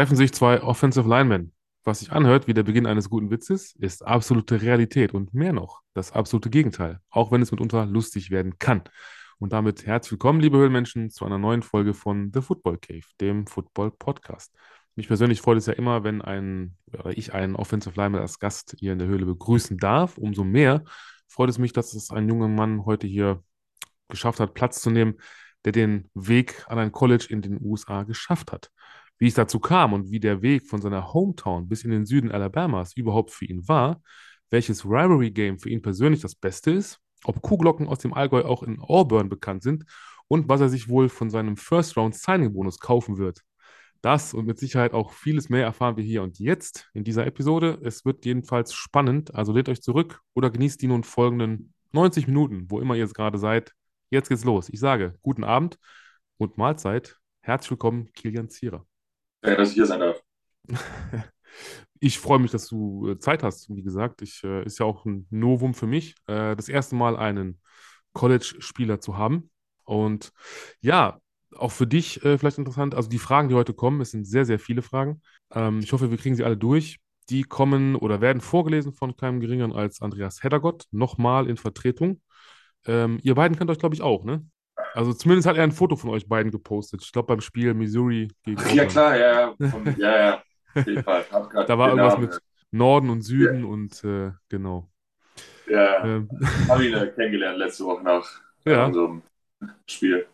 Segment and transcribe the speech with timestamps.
[0.00, 1.52] treffen sich zwei Offensive Linemen.
[1.84, 5.82] Was sich anhört wie der Beginn eines guten Witzes, ist absolute Realität und mehr noch,
[5.92, 8.82] das absolute Gegenteil, auch wenn es mitunter lustig werden kann.
[9.38, 13.46] Und damit herzlich willkommen, liebe Höhlenmenschen, zu einer neuen Folge von The Football Cave, dem
[13.46, 14.54] Football Podcast.
[14.96, 18.76] Mich persönlich freut es ja immer, wenn ein, oder ich einen Offensive Lineman als Gast
[18.78, 20.16] hier in der Höhle begrüßen darf.
[20.16, 20.82] Umso mehr
[21.28, 23.44] freut es mich, dass es ein junger Mann heute hier
[24.08, 25.16] geschafft hat, Platz zu nehmen,
[25.66, 28.70] der den Weg an ein College in den USA geschafft hat.
[29.20, 32.32] Wie es dazu kam und wie der Weg von seiner Hometown bis in den Süden
[32.32, 34.02] Alabamas überhaupt für ihn war,
[34.48, 38.80] welches Rivalry-Game für ihn persönlich das Beste ist, ob Kuhglocken aus dem Allgäu auch in
[38.80, 39.84] Auburn bekannt sind
[40.26, 43.42] und was er sich wohl von seinem First-Round-Signing-Bonus kaufen wird.
[44.00, 47.78] Das und mit Sicherheit auch vieles mehr erfahren wir hier und jetzt in dieser Episode.
[47.82, 52.70] Es wird jedenfalls spannend, also lehnt euch zurück oder genießt die nun folgenden 90 Minuten,
[52.70, 53.74] wo immer ihr jetzt gerade seid.
[54.08, 54.70] Jetzt geht's los.
[54.70, 55.78] Ich sage guten Abend
[56.38, 57.18] und Mahlzeit.
[57.42, 58.86] Herzlich willkommen, Kilian Zierer.
[59.42, 60.22] Danke, dass ich hier sein darf.
[62.02, 63.68] Ich freue mich, dass du äh, Zeit hast.
[63.68, 67.14] Wie gesagt, ich, äh, ist ja auch ein Novum für mich, äh, das erste Mal
[67.16, 67.60] einen
[68.14, 69.50] College-Spieler zu haben.
[69.84, 70.32] Und
[70.80, 71.20] ja,
[71.54, 72.94] auch für dich äh, vielleicht interessant.
[72.94, 75.20] Also die Fragen, die heute kommen, es sind sehr, sehr viele Fragen.
[75.52, 77.00] Ähm, ich hoffe, wir kriegen sie alle durch.
[77.28, 82.22] Die kommen oder werden vorgelesen von keinem Geringeren als Andreas Heddergott, nochmal in Vertretung.
[82.86, 84.44] Ähm, ihr beiden kennt euch, glaube ich, auch, ne?
[84.94, 87.02] Also zumindest hat er ein Foto von euch beiden gepostet.
[87.02, 88.60] Ich glaube beim Spiel Missouri gegen.
[88.60, 89.68] Ach, ja, klar, ja, ja.
[89.70, 90.42] Von, ja, ja.
[90.74, 91.24] Auf jeden Fall.
[91.66, 93.66] da war irgendwas Namen, mit Norden und Süden ja.
[93.66, 94.90] und äh, genau.
[95.68, 96.28] Ja, ähm.
[96.68, 98.26] habe ihn äh, kennengelernt letzte Woche nach
[98.64, 98.86] ja.
[98.86, 99.22] unserem
[99.86, 100.26] Spiel.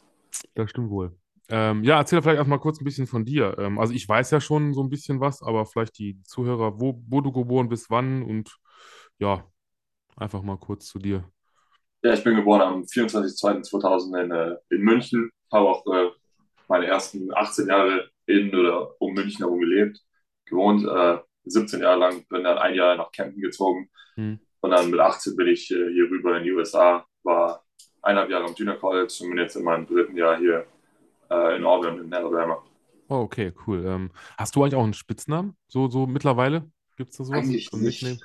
[0.55, 1.13] Das stimmt wohl.
[1.49, 3.57] Ähm, ja, erzähl vielleicht erstmal kurz ein bisschen von dir.
[3.59, 7.01] Ähm, also ich weiß ja schon so ein bisschen was, aber vielleicht die Zuhörer, wo,
[7.07, 8.57] wo du geboren bist, wann und
[9.19, 9.45] ja,
[10.17, 11.25] einfach mal kurz zu dir.
[12.07, 16.11] Ja, ich bin geboren am 24.02.2000 in, äh, in München, habe auch äh,
[16.69, 19.99] meine ersten 18 Jahre in oder um München herum gelebt,
[20.45, 24.39] gewohnt, äh, 17 Jahre lang, bin dann ein Jahr nach Camden gezogen hm.
[24.61, 27.65] und dann mit 18 bin ich äh, hier rüber in die USA, war
[28.03, 30.65] eineinhalb Jahre am Junior College und bin jetzt in meinem dritten Jahr hier
[31.29, 32.63] äh, in Auburn in Alabama.
[33.09, 33.85] Oh, okay, cool.
[33.85, 35.57] Ähm, hast du eigentlich auch einen Spitznamen?
[35.67, 36.71] So, so mittlerweile?
[36.97, 37.41] Gibt es da sowas?
[37.41, 38.21] Eigentlich nicht.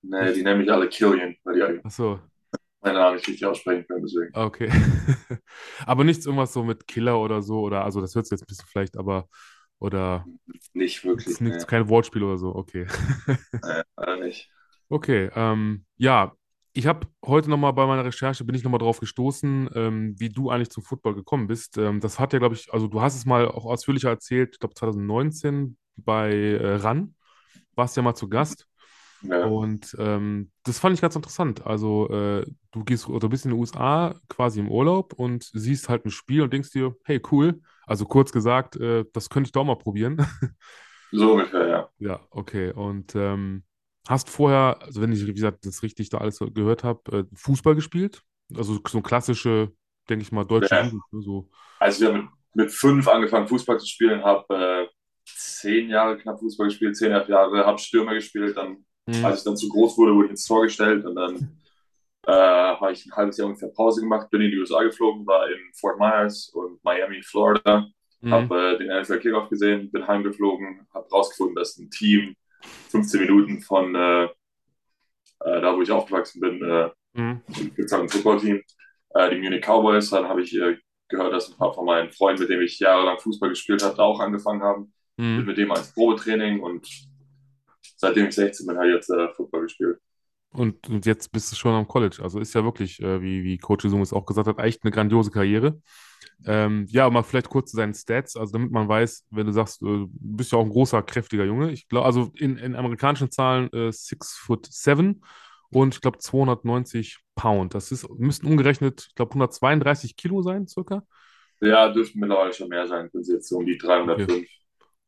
[0.00, 2.20] Nee, die nennen mich alle Killian, weil die Ach so
[2.86, 4.34] meinen Namen nicht richtig aussprechen können, deswegen.
[4.34, 4.70] Okay.
[5.86, 8.46] aber nichts irgendwas so mit Killer oder so, oder also das hört sich jetzt ein
[8.46, 9.28] bisschen vielleicht, aber
[9.78, 10.24] oder
[10.72, 11.40] nicht wirklich.
[11.40, 11.68] Nichts, nee.
[11.68, 12.86] kein Wortspiel oder so, okay.
[13.26, 14.50] nee, leider nicht.
[14.88, 16.32] Okay, ähm, ja,
[16.72, 20.50] ich habe heute nochmal bei meiner Recherche, bin ich nochmal drauf gestoßen, ähm, wie du
[20.50, 21.78] eigentlich zum Football gekommen bist.
[21.78, 24.58] Ähm, das hat ja, glaube ich, also du hast es mal auch ausführlicher erzählt, ich
[24.58, 27.14] glaube 2019 bei äh, RAN,
[27.74, 28.66] warst ja mal zu Gast.
[29.28, 29.46] Ja.
[29.46, 31.66] Und ähm, das fand ich ganz interessant.
[31.66, 36.04] Also, äh, du gehst oder bist in den USA quasi im Urlaub und siehst halt
[36.04, 37.60] ein Spiel und denkst dir, hey, cool.
[37.86, 40.18] Also kurz gesagt, äh, das könnte ich doch mal probieren.
[41.12, 41.88] So ungefähr, ja.
[41.98, 42.72] Ja, okay.
[42.72, 43.62] Und ähm,
[44.08, 47.74] hast vorher, also wenn ich, wie gesagt, das richtig da alles gehört habe, äh, Fußball
[47.74, 48.22] gespielt?
[48.54, 49.72] Also so klassische,
[50.08, 50.84] denke ich mal, deutsche ja.
[50.84, 51.02] Jugend.
[51.12, 51.48] Ne, so.
[51.78, 54.86] Also ich habe mit, mit fünf angefangen, Fußball zu spielen, habe äh,
[55.24, 59.24] zehn Jahre knapp Fußball gespielt, zehn Jahre, habe Stürmer gespielt, dann Mhm.
[59.24, 61.58] Als ich dann zu groß wurde, wurde ich ins Tor gestellt und dann
[62.26, 65.48] äh, habe ich ein halbes Jahr ungefähr Pause gemacht, bin in die USA geflogen, war
[65.48, 67.86] in Fort Myers und Miami, Florida,
[68.20, 68.32] mhm.
[68.32, 72.34] habe äh, den NFL Kickoff gesehen, bin heimgeflogen, habe rausgefunden, dass ein Team
[72.90, 77.42] 15 Minuten von äh, äh, da, wo ich aufgewachsen bin, äh, mhm.
[77.76, 78.62] gibt halt ein Footballteam,
[79.14, 80.10] äh, die Munich Cowboys.
[80.10, 80.76] Dann habe ich äh,
[81.08, 84.02] gehört, dass ein paar von meinen Freunden, mit denen ich jahrelang Fußball gespielt habe, da
[84.02, 84.92] auch angefangen haben.
[85.16, 85.36] Mhm.
[85.38, 86.88] Bin mit dem als Probetraining und
[87.96, 89.98] seitdem ich 16 bin, habe ich jetzt äh, Football gespielt.
[90.50, 92.18] Und, und, jetzt bist du schon am College.
[92.22, 94.90] Also ist ja wirklich, äh, wie, wie Coach Isung es auch gesagt hat, echt eine
[94.90, 95.80] grandiose Karriere.
[96.44, 99.82] Ähm, ja, mal vielleicht kurz zu deinen Stats, also damit man weiß, wenn du sagst,
[99.82, 101.72] äh, du bist ja auch ein großer, kräftiger Junge.
[101.72, 105.22] Ich glaube, also in, in amerikanischen Zahlen äh, 6 foot 7
[105.70, 107.74] und ich glaube 290 Pound.
[107.74, 111.04] Das ist, müssten umgerechnet, ich glaube, 132 Kilo sein, circa.
[111.60, 114.30] Ja, dürften mittlerweile schon mehr sein, sind jetzt so um die 305.
[114.30, 114.48] Okay.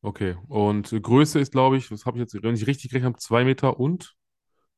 [0.01, 3.19] Okay, und Größe ist, glaube ich, was habe ich jetzt, wenn ich richtig gerechnet habe,
[3.19, 4.15] 2 Meter und?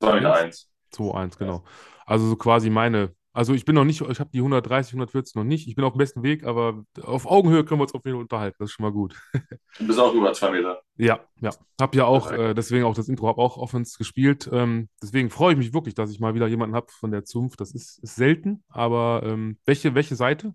[0.01, 0.71] 2 Meter 1.
[0.93, 1.65] 2, 1, genau.
[2.07, 5.45] Also so quasi meine, also ich bin noch nicht, ich habe die 130, 140 noch
[5.45, 8.17] nicht, ich bin auf dem besten Weg, aber auf Augenhöhe können wir uns auf jeden
[8.17, 9.15] Fall unterhalten, das ist schon mal gut.
[9.79, 10.83] Du bist auch über 2 Meter.
[10.97, 11.51] Ja, ja.
[11.81, 14.51] Habe ja auch, äh, deswegen auch das Intro, habe auch Offense gespielt.
[14.53, 17.61] Ähm, deswegen freue ich mich wirklich, dass ich mal wieder jemanden habe von der Zunft.
[17.61, 20.55] Das ist, ist selten, aber ähm, welche, welche Seite?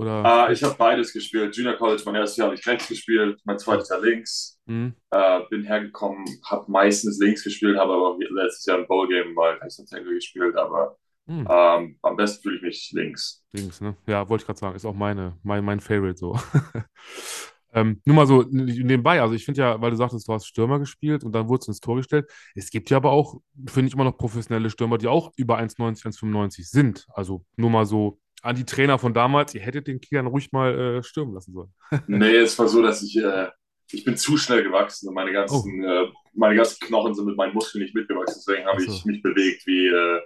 [0.00, 0.48] Oder?
[0.48, 1.54] Uh, ich habe beides gespielt.
[1.54, 4.58] Junior College, mein erstes Jahr habe ich rechts gespielt, mein zweites Jahr links.
[4.64, 4.94] Mhm.
[5.14, 9.78] Uh, bin hergekommen, habe meistens links gespielt, habe aber letztes Jahr ein Bowl-Game mal rechts
[9.78, 11.46] und Tackle gespielt, aber mhm.
[11.46, 13.44] um, am besten fühle ich mich links.
[13.52, 13.94] Links, ne?
[14.06, 16.38] Ja, wollte ich gerade sagen, ist auch meine, mein, mein Favorite so.
[17.72, 20.78] Ähm, nur mal so nebenbei, also ich finde ja, weil du sagtest, du hast Stürmer
[20.78, 22.28] gespielt und dann wurdest du ins Tor gestellt.
[22.54, 26.04] Es gibt ja aber auch, finde ich, immer noch professionelle Stürmer, die auch über 1,90,
[26.04, 27.06] 1,95 sind.
[27.10, 30.78] Also nur mal so an die Trainer von damals, ihr hättet den Kilian ruhig mal
[30.78, 31.74] äh, stürmen lassen sollen.
[32.06, 33.48] nee, es war so, dass ich, äh,
[33.92, 36.04] ich bin zu schnell gewachsen und meine ganzen, oh.
[36.04, 38.42] äh, meine ganzen Knochen sind mit meinen Muskeln nicht mitgewachsen.
[38.46, 38.92] Deswegen habe so.
[38.92, 40.20] ich mich bewegt wie, äh,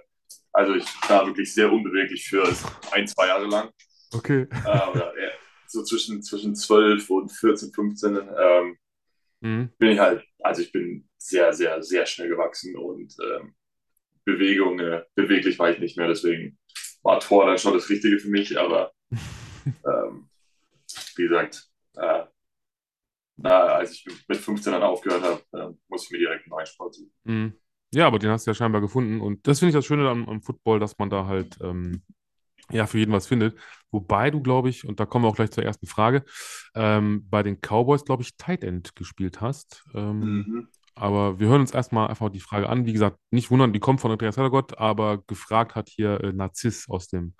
[0.53, 2.47] also ich war wirklich sehr unbeweglich für
[2.91, 3.69] ein, zwei Jahre lang.
[4.13, 4.47] Okay.
[4.65, 5.13] Äh, oder,
[5.67, 8.77] so zwischen, zwischen 12 und 14, 15 ähm,
[9.41, 9.69] mhm.
[9.77, 13.55] bin ich halt, also ich bin sehr, sehr, sehr schnell gewachsen und ähm,
[14.23, 16.57] Bewegung, äh, beweglich war ich nicht mehr, deswegen
[17.05, 20.27] war Tor dann schon das Richtige für mich, aber ähm,
[21.15, 22.23] wie gesagt, äh,
[23.37, 26.65] na, als ich mit 15 dann aufgehört habe, äh, muss ich mir direkt einen neuen
[26.65, 27.13] Sport suchen.
[27.23, 27.53] Mhm.
[27.93, 30.27] Ja, aber den hast du ja scheinbar gefunden und das finde ich das Schöne am,
[30.27, 32.01] am Football, dass man da halt ähm,
[32.71, 33.57] ja, für jeden was findet.
[33.91, 36.25] Wobei du, glaube ich, und da kommen wir auch gleich zur ersten Frage,
[36.73, 39.85] ähm, bei den Cowboys, glaube ich, Tight End gespielt hast.
[39.93, 40.67] Ähm, mhm.
[40.95, 42.85] Aber wir hören uns erstmal einfach die Frage an.
[42.85, 46.89] Wie gesagt, nicht wundern, die kommt von Andreas Hellergott, aber gefragt hat hier äh, Narziss
[46.89, 47.33] aus dem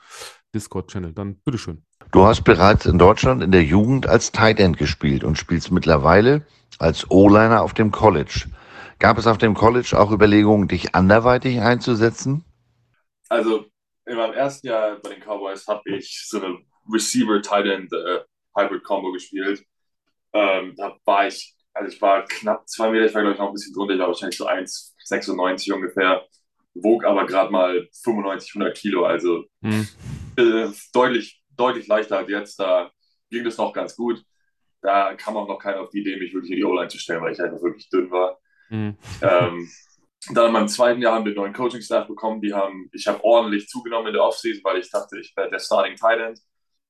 [0.54, 1.13] Discord-Channel.
[1.13, 1.86] Dann bitteschön.
[2.12, 6.46] Du hast bereits in Deutschland in der Jugend als Tight End gespielt und spielst mittlerweile
[6.80, 8.50] als O-Liner auf dem College.
[9.00, 12.44] Gab es auf dem College auch Überlegungen, dich anderweitig einzusetzen?
[13.30, 13.66] Also
[14.06, 16.57] in meinem ersten Jahr bei den Cowboys habe ich so eine
[16.92, 19.63] Receiver-Tight-End-Hybrid-Combo äh, gespielt.
[20.34, 23.48] Ähm, da war ich, also ich war knapp zwei Meter, ich war glaube ich noch
[23.48, 26.25] ein bisschen drunter, ich war wahrscheinlich so 1,96 ungefähr,
[26.74, 29.88] wog aber gerade mal 95, 100 Kilo, also mhm.
[30.38, 32.60] äh, deutlich, deutlich leichter als jetzt.
[32.60, 32.92] Da
[33.30, 34.24] ging das noch ganz gut.
[34.81, 37.22] Da kam auch noch keiner auf die Idee, mich wirklich in die O-Line zu stellen,
[37.22, 38.39] weil ich einfach wirklich dünn war.
[38.69, 38.98] Mhm.
[39.21, 39.69] Ähm,
[40.31, 42.42] dann in meinem zweiten Jahr haben wir einen neuen Coaching-Staff bekommen.
[42.42, 45.60] Die haben, ich habe ordentlich zugenommen in der Offseason, weil ich dachte, ich werde der
[45.60, 46.39] Starting Tight End.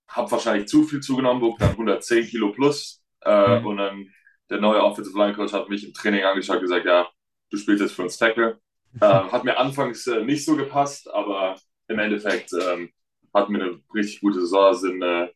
[0.07, 3.01] Habe wahrscheinlich zu viel zugenommen, wog dann 110 Kilo plus.
[3.21, 3.65] Äh, mhm.
[3.65, 4.09] Und dann
[4.49, 7.07] der neue Offensive Line Coach hat mich im Training angeschaut und gesagt, ja,
[7.51, 8.59] du spielst jetzt für uns Tackle.
[9.01, 11.57] Äh, hat mir anfangs äh, nicht so gepasst, aber
[11.89, 12.91] im Endeffekt ähm,
[13.33, 15.27] hatten wir eine richtig gute Saison, sind äh,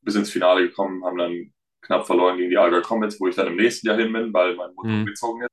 [0.00, 3.48] bis ins Finale gekommen, haben dann knapp verloren gegen die Alga Comets, wo ich dann
[3.48, 5.04] im nächsten Jahr hin bin, weil mein Mutter mhm.
[5.04, 5.52] gezogen ist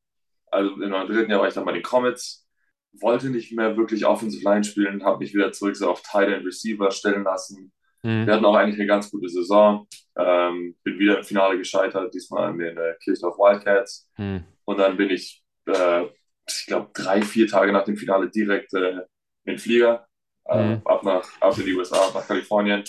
[0.51, 2.47] also in meinem dritten Jahr war ich dann bei den Comets,
[2.93, 6.45] wollte nicht mehr wirklich Offensive Line spielen, habe mich wieder zurück so auf Tight End
[6.45, 7.71] Receiver stellen lassen.
[8.03, 8.25] Mhm.
[8.25, 9.87] Wir hatten auch eigentlich eine ganz gute Saison.
[10.17, 14.09] Ähm, bin wieder im Finale gescheitert, diesmal in den äh, Kirchdorf Wildcats.
[14.17, 14.43] Mhm.
[14.65, 16.03] Und dann bin ich, äh,
[16.47, 19.01] ich glaube, drei, vier Tage nach dem Finale direkt äh, in
[19.45, 20.07] den Flieger,
[20.45, 20.81] äh, mhm.
[20.85, 22.83] ab, nach, ab in die USA, nach Kalifornien.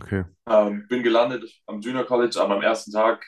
[0.00, 0.24] Okay.
[0.48, 3.24] Ähm, bin gelandet am Junior College, aber am ersten Tag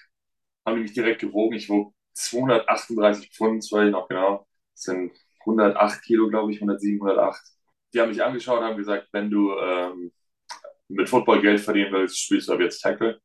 [0.65, 1.55] haben die mich direkt gewogen.
[1.55, 4.47] Ich wog 238 Pfund, das weiß ich noch genau.
[4.73, 7.41] Das sind 108 Kilo, glaube ich, 107, 108.
[7.93, 10.13] Die haben mich angeschaut, haben gesagt, wenn du ähm,
[10.89, 13.21] mit Football Geld verdienen willst, spielst du ab jetzt Tackle.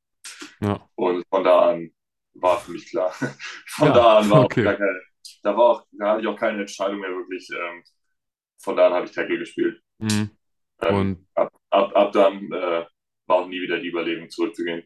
[0.61, 0.87] Ja.
[0.95, 1.91] Und von da an
[2.33, 3.11] war für mich klar.
[3.67, 4.61] von ja, da an war okay.
[4.61, 5.01] auch keine,
[5.43, 7.47] da war auch, da hatte ich auch keine Entscheidung mehr wirklich.
[7.51, 7.83] Ähm,
[8.61, 9.81] von da an habe ich Tackle gespielt.
[9.99, 10.29] Mhm.
[10.81, 12.85] Ähm, und ab, ab, ab dann äh,
[13.27, 14.83] war auch nie wieder die Überlegung zurückzugehen.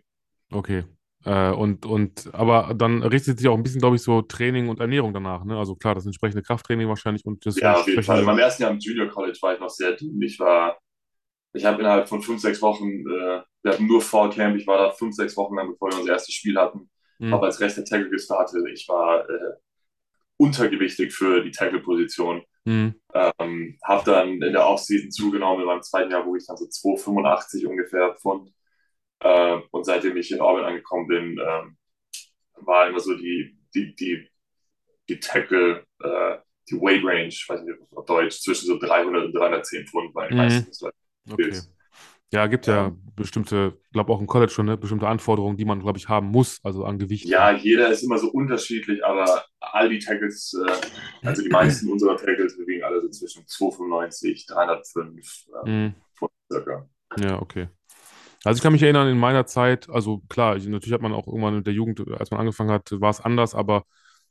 [0.52, 0.84] Okay,
[1.26, 4.80] äh, und, und, aber dann richtet sich auch ein bisschen, glaube ich, so Training und
[4.80, 5.46] Ernährung danach.
[5.46, 5.58] Ne?
[5.58, 7.58] Also klar, das entsprechende Krafttraining wahrscheinlich und das.
[7.60, 8.20] Ja, auf jeden Fall.
[8.20, 10.22] In meinem ersten Jahr im Junior College war ich noch sehr dünn.
[10.22, 10.78] Ich war,
[11.54, 14.78] ich habe innerhalb von fünf, sechs Wochen, äh, wir hatten nur Fall Camp, ich war
[14.78, 17.34] da fünf, sechs Wochen lang, bevor wir unser erstes Spiel hatten, mhm.
[17.34, 18.66] habe als rechter Tackle gestartet.
[18.74, 19.54] Ich war äh,
[20.38, 22.44] untergewichtig für die Tackle-Position.
[22.66, 22.96] Mhm.
[23.14, 26.66] Ähm, habe dann in der Offseason zugenommen, in meinem zweiten Jahr, wo ich dann so
[26.66, 28.52] 2,85 ungefähr Pfund
[29.20, 31.78] äh, und seitdem ich in Orbit angekommen bin, ähm,
[32.56, 34.28] war immer so die, die, die,
[35.10, 36.38] die Tackle, äh,
[36.70, 40.38] die Weight Range, weiß nicht auf Deutsch, zwischen so 300 und 310 Pfund bei den
[40.38, 40.44] mhm.
[40.44, 40.94] meisten.
[41.32, 41.60] Okay.
[42.32, 45.80] Ja, gibt ja, ja bestimmte, glaube auch im College schon, ne, bestimmte Anforderungen, die man,
[45.82, 47.26] glaube ich, haben muss, also an Gewicht.
[47.26, 52.18] Ja, jeder ist immer so unterschiedlich, aber all die Tackles, äh, also die meisten unserer
[52.18, 55.96] Tackles bewegen alle so zwischen 295, 305 äh, mhm.
[56.52, 56.90] Circa.
[57.18, 57.70] Ja, okay.
[58.44, 61.28] Also ich kann mich erinnern, in meiner Zeit, also klar, ich, natürlich hat man auch
[61.28, 63.86] irgendwann in der Jugend, als man angefangen hat, war es anders, aber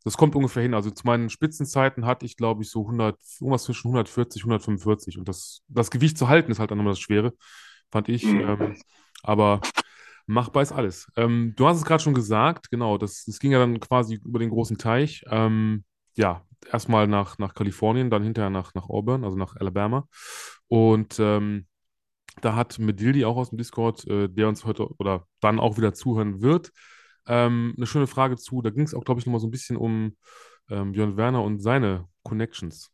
[0.05, 0.75] das kommt ungefähr hin.
[0.75, 5.19] Also zu meinen Spitzenzeiten hatte ich, glaube ich, so 100, irgendwas zwischen 140, 145.
[5.19, 7.33] Und das, das Gewicht zu halten ist halt dann immer das Schwere,
[7.91, 8.25] fand ich.
[8.25, 8.41] Mhm.
[8.41, 8.77] Ähm,
[9.23, 9.61] aber
[10.27, 11.11] machbar ist alles.
[11.17, 14.39] Ähm, du hast es gerade schon gesagt, genau, das, das ging ja dann quasi über
[14.39, 15.25] den großen Teich.
[15.31, 20.07] Ähm, ja, erstmal nach, nach Kalifornien, dann hinterher nach, nach Auburn, also nach Alabama.
[20.69, 21.67] Und ähm,
[22.41, 25.93] da hat Medildi auch aus dem Discord, äh, der uns heute oder dann auch wieder
[25.93, 26.73] zuhören wird,
[27.27, 28.63] ähm, eine schöne Frage zu.
[28.63, 30.17] Da ging es auch, glaube ich, nochmal so ein bisschen um
[30.71, 32.91] ähm, Björn Werner und seine Connections.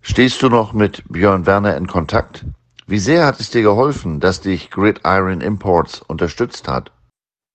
[0.00, 2.44] Stehst du noch mit Björn Werner in Kontakt?
[2.86, 6.92] Wie sehr hat es dir geholfen, dass dich Gridiron Imports unterstützt hat?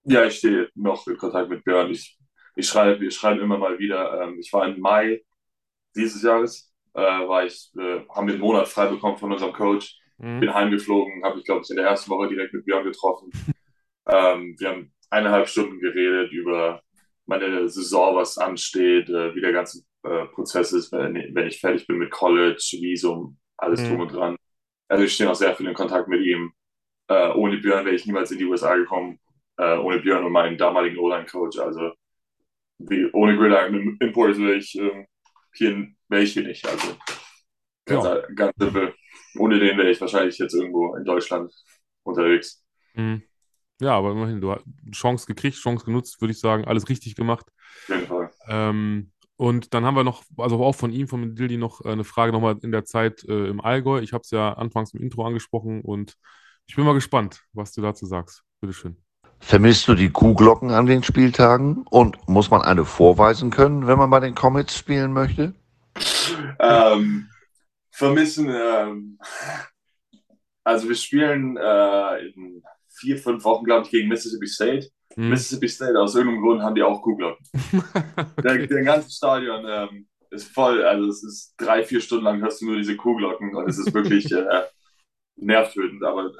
[0.03, 1.91] Ja, ich stehe noch in Kontakt mit Björn.
[1.91, 2.17] Ich,
[2.55, 4.21] ich schreibe, wir schreiben immer mal wieder.
[4.21, 5.21] Ähm, ich war im Mai
[5.95, 9.99] dieses Jahres, äh, war ich, äh, haben wir einen Monat frei bekommen von unserem Coach.
[10.17, 10.39] Mhm.
[10.39, 13.29] Bin heimgeflogen, habe ich glaube ich in der ersten Woche direkt mit Björn getroffen.
[14.07, 16.81] ähm, wir haben eineinhalb Stunden geredet über
[17.25, 21.85] meine Saison, was ansteht, äh, wie der ganze äh, Prozess ist, wenn, wenn ich fertig
[21.87, 23.89] bin mit College, Visum, alles mhm.
[23.89, 24.35] drum und dran.
[24.87, 26.51] Also ich stehe auch sehr viel in Kontakt mit ihm.
[27.09, 29.19] Äh, ohne Björn wäre ich niemals in die USA gekommen.
[29.57, 31.59] Äh, ohne Björn und meinen damaligen O-Line-Coach.
[31.59, 31.91] Also
[32.79, 35.05] wie, ohne Gridiron Imports wäre ich ähm,
[35.53, 36.65] hier, wäre ich hier nicht.
[36.67, 36.95] Also
[37.85, 38.21] ganz, ja.
[38.35, 38.93] ganz simpel.
[39.37, 41.51] Ohne den wäre ich wahrscheinlich jetzt irgendwo in Deutschland
[42.03, 42.63] unterwegs.
[42.93, 43.23] Mhm.
[43.79, 47.45] Ja, aber immerhin, du hast Chance gekriegt, Chance genutzt, würde ich sagen, alles richtig gemacht.
[48.47, 52.03] Ähm, und dann haben wir noch, also auch von ihm, von Dildi, noch äh, eine
[52.03, 53.99] Frage nochmal in der Zeit äh, im Allgäu.
[53.99, 56.15] Ich habe es ja anfangs im Intro angesprochen und
[56.65, 58.43] ich bin mal gespannt, was du dazu sagst.
[58.59, 58.97] Bitteschön.
[59.39, 64.09] Vermisst du die Kuhglocken an den Spieltagen und muss man eine vorweisen können, wenn man
[64.09, 65.53] bei den Comets spielen möchte?
[66.59, 67.29] Ähm,
[67.91, 69.19] vermissen, ähm,
[70.63, 72.63] also wir spielen äh, in
[72.99, 74.89] vier, fünf Wochen, glaube ich, gegen Mississippi State.
[75.15, 75.29] Hm.
[75.29, 77.45] Mississippi State, aus irgendeinem Grund haben die auch Kuhglocken.
[78.37, 78.67] okay.
[78.67, 82.65] der, ganze Stadion ähm, ist voll, also es ist drei, vier Stunden lang hörst du
[82.65, 84.63] nur diese Kuhglocken und es ist wirklich äh,
[85.35, 86.31] nervtötend, aber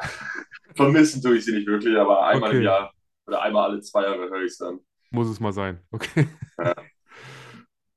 [0.76, 2.58] vermissen tue ich sie nicht wirklich, aber einmal okay.
[2.58, 2.94] im Jahr
[3.26, 4.80] oder einmal alle zwei Jahre höre ich es dann.
[5.10, 6.28] Muss es mal sein, okay.
[6.58, 6.76] Ja.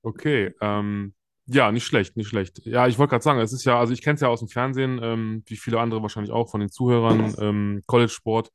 [0.02, 1.12] Okay, ähm,
[1.52, 2.60] ja, nicht schlecht, nicht schlecht.
[2.64, 4.48] Ja, ich wollte gerade sagen, es ist ja, also ich kenne es ja aus dem
[4.48, 7.34] Fernsehen, ähm, wie viele andere wahrscheinlich auch von den Zuhörern.
[7.40, 8.50] Ähm, College-Sport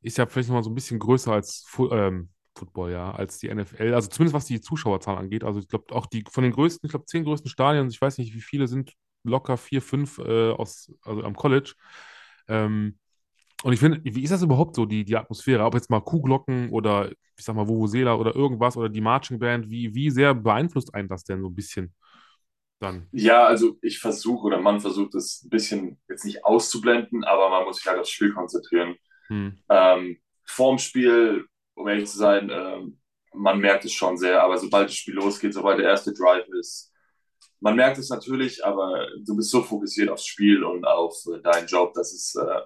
[0.00, 3.54] ist ja vielleicht nochmal so ein bisschen größer als Fu ähm, Football, ja, als die
[3.54, 3.92] NFL.
[3.94, 5.44] Also zumindest was die Zuschauerzahl angeht.
[5.44, 8.18] Also ich glaube auch die von den größten, ich glaube zehn größten Stadien, ich weiß
[8.18, 11.74] nicht, wie viele sind locker vier, fünf äh, aus, also am College.
[12.48, 12.98] Ähm,
[13.62, 15.64] und ich finde, wie ist das überhaupt so, die, die Atmosphäre?
[15.64, 19.68] Ob jetzt mal Kuhglocken oder ich sag mal Vuvuzela oder irgendwas oder die Marching Band,
[19.70, 21.92] wie, wie sehr beeinflusst einen das denn so ein bisschen?
[22.80, 23.08] Dann?
[23.12, 27.64] Ja, also ich versuche oder man versucht es ein bisschen jetzt nicht auszublenden, aber man
[27.64, 28.96] muss sich halt aufs Spiel konzentrieren.
[29.28, 29.58] Hm.
[29.68, 33.00] Ähm, vorm Spiel, um ehrlich zu sein, ähm,
[33.34, 36.92] man merkt es schon sehr, aber sobald das Spiel losgeht, sobald der erste Drive ist,
[37.60, 41.66] man merkt es natürlich, aber du bist so fokussiert aufs Spiel und auf äh, deinen
[41.66, 42.60] Job, dass, es, äh,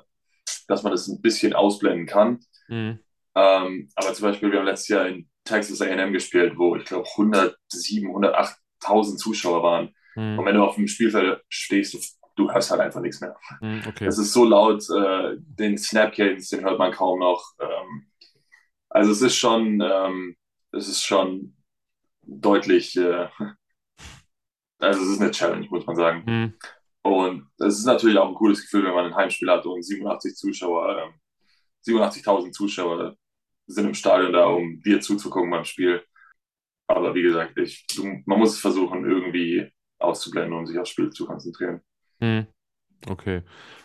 [0.69, 2.41] dass man das ein bisschen ausblenden kann.
[2.69, 2.99] Mhm.
[3.35, 7.09] Ähm, aber zum Beispiel, wir haben letztes Jahr in Texas AM gespielt, wo ich glaube
[7.17, 9.95] 107, 108.000 Zuschauer waren.
[10.17, 10.39] Mhm.
[10.39, 11.99] Und wenn du auf dem Spielfeld stehst, du,
[12.37, 13.37] du hörst halt einfach nichts mehr.
[13.61, 14.07] Mhm, okay.
[14.07, 17.53] Es ist so laut, äh, den Snap den hört man kaum noch.
[17.61, 18.07] Ähm,
[18.89, 20.37] also es ist schon, ähm,
[20.73, 21.57] es ist schon
[22.23, 23.29] deutlich, äh,
[24.79, 26.23] also es ist eine Challenge, muss man sagen.
[26.27, 26.55] Mhm.
[27.03, 30.37] Und es ist natürlich auch ein cooles Gefühl, wenn man ein Heimspiel hat und 87
[30.37, 33.17] Zuschauer, äh, 87.000 Zuschauer
[33.67, 36.05] sind im Stadion da, um dir zuzugucken beim Spiel.
[36.87, 37.87] Aber wie gesagt, ich,
[38.27, 39.73] man muss es versuchen, irgendwie
[40.03, 41.81] auszublenden und sich aufs Spiel zu konzentrieren.
[42.21, 42.47] Hm.
[43.09, 43.43] Okay.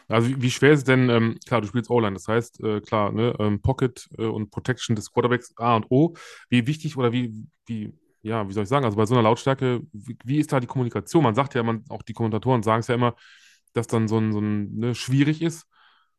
[0.07, 2.81] Also wie, wie, schwer ist es denn, ähm, klar, du spielst O-Line, das heißt, äh,
[2.81, 6.13] klar, ne, ähm, Pocket äh, und Protection des Quarterbacks A und O.
[6.49, 7.33] Wie wichtig oder wie,
[7.65, 10.59] wie, ja, wie soll ich sagen, also bei so einer Lautstärke, wie, wie ist da
[10.59, 11.23] die Kommunikation?
[11.23, 13.15] Man sagt ja immer, auch die Kommentatoren sagen es ja immer,
[13.73, 15.67] dass dann so ein, so ein ne, schwierig ist.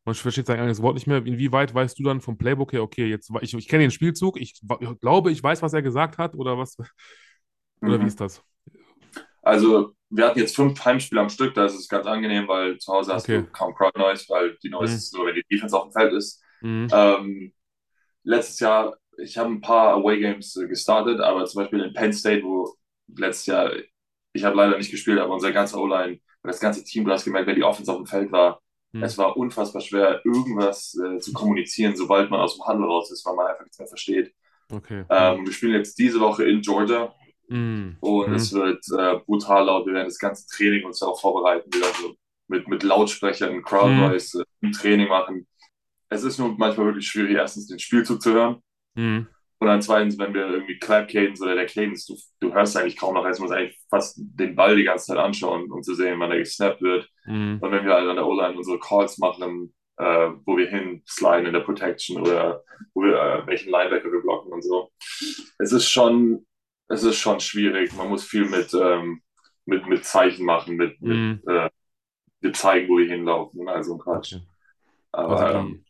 [0.05, 1.19] Man versteht sein eigenes Wort nicht mehr.
[1.19, 4.61] Inwieweit weißt du dann vom Playbook her, okay, jetzt ich, ich kenne den Spielzug, ich,
[4.81, 6.77] ich, glaube, ich weiß, was er gesagt hat oder was?
[7.81, 8.03] Oder mhm.
[8.03, 8.43] wie ist das?
[9.49, 12.93] Also wir hatten jetzt fünf Heimspiele am Stück, da ist es ganz angenehm, weil zu
[12.93, 13.39] Hause hast okay.
[13.39, 14.99] du kaum Crowd Noise, weil die Noise mhm.
[14.99, 16.43] ist nur, wenn die Defense auf dem Feld ist.
[16.61, 16.89] Mhm.
[16.93, 17.53] Ähm,
[18.25, 22.43] letztes Jahr, ich habe ein paar Away Games gestartet, aber zum Beispiel in Penn State,
[22.43, 22.75] wo
[23.17, 23.73] letztes Jahr,
[24.35, 27.47] ich habe leider nicht gespielt, aber unser ganzer O-Line, das ganze Team, du hast gemerkt,
[27.47, 28.61] wenn die Offense auf dem Feld war,
[28.93, 29.03] mhm.
[29.03, 33.25] es war unfassbar schwer, irgendwas äh, zu kommunizieren, sobald man aus dem Handel raus ist,
[33.25, 34.35] weil man einfach nichts mehr versteht.
[34.71, 35.05] Okay.
[35.09, 37.15] Ähm, wir spielen jetzt diese Woche in Georgia
[37.49, 37.97] Mm.
[38.01, 39.87] Und es wird äh, brutal laut.
[39.87, 42.15] Wir werden das ganze Training uns darauf vorbereiten, wieder so
[42.49, 44.01] mit, mit Lautsprechern, Crowd mm.
[44.01, 45.47] Noise äh, Training machen.
[46.09, 48.63] Es ist nur manchmal wirklich schwierig, erstens den Spielzug zu hören.
[48.95, 49.27] Mm.
[49.61, 52.97] Und dann zweitens, wenn wir irgendwie Clap Cadence oder der Cadence, du, du hörst eigentlich
[52.97, 56.21] kaum noch, es muss eigentlich fast den Ball die ganze Zeit anschauen, um zu sehen,
[56.21, 57.09] wann er gesnappt wird.
[57.27, 57.57] Mm.
[57.61, 61.47] Und wenn wir halt an der O-Line unsere Calls machen, äh, wo wir hin sliden
[61.47, 62.63] in der Protection oder
[62.95, 64.91] wo wir äh, welchen Linebacker wir blocken und so.
[65.59, 66.47] Es ist schon
[66.89, 67.93] es ist schon schwierig.
[67.95, 69.23] Man muss viel mit, ähm,
[69.67, 71.41] mit, mit Zeichen machen, mit, mhm.
[71.45, 71.71] mit äh,
[72.41, 74.35] wir zeigen, wo wir hinlaufen und all so ein Quatsch.
[74.35, 74.47] Okay.
[75.13, 75.85] Aber also die, ähm,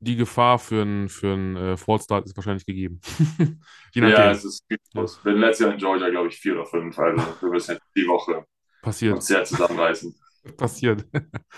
[0.00, 3.00] die, Gefahr für einen für äh, Fallstart ist wahrscheinlich gegeben.
[3.94, 5.24] ja, es ist groß.
[5.24, 6.98] Wir hatten letztes Jahr in Georgia, glaube ich, vier oder fünf.
[6.98, 8.44] Also wir müssen jetzt die Woche
[8.82, 9.14] Passiert.
[9.14, 10.14] uns sehr zusammenreißen.
[10.56, 11.06] Passiert.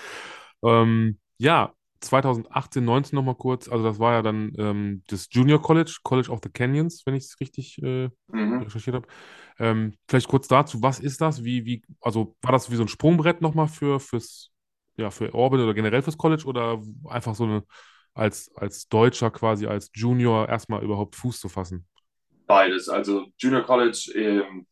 [0.64, 3.68] ähm, ja, 2018, 19 nochmal kurz.
[3.68, 7.24] Also das war ja dann ähm, das Junior College, College of the Canyons, wenn ich
[7.24, 8.62] es richtig äh, Mhm.
[8.62, 9.08] recherchiert habe.
[9.58, 11.44] Ähm, vielleicht kurz dazu, was ist das?
[11.44, 14.50] Wie, wie, also war das wie so ein Sprungbrett nochmal für, fürs,
[14.96, 17.64] ja, für Auburn oder generell fürs College oder einfach so eine,
[18.14, 21.86] als, als Deutscher quasi, als Junior erstmal überhaupt Fuß zu fassen?
[22.46, 22.88] Beides.
[22.88, 24.66] Also Junior College, ähm,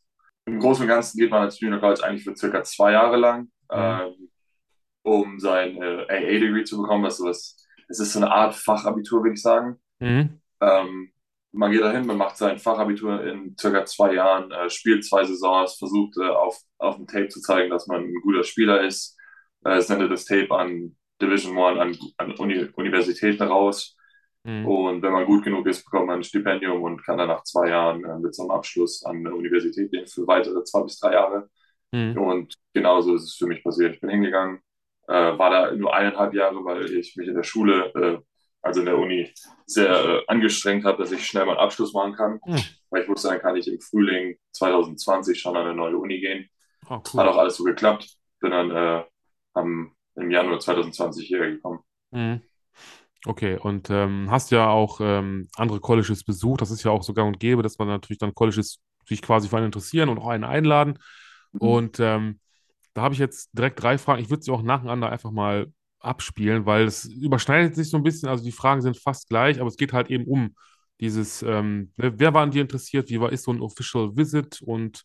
[0.46, 3.50] im Großen und Ganzen geht man als Junior College eigentlich für circa zwei Jahre lang,
[3.72, 4.29] ähm,
[5.02, 7.56] um sein äh, AA-Degree zu bekommen, was sowas,
[7.88, 9.76] es ist so eine Art Fachabitur, würde ich sagen.
[9.98, 10.40] Mhm.
[10.60, 11.12] Ähm,
[11.52, 15.76] man geht dahin, man macht sein Fachabitur in circa zwei Jahren, äh, spielt zwei Saisons,
[15.78, 19.16] versucht äh, auf, auf dem Tape zu zeigen, dass man ein guter Spieler ist,
[19.64, 23.96] äh, sendet das Tape an Division One, an, an Uni Universitäten raus.
[24.44, 24.66] Mhm.
[24.66, 27.68] Und wenn man gut genug ist, bekommt man ein Stipendium und kann dann nach zwei
[27.68, 31.12] Jahren äh, mit so einem Abschluss an eine Universität gehen für weitere zwei bis drei
[31.12, 31.50] Jahre.
[31.92, 32.16] Mhm.
[32.16, 33.94] Und genauso ist es für mich passiert.
[33.94, 34.60] Ich bin hingegangen,
[35.12, 38.18] war da nur eineinhalb Jahre, weil ich mich in der Schule, äh,
[38.62, 39.32] also in der Uni,
[39.66, 42.40] sehr äh, angestrengt habe, dass ich schnell mal einen Abschluss machen kann.
[42.44, 42.62] Mhm.
[42.90, 46.48] Weil ich wusste, dann kann ich im Frühling 2020 schon an eine neue Uni gehen.
[46.88, 47.20] Hat cool.
[47.20, 48.08] auch alles so geklappt.
[48.40, 49.04] Bin dann äh,
[49.54, 51.80] am, im Januar 2020 hierher gekommen.
[52.10, 52.42] Mhm.
[53.26, 56.62] Okay, und ähm, hast ja auch ähm, andere Colleges besucht.
[56.62, 59.48] Das ist ja auch so gang und gäbe, dass man natürlich dann Colleges sich quasi
[59.48, 60.98] für einen interessieren und auch einen einladen.
[61.58, 62.40] Und ähm,
[62.94, 64.22] da habe ich jetzt direkt drei Fragen.
[64.22, 68.28] Ich würde sie auch nacheinander einfach mal abspielen, weil es überschneidet sich so ein bisschen.
[68.28, 70.54] Also die Fragen sind fast gleich, aber es geht halt eben um
[71.00, 74.60] dieses, ähm, ne, wer war an dir interessiert, wie war, ist so ein Official Visit
[74.62, 75.04] und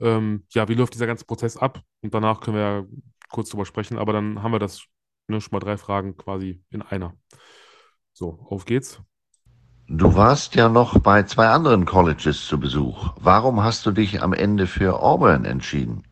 [0.00, 1.80] ähm, ja, wie läuft dieser ganze Prozess ab?
[2.02, 2.84] Und danach können wir ja
[3.30, 4.84] kurz drüber sprechen, aber dann haben wir das
[5.28, 7.14] ne, schon mal drei Fragen quasi in einer.
[8.12, 9.00] So, auf geht's.
[9.90, 13.14] Du warst ja noch bei zwei anderen Colleges zu Besuch.
[13.18, 16.02] Warum hast du dich am Ende für Auburn entschieden?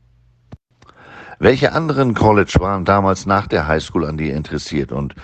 [1.39, 5.15] Welche anderen College waren damals nach der Highschool an dir interessiert und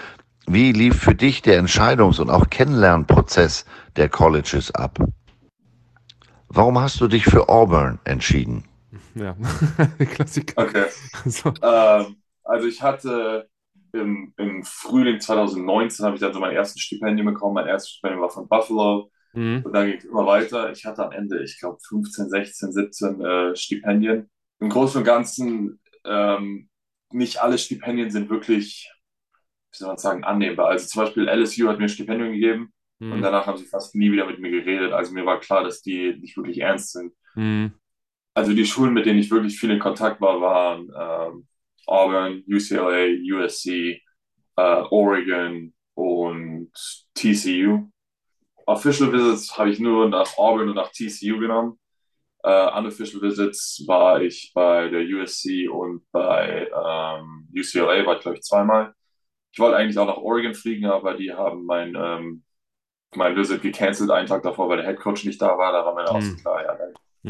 [0.46, 3.64] wie lief für dich der Entscheidungs- und auch Kennenlernprozess
[3.96, 4.98] der Colleges ab?
[6.48, 8.64] Warum hast du dich für Auburn entschieden?
[9.14, 9.36] Ja,
[9.98, 10.62] Klassiker.
[10.62, 10.86] Okay.
[11.24, 11.52] So.
[11.62, 13.48] Ähm, also ich hatte
[13.92, 17.54] im, im Frühling 2019 habe ich dann so mein erstes Stipendium bekommen.
[17.54, 19.62] Mein erstes Stipendium war von Buffalo Mhm.
[19.64, 20.72] und dann ging es immer weiter.
[20.72, 24.28] Ich hatte am Ende, ich glaube, 15, 16, 17 äh, Stipendien.
[24.60, 26.68] Im Großen und Ganzen, ähm,
[27.12, 28.90] nicht alle Stipendien sind wirklich,
[29.72, 30.68] wie soll man sagen, annehmbar.
[30.68, 32.72] Also zum Beispiel LSU hat mir ein Stipendium gegeben
[33.08, 33.22] und Mhm.
[33.22, 34.92] danach haben sie fast nie wieder mit mir geredet.
[34.92, 37.12] Also mir war klar, dass die nicht wirklich ernst sind.
[37.34, 37.72] Mhm.
[38.34, 41.48] Also die Schulen, mit denen ich wirklich viel in Kontakt war, waren ähm,
[41.86, 44.00] Auburn, UCLA, USC,
[44.56, 46.72] äh, Oregon und
[47.14, 47.90] TCU.
[48.66, 51.78] Official Visits habe ich nur nach Auburn und nach TCU genommen.
[52.42, 58.36] Äh, unofficial Visits war ich bei der USC und bei ähm, UCLA, war ich glaube
[58.38, 58.94] ich zweimal.
[59.52, 62.44] Ich wollte eigentlich auch nach Oregon fliegen, aber die haben mein, ähm,
[63.14, 65.72] mein Visit gecancelt einen Tag davor, weil der Head Coach nicht da war.
[65.72, 66.40] Da war mir auch so Hm.
[66.42, 66.78] klar, ja,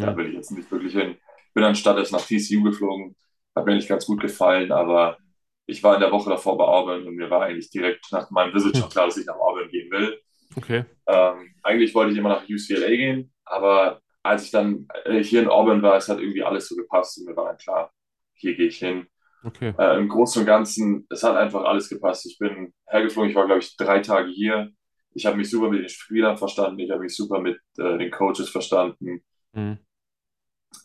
[0.00, 0.16] da Ja.
[0.16, 1.16] will ich jetzt nicht wirklich hin.
[1.54, 3.16] Bin dann stattdessen nach TCU geflogen.
[3.54, 5.18] Hat mir nicht ganz gut gefallen, aber
[5.66, 8.54] ich war in der Woche davor bei Auburn und mir war eigentlich direkt nach meinem
[8.54, 10.20] Visit schon klar, dass ich nach Auburn gehen will.
[10.56, 10.84] Okay.
[11.06, 15.48] Ähm, eigentlich wollte ich immer nach UCLA gehen, aber als ich dann äh, hier in
[15.48, 17.92] Auburn war, es hat irgendwie alles so gepasst und mir war dann klar,
[18.34, 19.06] hier gehe ich hin.
[19.44, 19.74] Okay.
[19.78, 22.26] Äh, Im Großen und Ganzen, es hat einfach alles gepasst.
[22.26, 24.70] Ich bin hergeflogen, ich war, glaube ich, drei Tage hier.
[25.14, 28.10] Ich habe mich super mit den Spielern verstanden, ich habe mich super mit äh, den
[28.10, 29.22] Coaches verstanden.
[29.54, 29.78] Mhm.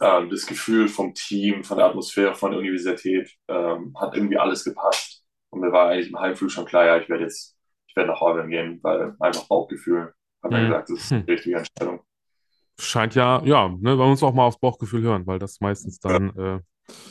[0.02, 4.63] Ähm, das Gefühl vom Team, von der Atmosphäre, von der Universität, ähm, hat irgendwie alles
[4.63, 5.23] gepasst.
[5.50, 8.21] Und mir war eigentlich im Heimflug schon klar, ja, ich werde jetzt, ich werde nach
[8.21, 10.62] Auburn gehen, weil einfach Bauchgefühl hat mir Mhm.
[10.62, 12.02] gesagt, das ist die richtige Entscheidung.
[12.80, 16.30] Scheint ja, ja, ne, man muss auch mal aufs Bauchgefühl hören, weil das meistens dann
[16.38, 16.60] äh,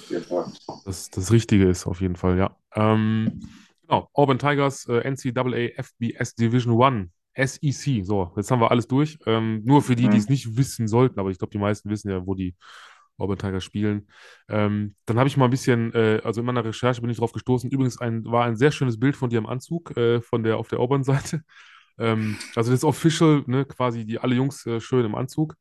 [0.08, 0.52] jeden Fall.
[0.84, 2.56] das, das Richtige ist, auf jeden Fall, ja.
[2.74, 3.40] Ähm,
[3.82, 8.02] genau, Auburn Tigers, äh, NCAA FBS Division One, SEC.
[8.04, 9.18] So, jetzt haben wir alles durch.
[9.26, 10.22] Ähm, nur für die, die Mhm.
[10.22, 12.54] es nicht wissen sollten, aber ich glaube, die meisten wissen ja, wo die
[13.18, 14.08] Auburn Tigers spielen.
[14.48, 17.32] Ähm, dann habe ich mal ein bisschen, äh, also in meiner Recherche bin ich drauf
[17.32, 17.70] gestoßen.
[17.70, 20.68] Übrigens ein, war ein sehr schönes Bild von dir im Anzug, äh, von der auf
[20.68, 21.42] der Auburn-Seite.
[21.98, 25.56] Ähm, also das ist official, ne, quasi die alle Jungs äh, schön im Anzug.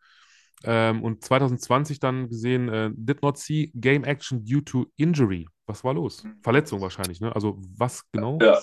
[0.64, 5.48] Ähm, und 2020 dann gesehen, äh, did not see game action due to injury.
[5.68, 6.26] Was war los?
[6.42, 7.34] Verletzung wahrscheinlich, ne?
[7.36, 8.40] Also was genau?
[8.42, 8.60] Ja,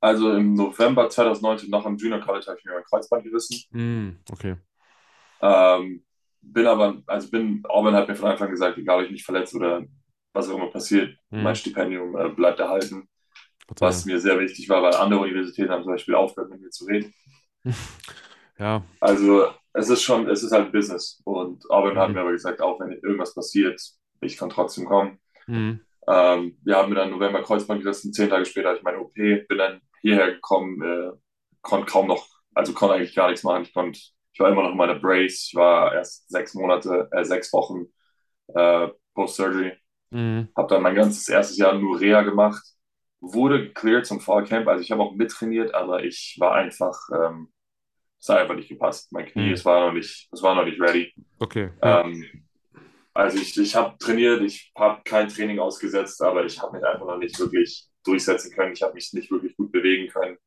[0.00, 3.62] also im November 2019 noch am Junior College habe ich mir mein Kreuzband gerissen.
[3.72, 4.56] Hm, okay.
[5.42, 6.04] Ähm,
[6.42, 9.24] bin aber, also bin, Auburn hat mir von Anfang an gesagt, egal ob ich mich
[9.24, 9.82] verletze oder
[10.32, 11.42] was auch immer passiert, Hm.
[11.42, 13.08] mein Stipendium äh, bleibt erhalten.
[13.78, 16.84] Was mir sehr wichtig war, weil andere Universitäten haben zum Beispiel aufgehört, mit mir zu
[16.86, 17.14] reden.
[18.58, 21.20] Ja, Also es ist schon, es ist halt Business.
[21.24, 22.14] Und Auburn hat Mhm.
[22.14, 23.80] mir aber gesagt, auch wenn irgendwas passiert,
[24.20, 25.18] ich kann trotzdem kommen.
[25.48, 25.72] hm,
[26.08, 29.14] Ähm, wir haben mir dann November Kreuzband gerissen, zehn Tage später hatte ich meine OP,
[29.48, 31.12] bin dann hierher gekommen, äh,
[31.62, 33.64] konnte kaum noch, also konnte eigentlich gar nichts machen.
[33.64, 34.00] Ich konnte,
[34.32, 35.48] ich war immer noch in meiner Brace.
[35.50, 37.86] Ich war erst sechs Monate, äh, sechs Wochen
[38.54, 39.74] äh, Post-Surgery.
[40.12, 40.48] Mhm.
[40.56, 42.62] Habe dann mein ganzes erstes Jahr nur Reha gemacht.
[43.20, 44.66] Wurde gecleared zum Fall Camp.
[44.66, 47.52] Also ich habe auch mittrainiert, aber ich war einfach, ähm,
[48.18, 49.12] es hat einfach nicht gepasst.
[49.12, 49.52] Mein Knie, mhm.
[49.52, 51.12] es war noch nicht, es war noch nicht ready.
[51.38, 51.70] Okay.
[51.82, 52.24] Ähm,
[53.12, 57.06] also ich, ich habe trainiert, ich habe kein Training ausgesetzt, aber ich habe mich einfach
[57.06, 58.72] noch nicht wirklich durchsetzen können.
[58.72, 60.38] Ich habe mich nicht wirklich gut bewegen können.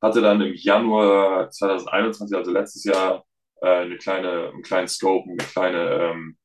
[0.00, 3.24] Hatte dann im Januar 2021, also letztes Jahr,
[3.60, 6.36] äh, eine kleine, einen kleinen Scope, eine kleine, ähm,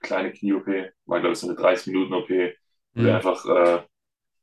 [0.00, 0.66] kleine Knie-OP,
[1.06, 2.54] war glaube ich so eine 30-Minuten-OP,
[2.94, 3.08] wo mhm.
[3.08, 3.82] einfach äh,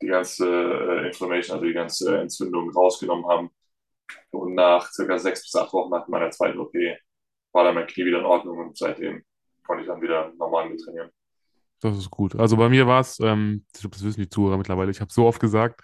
[0.01, 3.49] die ganze äh, Inflammation, also die ganze Entzündung rausgenommen haben.
[4.31, 6.73] Und nach circa sechs bis acht Wochen nach meiner zweiten OP
[7.51, 9.23] war dann mein Knie wieder in Ordnung und seitdem
[9.65, 11.09] konnte ich dann wieder normal mit trainieren.
[11.81, 12.35] Das ist gut.
[12.35, 15.11] Also bei mir war es, ähm, ich glaube, das wissen die Zuhörer mittlerweile, ich habe
[15.11, 15.81] so oft gesagt,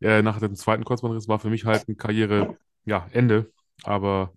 [0.00, 3.50] äh, nach dem zweiten Kreuzbandriss war für mich halt ein Karriere, ja, Ende.
[3.82, 4.32] Aber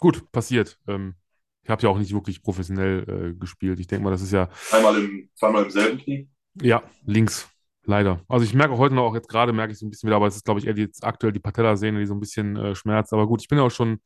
[0.00, 0.78] gut, passiert.
[0.88, 1.14] Ähm,
[1.62, 3.80] ich habe ja auch nicht wirklich professionell äh, gespielt.
[3.80, 4.50] Ich denke mal, das ist ja.
[4.50, 6.28] Zweimal im, zweimal im selben Knie?
[6.60, 7.48] Ja, links.
[7.86, 8.20] Leider.
[8.28, 10.16] Also ich merke auch heute noch, auch jetzt gerade merke ich so ein bisschen wieder,
[10.16, 12.74] aber es ist, glaube ich, eher jetzt aktuell die Patellasehne, die so ein bisschen äh,
[12.74, 13.12] schmerzt.
[13.12, 14.00] Aber gut, ich bin ja auch schon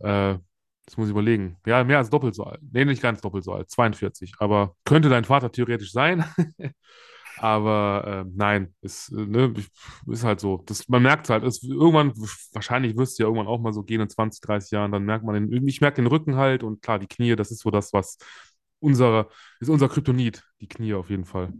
[0.00, 0.36] äh,
[0.86, 1.56] das muss ich überlegen.
[1.64, 2.60] Ja, mehr als doppelt so alt.
[2.72, 3.70] Nee, nicht ganz doppelt so alt.
[3.70, 4.34] 42.
[4.38, 6.24] Aber könnte dein Vater theoretisch sein.
[7.38, 9.54] Aber äh, nein, ist, ne,
[10.06, 10.62] ist halt so.
[10.66, 11.44] Das, man merkt es halt.
[11.44, 12.12] Ist, irgendwann,
[12.52, 14.92] wahrscheinlich wirst du ja irgendwann auch mal so gehen in 20, 30 Jahren.
[14.92, 17.60] Dann merkt man den, ich merke den Rücken halt und klar, die Knie, das ist
[17.60, 18.18] so das, was
[18.80, 19.28] unsere,
[19.60, 21.52] ist unser Kryptonit, die Knie auf jeden Fall.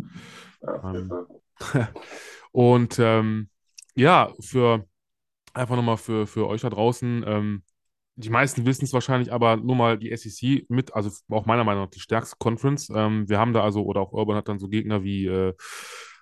[0.62, 1.12] Ja, ähm,
[2.52, 3.48] und ähm,
[3.94, 4.86] ja, für
[5.54, 7.62] einfach nochmal für, für euch da draußen, ähm,
[8.16, 11.84] die meisten wissen es wahrscheinlich, aber nur mal die SEC mit, also auch meiner Meinung
[11.84, 12.90] nach die stärkste Conference.
[12.94, 15.54] Ähm, wir haben da also, oder auch Urban hat dann so Gegner wie äh,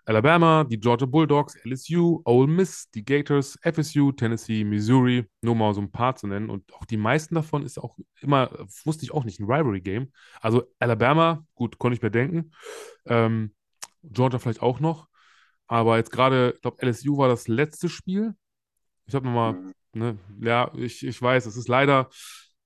[0.04, 5.80] Alabama, die Georgia Bulldogs, LSU, Ole Miss, die Gators, FSU, Tennessee, Missouri, nur mal so
[5.80, 6.48] ein paar zu nennen.
[6.48, 8.50] Und auch die meisten davon ist auch immer,
[8.84, 10.10] wusste ich auch nicht, ein Rivalry-Game.
[10.40, 12.52] Also Alabama, gut, konnte ich mir denken.
[13.06, 13.54] Ähm,
[14.02, 15.09] Georgia vielleicht auch noch.
[15.70, 18.35] Aber jetzt gerade, ich glaube, LSU war das letzte Spiel.
[19.06, 19.72] Ich habe nochmal mhm.
[19.92, 20.18] Ne?
[20.40, 22.09] Ja, ich, ich weiß, es ist leider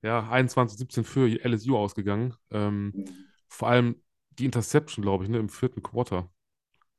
[0.01, 2.35] ja, 21-17 für LSU ausgegangen.
[2.51, 3.05] Ähm, mhm.
[3.47, 6.29] Vor allem die Interception, glaube ich, ne, im vierten Quarter.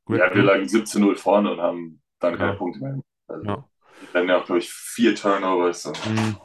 [0.07, 2.59] Great ja, wir lagen 17-0 vorne und haben dann keine ja.
[2.59, 3.01] Punkte mehr.
[3.29, 3.69] Also, ja.
[4.12, 5.87] Wir hatten ja auch, glaube ich, vier Turnovers.
[5.87, 6.37] Und, mhm.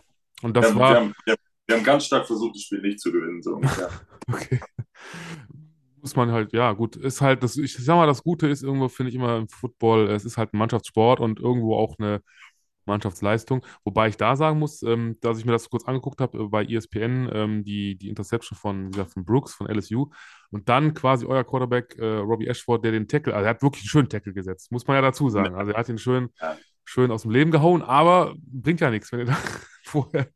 [0.44, 0.92] und das wir war.
[0.92, 1.36] wir, haben, wir,
[1.68, 3.90] wir, haben, ganz stark versucht, das Spiel nicht zu gewinnen, so ungefähr.
[4.32, 4.60] okay.
[6.02, 8.90] Muss man halt, ja, gut, ist halt, das, ich sag mal, das Gute ist irgendwo,
[8.90, 12.22] finde ich immer im Football, es ist halt ein Mannschaftssport und irgendwo auch eine,
[12.86, 13.66] Mannschaftsleistung.
[13.84, 16.66] Wobei ich da sagen muss, ähm, dass ich mir das kurz angeguckt habe äh, bei
[16.66, 20.10] ESPN, ähm, die, die Interception von, wie gesagt, von Brooks von LSU
[20.52, 23.84] und dann quasi euer Quarterback äh, Robbie Ashford, der den Tackle, also er hat wirklich
[23.84, 25.56] einen schönen Tackle gesetzt, muss man ja dazu sagen.
[25.56, 26.30] Also er hat ihn schön,
[26.86, 29.38] schön aus dem Leben gehauen, aber bringt ja nichts, wenn er da
[29.84, 30.28] vorher.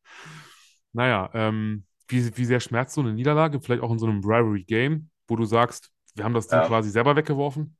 [0.93, 3.59] Naja, ähm, wie, wie sehr schmerzt so eine Niederlage?
[3.59, 6.67] Vielleicht auch in so einem Rivalry-Game, wo du sagst, wir haben das Ding ja.
[6.67, 7.77] quasi selber weggeworfen?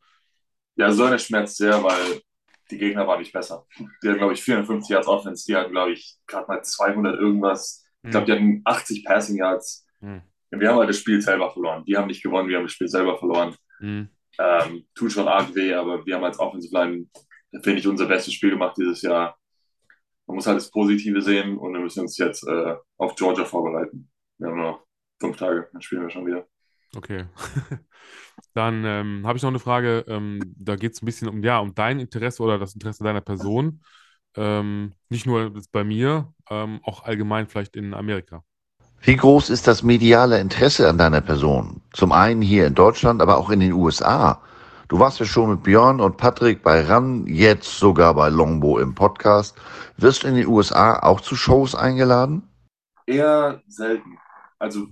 [0.76, 2.22] Ja, so eine schmerzt sehr, weil
[2.70, 3.66] die Gegner waren nicht besser.
[3.78, 7.86] Die hatten, glaube ich, 450 Yards Offense, die hatten, glaube ich, gerade mal 200 irgendwas.
[8.04, 9.86] Ich glaube, die hatten 80 Passing Yards.
[10.00, 10.22] Mhm.
[10.52, 11.84] Wir haben halt das Spiel selber verloren.
[11.86, 13.56] Die haben nicht gewonnen, wir haben das Spiel selber verloren.
[13.80, 14.10] Mhm.
[14.38, 17.08] Ähm, tut schon arg weh, aber wir haben als Offensive Line,
[17.64, 19.38] finde ich, unser bestes Spiel gemacht dieses Jahr.
[20.28, 24.10] Man muss halt das Positive sehen und wir müssen uns jetzt äh, auf Georgia vorbereiten.
[24.38, 24.86] Wir haben noch
[25.20, 26.46] fünf Tage, dann spielen wir schon wieder.
[26.96, 27.26] Okay.
[28.54, 30.06] Dann ähm, habe ich noch eine Frage.
[30.08, 33.22] Ähm, da geht es ein bisschen um, ja, um dein Interesse oder das Interesse deiner
[33.22, 33.82] Person.
[34.36, 38.44] Ähm, nicht nur bei mir, ähm, auch allgemein vielleicht in Amerika.
[39.02, 41.82] Wie groß ist das mediale Interesse an deiner Person?
[41.94, 44.42] Zum einen hier in Deutschland, aber auch in den USA.
[44.88, 48.94] Du warst ja schon mit Björn und Patrick bei RAN, jetzt sogar bei Longbow im
[48.94, 49.56] Podcast.
[49.98, 52.44] Wirst du in den USA auch zu Shows eingeladen?
[53.06, 54.18] Eher selten.
[54.60, 54.88] Also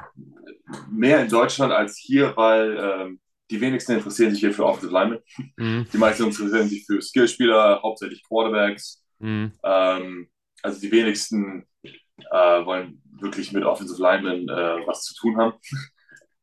[0.92, 5.20] mehr in Deutschland als hier, weil ähm, die wenigsten interessieren sich hier für Offensive Linemen.
[5.58, 5.88] Mhm.
[5.92, 9.04] Die meisten interessieren sich für Skillspieler, hauptsächlich Quarterbacks.
[9.20, 9.52] Mhm.
[9.64, 10.30] Ähm,
[10.62, 15.54] also die wenigsten äh, wollen wirklich mit Offensive Linemen äh, was zu tun haben.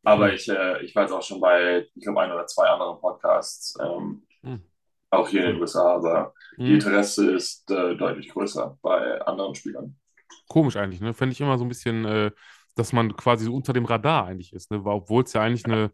[0.02, 0.34] Aber mhm.
[0.34, 3.74] ich, äh, ich war jetzt auch schon bei, ich glaube, ein oder zwei anderen Podcasts,
[3.82, 4.62] ähm, mhm.
[5.10, 6.74] auch hier in den USA, aber die mhm.
[6.76, 9.96] Interesse ist äh, deutlich größer bei anderen Spielern.
[10.48, 11.12] Komisch eigentlich, ne?
[11.12, 12.30] Fände ich immer so ein bisschen, äh,
[12.74, 14.82] dass man quasi so unter dem Radar eigentlich ist, ne?
[14.84, 15.92] Obwohl es ja eigentlich eine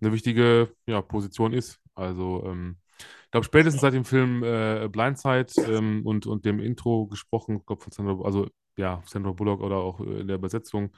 [0.00, 1.80] eine wichtige ja, Position ist.
[1.94, 7.06] Also ähm, ich glaube, spätestens seit dem Film äh, Blindside ähm, und, und dem Intro
[7.06, 10.94] gesprochen, ich glaube von Sandra, also ja, Sandra Bullock oder auch in der Übersetzung,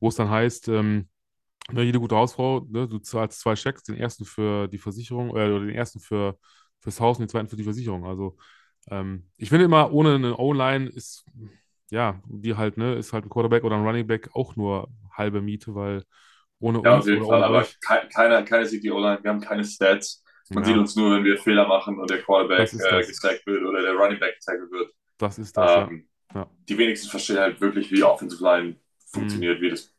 [0.00, 1.08] wo es dann heißt, ähm,
[1.72, 5.32] ne, jede gute Hausfrau, ne, du zahlst zwei Schecks, den ersten für die Versicherung, äh,
[5.50, 6.38] oder den ersten für
[6.80, 8.04] fürs Haus und den zweiten für die Versicherung.
[8.06, 8.36] Also
[8.90, 11.24] Ähm, ich finde immer, ohne eine O-Line ist,
[11.90, 15.40] ja, die halt, ne, ist halt ein Quarterback oder ein Running Back auch nur halbe
[15.42, 16.04] Miete, weil
[16.60, 19.40] ohne Ja, uns auf jeden Fall, aber euch, keiner, keiner sieht die O-Line, wir haben
[19.40, 20.22] keine Stats.
[20.52, 23.06] Man ja, sieht uns nur, wenn wir Fehler machen und der Quarterback äh, das.
[23.06, 24.92] gesackt wird oder der Running Back getackelt wird.
[25.18, 25.90] Das ist das, ja.
[25.90, 26.50] Ähm, Ja.
[26.68, 28.76] die wenigsten verstehen halt wirklich, wie Offensive Line
[29.12, 29.12] Mhm.
[29.12, 29.94] funktioniert, wie das.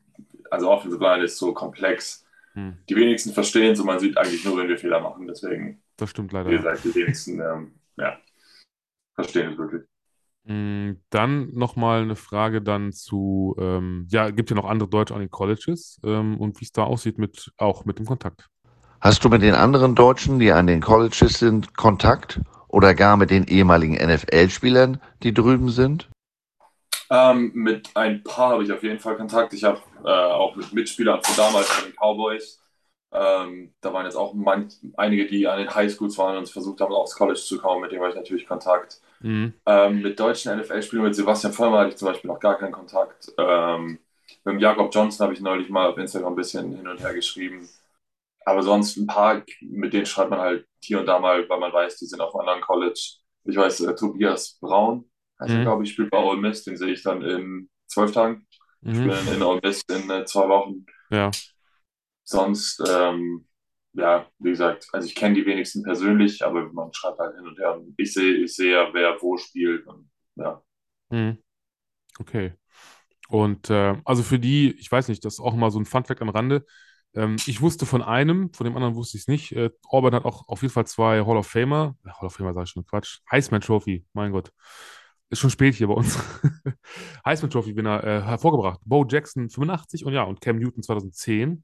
[0.51, 2.25] Also Offensive Line ist so komplex.
[2.55, 2.77] Hm.
[2.89, 5.27] Die wenigsten verstehen es und man sieht eigentlich nur, wenn wir Fehler machen.
[5.27, 6.57] Deswegen, Das stimmt leider, wie ja.
[6.57, 8.19] gesagt, die wenigsten ähm, ja,
[9.15, 9.83] verstehen es wirklich.
[10.45, 15.21] Mm, Dann nochmal eine Frage dann zu, ähm, ja, gibt ja noch andere Deutsche an
[15.21, 18.47] den Colleges ähm, und wie es da aussieht mit, auch mit dem Kontakt.
[19.01, 22.41] Hast du mit den anderen Deutschen, die an den Colleges sind, Kontakt?
[22.67, 26.09] Oder gar mit den ehemaligen NFL-Spielern, die drüben sind?
[27.09, 29.53] Ähm, mit ein paar habe ich auf jeden Fall Kontakt.
[29.53, 32.61] Ich habe äh, auch mit Mitspielern von damals von den Cowboys.
[33.15, 36.93] Ähm, da waren jetzt auch manch, einige, die an den Highschools waren und versucht haben,
[36.93, 37.81] aufs College zu kommen.
[37.81, 39.01] Mit denen habe ich natürlich Kontakt.
[39.21, 39.53] Mhm.
[39.65, 43.31] Ähm, mit deutschen NFL-Spielern, mit Sebastian Vollmer hatte ich zum Beispiel noch gar keinen Kontakt.
[43.37, 43.99] Ähm,
[44.43, 47.67] mit Jakob Johnson habe ich neulich mal auf Instagram ein bisschen hin und her geschrieben.
[48.45, 51.73] Aber sonst ein paar, mit denen schreibt man halt hier und da mal, weil man
[51.73, 53.17] weiß, die sind auf einem anderen College.
[53.45, 55.63] Ich weiß, äh, Tobias Braun, heißt er, Mhm.
[55.63, 56.63] glaube ich, spielt bei Ole Miss.
[56.63, 58.47] Den sehe ich dann in zwölf Tagen.
[58.83, 59.03] Ich Mhm.
[59.03, 60.85] bin in Ole Miss in äh, zwei Wochen.
[61.09, 61.31] Ja,
[62.25, 63.47] Sonst, ähm,
[63.93, 67.57] ja, wie gesagt, also ich kenne die wenigsten persönlich, aber man schreibt halt hin und
[67.57, 67.79] her.
[67.97, 69.87] Ich sehe, ich sehe ja, wer wo spielt.
[69.87, 70.61] Und ja.
[71.09, 71.37] mhm.
[72.19, 72.53] Okay.
[73.29, 76.21] Und äh, also für die, ich weiß nicht, das ist auch mal so ein Funfact
[76.21, 76.65] am Rande.
[77.15, 79.51] Ähm, ich wusste von einem, von dem anderen wusste ich es nicht.
[79.53, 81.95] Äh, Auburn hat auch auf jeden Fall zwei Hall of Famer.
[82.05, 83.19] Äh, Hall of Famer sage ich schon Quatsch.
[83.31, 84.51] Heisman Trophy, mein Gott.
[85.29, 86.19] Ist schon spät hier bei uns.
[87.25, 88.81] Heisman Trophy-Winner äh, hervorgebracht.
[88.85, 91.63] Bo Jackson 85 und ja, und Cam Newton 2010.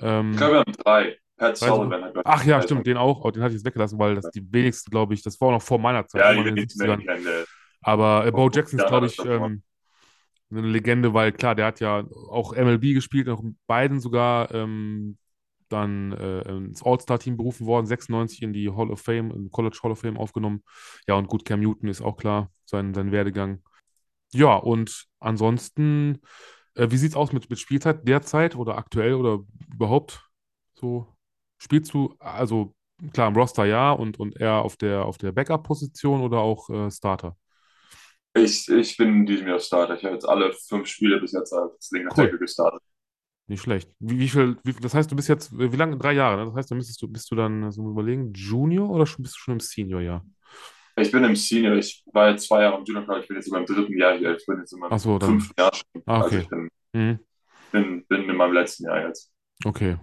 [0.00, 1.16] Ähm, Ich glaube, wir haben drei.
[1.36, 3.24] Pat ich Sullivan hat, ich, ach ja, stimmt, den auch.
[3.24, 5.52] Oh, den hatte ich jetzt weggelassen, weil das die wenigsten, glaube ich, das war auch
[5.52, 7.04] noch vor meiner Zeit, Ja, in den wenigsten 70ern.
[7.04, 7.44] kennen der.
[7.82, 9.62] Aber äh, Bo Jackson ist, glaube ich, ähm,
[10.50, 15.16] eine Legende, weil klar, der hat ja auch MLB gespielt, auch in beiden sogar ähm,
[15.68, 19.92] dann äh, ins All-Star-Team berufen worden, 96 in die Hall of Fame, in College Hall
[19.92, 20.64] of Fame aufgenommen.
[21.06, 23.62] Ja, und gut, Cam Newton ist auch klar, sein, sein Werdegang.
[24.32, 26.18] Ja, und ansonsten,
[26.78, 29.40] äh, wie sieht es aus mit, mit Spielzeit derzeit oder aktuell oder
[29.72, 30.22] überhaupt
[30.74, 31.06] so?
[31.58, 32.74] Spielst du, also
[33.12, 36.90] klar, im Roster ja und, und eher auf der, auf der Backup-Position oder auch äh,
[36.90, 37.36] Starter?
[38.34, 39.96] Ich, ich bin in diesem Jahr Starter.
[39.96, 42.24] Ich habe jetzt alle fünf Spiele bis jetzt als linker Cool.
[42.24, 42.82] Tackle gestartet.
[43.48, 43.90] Nicht schlecht.
[43.98, 45.96] Wie, wie viel, wie, das heißt, du bist jetzt, wie lange?
[45.96, 46.44] Drei Jahre, ne?
[46.46, 49.38] Das heißt, dann müsstest du, bist du dann, so mal überlegen, Junior oder bist du
[49.38, 50.24] schon im Senior-Jahr?
[51.00, 51.76] Ich bin im Senior.
[51.76, 53.18] Ich war jetzt zwei Jahre im Junior.
[53.20, 54.36] Ich bin jetzt in meinem dritten Jahr hier.
[54.36, 55.30] Ich bin jetzt in meinem Ach so, dann.
[55.30, 56.02] fünften Jahr schon.
[56.06, 56.42] Ah, Also okay.
[56.42, 57.18] ich bin, Mhm.
[57.72, 59.32] bin, bin in meinem letzten Jahr jetzt.
[59.64, 59.96] Okay,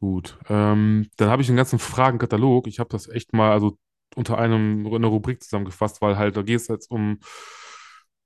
[0.00, 0.38] gut.
[0.48, 2.66] Ähm, dann habe ich einen ganzen Fragenkatalog.
[2.66, 3.78] Ich habe das echt mal also
[4.16, 7.18] unter einem eine Rubrik zusammengefasst, weil halt da geht es jetzt um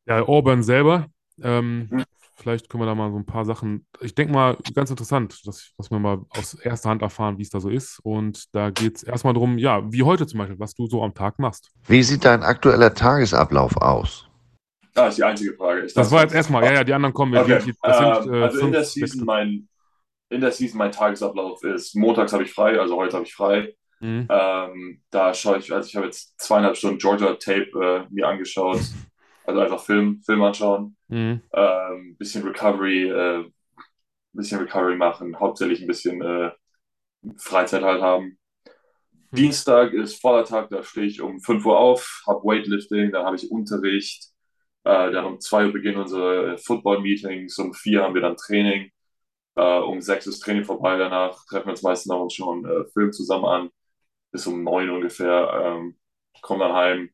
[0.06, 1.06] ja, Auburn selber.
[1.42, 2.04] Ähm, Mhm.
[2.36, 3.86] Vielleicht können wir da mal so ein paar Sachen.
[4.00, 7.50] Ich denke mal, ganz interessant, dass, dass wir mal aus erster Hand erfahren, wie es
[7.50, 7.98] da so ist.
[8.02, 11.14] Und da geht es erstmal darum, ja, wie heute zum Beispiel, was du so am
[11.14, 11.70] Tag machst.
[11.86, 14.28] Wie sieht dein aktueller Tagesablauf aus?
[14.94, 15.84] Das ist die einzige Frage.
[15.84, 17.36] Ich Das war jetzt erstmal, ja, ja, die anderen kommen.
[17.36, 17.54] Okay.
[17.54, 19.68] Das sind, das sind Ähm, äh, also in der Season mein
[20.28, 23.74] in der Season mein Tagesablauf ist montags habe ich frei, also heute habe ich frei.
[24.00, 24.26] Mhm.
[24.28, 28.80] Ähm, da schaue ich, also ich habe jetzt zweieinhalb Stunden Georgia Tape äh, mir angeschaut,
[29.46, 31.40] also einfach Film, Film anschauen, Mhm.
[31.54, 33.44] ähm, bisschen Recovery, äh,
[34.32, 36.50] bisschen Recovery machen, hauptsächlich ein bisschen äh,
[37.38, 38.38] Freizeit halt haben.
[39.32, 39.38] Hm.
[39.38, 43.36] Dienstag ist voller Tag, da stehe ich um 5 Uhr auf, habe Weightlifting, dann habe
[43.36, 44.24] ich Unterricht,
[44.84, 48.90] äh, dann um 2 Uhr beginnen unsere Football-Meetings, um 4 haben wir dann Training,
[49.56, 52.84] äh, um 6 ist Training vorbei, danach treffen wir uns meistens noch und schauen äh,
[52.92, 53.70] Film zusammen an,
[54.32, 55.98] bis um 9 ungefähr, ähm,
[56.42, 57.10] kommen dann heim,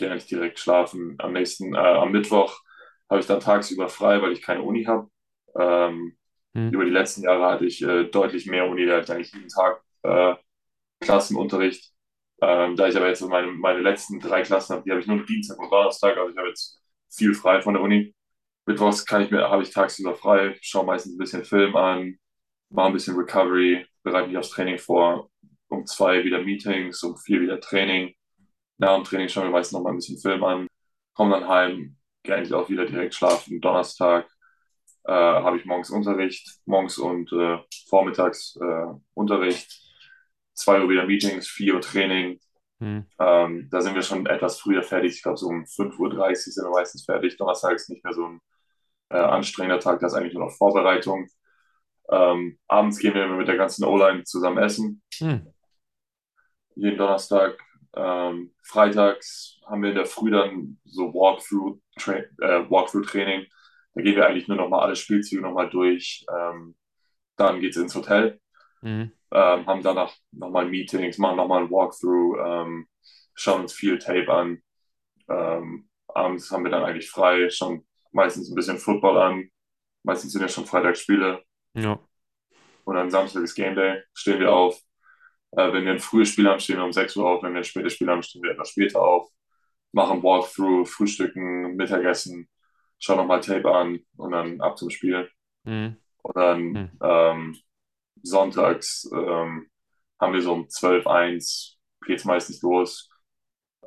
[0.00, 1.16] gehe eigentlich direkt schlafen.
[1.20, 2.60] Am nächsten, äh, am Mittwoch
[3.10, 5.08] habe ich dann tagsüber frei, weil ich keine Uni habe.
[5.58, 6.16] Ähm,
[6.54, 6.70] Hm.
[6.70, 9.48] über die letzten Jahre hatte ich äh, deutlich mehr Uni, da hatte ich eigentlich jeden
[9.48, 10.34] Tag äh,
[11.00, 11.92] Klassenunterricht.
[12.42, 15.24] Ähm, da ich aber jetzt meine, meine letzten drei Klassen habe, die habe ich nur
[15.26, 18.14] Dienstag und Donnerstag, also ich habe jetzt viel frei von der Uni.
[18.66, 22.18] Mittwochs kann ich mir, habe ich tagsüber frei, schaue meistens ein bisschen Film an,
[22.70, 25.30] mache ein bisschen Recovery, bereite mich aufs Training vor.
[25.68, 28.14] Um zwei wieder Meetings, um vier wieder Training.
[28.80, 30.66] Nach dem Training schauen wir meistens noch mal ein bisschen Film an,
[31.12, 33.60] komme dann heim, gehe eigentlich auch wieder direkt schlafen.
[33.60, 34.26] Donnerstag
[35.04, 37.58] äh, habe ich morgens Unterricht, morgens und äh,
[37.90, 39.70] vormittags äh, Unterricht.
[40.54, 42.40] Zwei Uhr wieder Meetings, vier Uhr Training.
[42.78, 43.06] Mhm.
[43.18, 45.12] Ähm, da sind wir schon etwas früher fertig.
[45.12, 47.36] Ich glaube, so um 5.30 Uhr sind wir meistens fertig.
[47.36, 48.40] Donnerstag ist nicht mehr so ein
[49.10, 51.28] äh, anstrengender Tag, da ist eigentlich nur noch Vorbereitung.
[52.10, 55.02] Ähm, abends gehen wir mit der ganzen O-Line zusammen essen.
[55.20, 55.52] Mhm.
[56.76, 57.58] Jeden Donnerstag.
[57.94, 62.24] Ähm, freitags haben wir in der Früh dann so Walkthrough-Training.
[62.40, 63.06] Äh, Walkthrough
[63.94, 66.24] da gehen wir eigentlich nur nochmal alle Spielzüge nochmal durch.
[66.32, 66.76] Ähm,
[67.36, 68.40] dann geht es ins Hotel.
[68.82, 69.12] Mhm.
[69.32, 72.88] Ähm, haben danach nochmal Meetings, machen nochmal ein Walkthrough, ähm,
[73.34, 74.62] schauen uns viel Tape an.
[75.28, 79.50] Ähm, abends haben wir dann eigentlich frei, schauen meistens ein bisschen Football an.
[80.02, 81.42] Meistens sind ja schon Freitagsspiele.
[81.74, 82.00] Ja.
[82.84, 84.80] Und dann Samstag ist Game Day, stehen wir auf.
[85.52, 87.42] Äh, wenn wir ein frühes Spiel haben, stehen wir um 6 Uhr auf.
[87.42, 89.28] Wenn wir ein spätes Spiel haben, stehen wir etwas später auf.
[89.92, 92.48] Machen Walkthrough, Frühstücken, Mittagessen,
[92.98, 95.28] schauen nochmal Tape an und dann ab zum Spiel.
[95.64, 95.96] Mhm.
[96.22, 96.90] Und dann mhm.
[97.02, 97.56] ähm,
[98.22, 99.68] sonntags ähm,
[100.20, 103.10] haben wir so um 12, 1 geht es meistens los.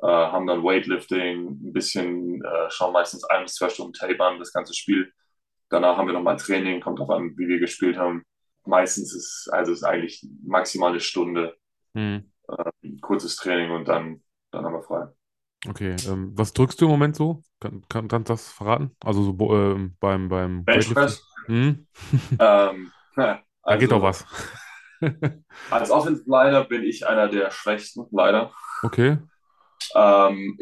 [0.02, 4.38] Äh, haben dann Weightlifting, ein bisschen, äh, schauen meistens ein bis zwei Stunden Tape an,
[4.38, 5.12] das ganze Spiel.
[5.70, 8.24] Danach haben wir nochmal Training, kommt drauf an, wie wir gespielt haben.
[8.66, 11.56] Meistens ist also ist eigentlich maximal eine Stunde
[11.92, 12.30] mhm.
[12.48, 15.08] äh, kurzes Training und dann, dann haben wir frei.
[15.66, 17.42] Okay, ähm, was drückst du im Moment so?
[17.60, 18.94] Kann, kann, kannst du das verraten?
[19.00, 21.26] Also so äh, beim, beim Benchpress?
[21.46, 21.86] Hm?
[22.38, 24.26] ähm, also, da geht doch was.
[25.70, 28.52] als Offensive Liner bin ich einer der schwächsten, leider.
[28.82, 29.18] Okay.
[29.94, 30.58] Ähm,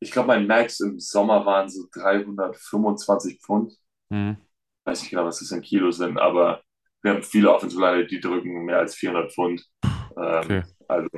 [0.00, 3.72] ich glaube, mein Max im Sommer waren so 325 Pfund.
[4.10, 4.36] Mhm.
[4.84, 6.62] Weiß nicht genau, was das in Kilo sind, aber
[7.04, 9.62] wir haben viele Offensive Liner, die drücken mehr als 400 Pfund.
[9.84, 10.62] Ähm, okay.
[10.88, 11.08] Also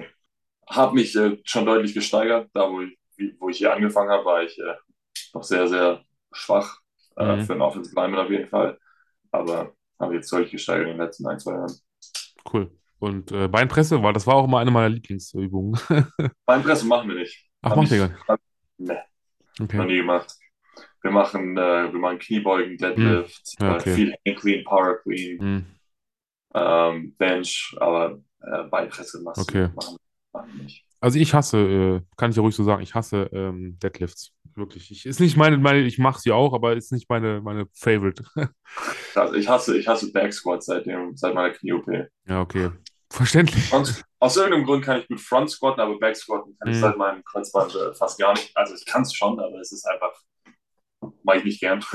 [0.68, 2.50] habe mich äh, schon deutlich gesteigert.
[2.52, 2.98] Da, wo ich,
[3.38, 4.74] wo ich hier angefangen habe, war ich äh,
[5.32, 6.80] noch sehr, sehr schwach
[7.16, 7.42] äh, mhm.
[7.42, 8.76] für einen Offensive Lineman auf jeden Fall.
[9.30, 11.72] Aber habe jetzt deutlich gesteigert in den letzten ein, zwei Jahren.
[12.52, 12.72] Cool.
[12.98, 15.78] Und äh, Beinpresse, weil das war auch immer eine meiner Lieblingsübungen.
[16.46, 17.48] Beinpresse machen wir nicht.
[17.62, 18.42] Ach, macht ihr gar nicht?
[18.78, 18.98] Nee.
[19.60, 19.76] Okay.
[19.76, 20.34] Noch nie gemacht.
[21.02, 23.66] Wir machen, äh, wir machen Kniebeugen, Deadlift, hm.
[23.66, 23.94] ja, äh, okay.
[23.94, 25.66] viel Hand Clean, Power Clean, hm.
[26.56, 29.68] Ähm, Bench, aber äh, Beinpresse machen, okay.
[29.74, 29.96] machen,
[30.32, 30.84] machen nicht.
[31.00, 34.32] Also ich hasse, äh, kann ich ja ruhig so sagen, ich hasse ähm, Deadlifts.
[34.54, 34.90] Wirklich.
[34.90, 38.24] Ich, ist nicht meine, meine ich mache sie auch, aber ist nicht meine, meine Favorite.
[39.14, 41.86] also ich hasse, ich hasse Backsquats seit, seit meiner Knie-OP.
[42.26, 42.70] Ja, okay.
[43.10, 43.72] Verständlich.
[43.72, 46.80] Und aus irgendeinem Grund kann ich gut Front squatten, aber Back squatten kann ich mhm.
[46.80, 48.50] seit meinem Kreuzband äh, fast gar nicht.
[48.56, 50.12] Also ich kann es schon, aber es ist einfach,
[51.22, 51.84] mache ich nicht gern.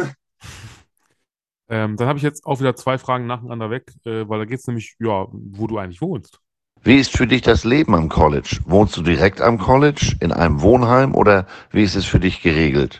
[1.71, 4.59] Ähm, dann habe ich jetzt auch wieder zwei Fragen nacheinander weg, äh, weil da geht
[4.59, 6.39] es nämlich, ja, wo du eigentlich wohnst.
[6.83, 8.59] Wie ist für dich das Leben am College?
[8.65, 12.99] Wohnst du direkt am College, in einem Wohnheim oder wie ist es für dich geregelt?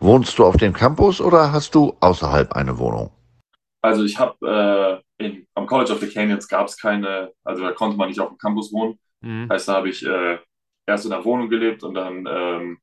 [0.00, 3.10] Wohnst du auf dem Campus oder hast du außerhalb eine Wohnung?
[3.82, 7.96] Also ich habe äh, am College of the Canyons gab es keine, also da konnte
[7.96, 8.98] man nicht auf dem Campus wohnen.
[9.20, 9.48] Mhm.
[9.50, 10.38] Heißt, da habe ich äh,
[10.86, 12.78] erst in der Wohnung gelebt und dann, ähm,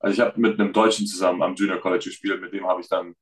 [0.00, 2.88] also ich habe mit einem Deutschen zusammen am Junior College gespielt, mit dem habe ich
[2.88, 3.14] dann,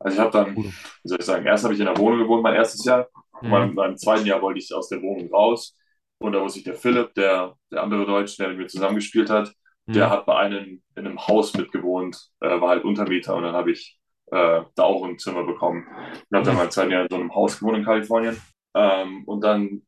[0.00, 0.72] also ich habe dann, wie
[1.04, 3.06] soll ich sagen, erst habe ich in der Wohnung gewohnt, mein erstes Jahr
[3.42, 3.50] Mhm.
[3.50, 5.76] Beim, beim, zweiten Jahr wollte ich aus der Wohnung raus.
[6.18, 9.52] Und da wusste ich, der Philipp, der, der andere Deutsche, der mit mir zusammengespielt hat,
[9.86, 9.92] mhm.
[9.94, 13.34] der hat bei einem in einem Haus mitgewohnt, äh, war halt Untermieter.
[13.34, 15.86] Und dann habe ich äh, da auch ein Zimmer bekommen.
[15.86, 16.60] Und habe dann mhm.
[16.60, 18.40] mein zweiten Jahr in so einem Haus gewohnt in Kalifornien.
[18.74, 19.82] Ähm, und dann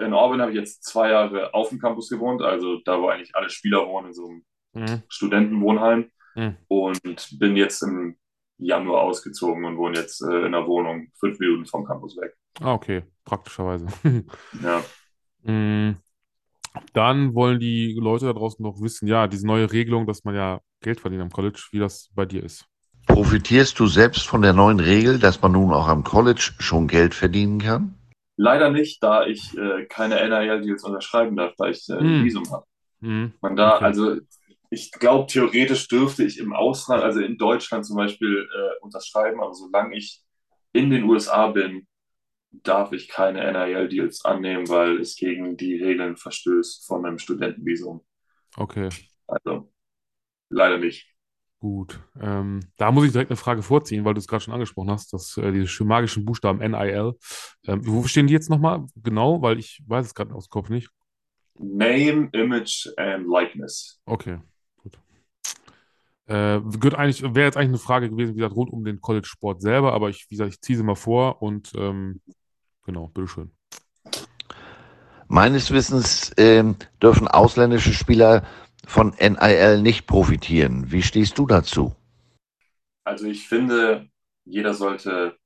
[0.00, 3.34] in Auburn habe ich jetzt zwei Jahre auf dem Campus gewohnt, also da, wo eigentlich
[3.34, 5.02] alle Spieler wohnen, in so einem mhm.
[5.08, 6.10] Studentenwohnheim.
[6.34, 6.56] Mhm.
[6.68, 8.16] Und bin jetzt im
[8.58, 12.34] Januar ausgezogen und wohne jetzt äh, in einer Wohnung fünf Minuten vom Campus weg.
[12.60, 13.86] Ah, okay, praktischerweise.
[14.62, 14.82] ja.
[15.44, 15.96] Mm,
[16.92, 20.60] dann wollen die Leute da draußen noch wissen, ja, diese neue Regelung, dass man ja
[20.80, 22.66] Geld verdient am College, wie das bei dir ist.
[23.06, 27.14] Profitierst du selbst von der neuen Regel, dass man nun auch am College schon Geld
[27.14, 27.94] verdienen kann?
[28.36, 32.24] Leider nicht, da ich äh, keine NIL-Deals unterschreiben darf, da ich äh, ein hm.
[32.24, 32.64] Visum habe.
[33.00, 33.32] Hm.
[33.40, 33.84] Man da, okay.
[33.84, 34.16] also
[34.70, 39.54] ich glaube, theoretisch dürfte ich im Ausland, also in Deutschland zum Beispiel, äh, unterschreiben, aber
[39.54, 40.22] solange ich
[40.72, 41.86] in den USA bin,
[42.50, 48.04] darf ich keine NIL-Deals annehmen, weil es gegen die Regeln verstößt von einem Studentenvisum.
[48.56, 48.88] Okay.
[49.26, 49.70] Also
[50.50, 51.06] leider nicht.
[51.60, 52.00] Gut.
[52.20, 55.12] Ähm, da muss ich direkt eine Frage vorziehen, weil du es gerade schon angesprochen hast,
[55.12, 57.14] dass äh, diese magischen Buchstaben NIL.
[57.66, 59.42] Ähm, wo stehen die jetzt nochmal genau?
[59.42, 60.88] Weil ich weiß es gerade aus dem Kopf nicht.
[61.54, 64.00] Name, Image and Likeness.
[64.04, 64.38] Okay,
[66.28, 66.60] Äh,
[66.96, 70.10] eigentlich, wäre jetzt eigentlich eine Frage gewesen, wie gesagt, rund um den College-Sport selber, aber
[70.10, 72.20] ich, wie gesagt, ich ziehe sie mal vor und ähm,
[72.88, 73.50] Genau, bitteschön.
[75.28, 76.64] Meines Wissens äh,
[77.02, 78.46] dürfen ausländische Spieler
[78.86, 80.90] von NIL nicht profitieren.
[80.90, 81.94] Wie stehst du dazu?
[83.04, 84.08] Also ich finde,
[84.46, 85.36] jeder sollte,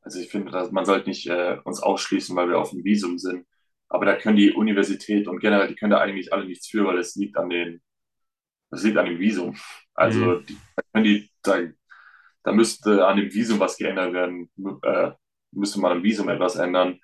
[0.00, 3.16] also ich finde, dass man sollte nicht äh, uns ausschließen, weil wir auf dem Visum
[3.16, 3.46] sind.
[3.88, 6.98] Aber da können die Universität und generell, die können da eigentlich alle nichts für, weil
[6.98, 7.80] es liegt an den,
[8.72, 9.56] es liegt an dem Visum.
[9.98, 10.46] Also mhm.
[10.46, 10.58] die,
[10.92, 11.58] da die, da,
[12.44, 14.48] da müsste an dem Visum was geändert werden.
[14.82, 15.10] Äh,
[15.50, 17.00] müsste man am Visum etwas ändern,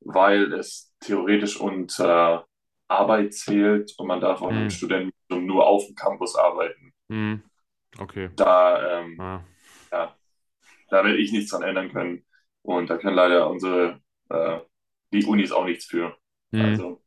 [0.00, 2.46] weil es theoretisch unter
[2.88, 4.64] Arbeit zählt und man darf auch mhm.
[4.64, 6.92] mit Studenten nur auf dem Campus arbeiten.
[7.08, 7.42] Mhm.
[7.98, 8.30] Okay.
[8.36, 9.44] Da, ähm, ah.
[9.90, 10.14] ja,
[10.90, 12.24] da werde ich nichts dran ändern können.
[12.62, 14.60] Und da können leider unsere, äh,
[15.12, 16.16] die Unis auch nichts für.
[16.52, 16.60] Mhm.
[16.60, 17.02] Also,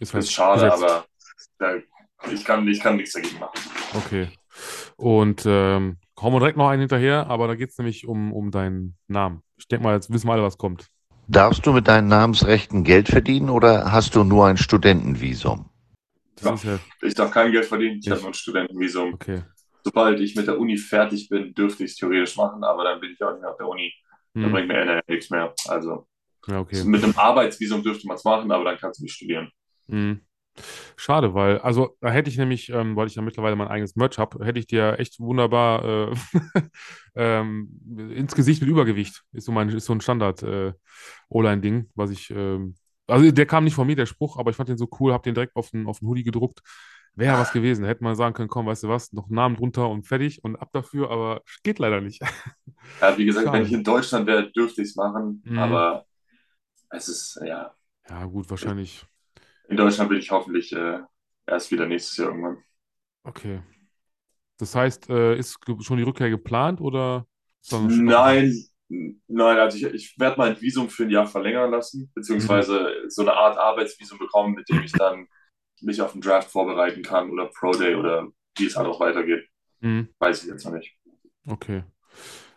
[0.00, 0.82] ist, ist schade, gesetzt.
[0.82, 1.06] aber
[1.58, 1.76] da,
[2.32, 3.60] ich, kann, ich kann nichts dagegen machen.
[3.94, 4.28] Okay.
[4.96, 8.50] Und ähm, hauen wir direkt noch einen hinterher, aber da geht es nämlich um, um
[8.50, 9.42] deinen Namen.
[9.58, 10.88] Ich denke mal, jetzt wissen wir alle, was kommt.
[11.28, 15.68] Darfst du mit deinen Namensrechten Geld verdienen oder hast du nur ein Studentenvisum?
[16.42, 16.54] Ja,
[17.02, 19.14] ich darf kein Geld verdienen, ich habe nur ein Studentenvisum.
[19.14, 19.42] Okay.
[19.82, 23.12] Sobald ich mit der Uni fertig bin, dürfte ich es theoretisch machen, aber dann bin
[23.12, 23.92] ich auch nicht mehr auf der Uni.
[24.34, 24.42] Hm.
[24.42, 25.54] Dann bringt mir nichts mehr.
[25.68, 26.06] Also
[26.46, 26.84] ja, okay.
[26.84, 29.50] mit einem Arbeitsvisum dürfte man es machen, aber dann kannst du nicht studieren.
[29.88, 30.20] Hm.
[30.96, 34.18] Schade, weil, also da hätte ich nämlich, ähm, weil ich ja mittlerweile mein eigenes Merch
[34.18, 36.14] habe, hätte ich dir echt wunderbar äh,
[37.14, 37.80] ähm,
[38.14, 39.22] ins Gesicht mit Übergewicht.
[39.32, 42.74] Ist so, mein, ist so ein Standard-O-Line-Ding, äh, was ich, ähm,
[43.06, 45.22] also der kam nicht von mir, der Spruch, aber ich fand den so cool, habe
[45.22, 46.60] den direkt auf den, auf den Hoodie gedruckt.
[47.14, 47.86] Wäre ja was gewesen.
[47.86, 50.56] Hätte man sagen können, komm, weißt du was, noch einen Namen drunter und fertig und
[50.56, 52.22] ab dafür, aber geht leider nicht.
[53.00, 53.58] Ja, wie gesagt, Schade.
[53.58, 55.58] wenn ich in Deutschland wäre, dürfte ich es machen, mhm.
[55.58, 56.06] aber
[56.90, 57.74] es ist, ja.
[58.08, 59.04] Ja, gut, wahrscheinlich
[59.68, 61.00] in Deutschland bin ich hoffentlich äh,
[61.46, 62.58] erst wieder nächstes Jahr irgendwann.
[63.24, 63.62] Okay.
[64.58, 67.26] Das heißt, äh, ist schon die Rückkehr geplant oder?
[67.70, 68.54] Nein,
[68.88, 73.10] nein, also ich, ich werde mein Visum für ein Jahr verlängern lassen, beziehungsweise mhm.
[73.10, 75.26] so eine Art Arbeitsvisum bekommen, mit dem ich dann
[75.80, 79.46] mich auf den Draft vorbereiten kann oder Pro Day oder wie es halt auch weitergeht.
[79.80, 80.08] Mhm.
[80.18, 80.96] Weiß ich jetzt noch nicht.
[81.46, 81.84] Okay.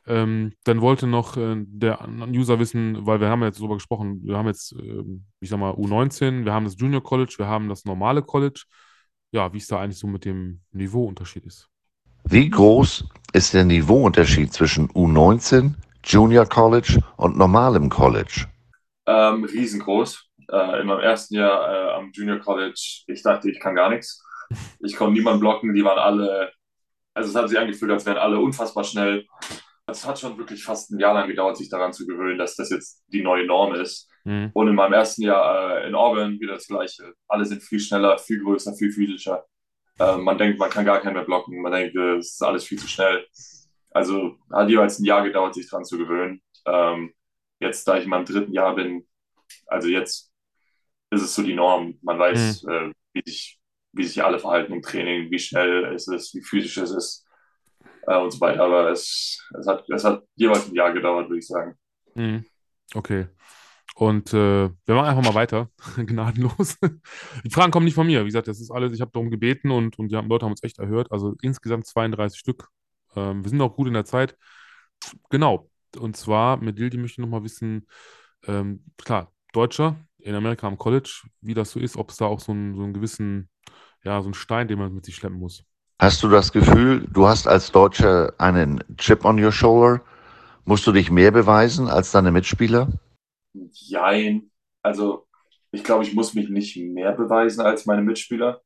[0.07, 4.37] Ähm, dann wollte noch äh, der User wissen, weil wir haben jetzt darüber gesprochen, wir
[4.37, 5.03] haben jetzt, äh,
[5.39, 8.63] ich sag mal, U19, wir haben das Junior College, wir haben das normale College.
[9.31, 11.69] Ja, wie es da eigentlich so mit dem Niveauunterschied ist.
[12.23, 18.45] Wie groß ist der Niveauunterschied zwischen U19, Junior College und normalem College?
[19.05, 20.25] Ähm, riesengroß.
[20.51, 24.23] Äh, in meinem ersten Jahr äh, am Junior College, ich dachte, ich kann gar nichts.
[24.79, 26.51] Ich konnte niemanden blocken, die waren alle,
[27.13, 29.25] also es hat sich angefühlt, als wären alle unfassbar schnell.
[29.91, 32.69] Es hat schon wirklich fast ein Jahr lang gedauert, sich daran zu gewöhnen, dass das
[32.69, 34.09] jetzt die neue Norm ist.
[34.23, 34.51] Mhm.
[34.53, 37.13] Und in meinem ersten Jahr äh, in Auburn wieder das Gleiche.
[37.27, 39.45] Alle sind viel schneller, viel größer, viel physischer.
[39.99, 41.61] Äh, man denkt, man kann gar keinen mehr blocken.
[41.61, 43.25] Man denkt, es ist alles viel zu schnell.
[43.91, 46.41] Also hat jeweils ein Jahr gedauert, sich daran zu gewöhnen.
[46.65, 47.13] Ähm,
[47.59, 49.07] jetzt, da ich in meinem dritten Jahr bin,
[49.67, 50.31] also jetzt
[51.11, 51.97] ist es so die Norm.
[52.01, 52.71] Man weiß, mhm.
[52.71, 53.59] äh, wie, sich,
[53.93, 57.28] wie sich alle verhalten im Training, wie schnell es ist, wie physisch es ist
[58.09, 58.63] äh, und so weiter.
[58.63, 61.75] Aber es, es, hat, es hat jeweils ein Jahr gedauert, würde ich sagen.
[62.15, 62.45] Mhm.
[62.93, 63.27] Okay.
[63.95, 66.77] Und äh, wir machen einfach mal weiter, gnadenlos.
[67.43, 68.21] Die Fragen kommen nicht von mir.
[68.21, 70.63] Wie gesagt, das ist alles, ich habe darum gebeten und, und die Leute haben uns
[70.63, 71.11] echt erhört.
[71.11, 72.69] Also insgesamt 32 Stück.
[73.15, 74.37] Ähm, wir sind auch gut in der Zeit.
[75.29, 75.69] Genau.
[75.97, 77.87] Und zwar mit Dildi möchte nochmal wissen,
[78.45, 82.39] ähm, klar, Deutscher in Amerika am College, wie das so ist, ob es da auch
[82.39, 83.49] so einen, so einen gewissen,
[84.03, 85.65] ja, so einen Stein, den man mit sich schleppen muss.
[86.01, 90.01] Hast du das Gefühl, du hast als Deutscher einen Chip on your shoulder?
[90.63, 92.87] Musst du dich mehr beweisen als deine Mitspieler?
[93.73, 94.49] Jein.
[94.81, 95.27] Also
[95.71, 98.61] ich glaube, ich muss mich nicht mehr beweisen als meine Mitspieler.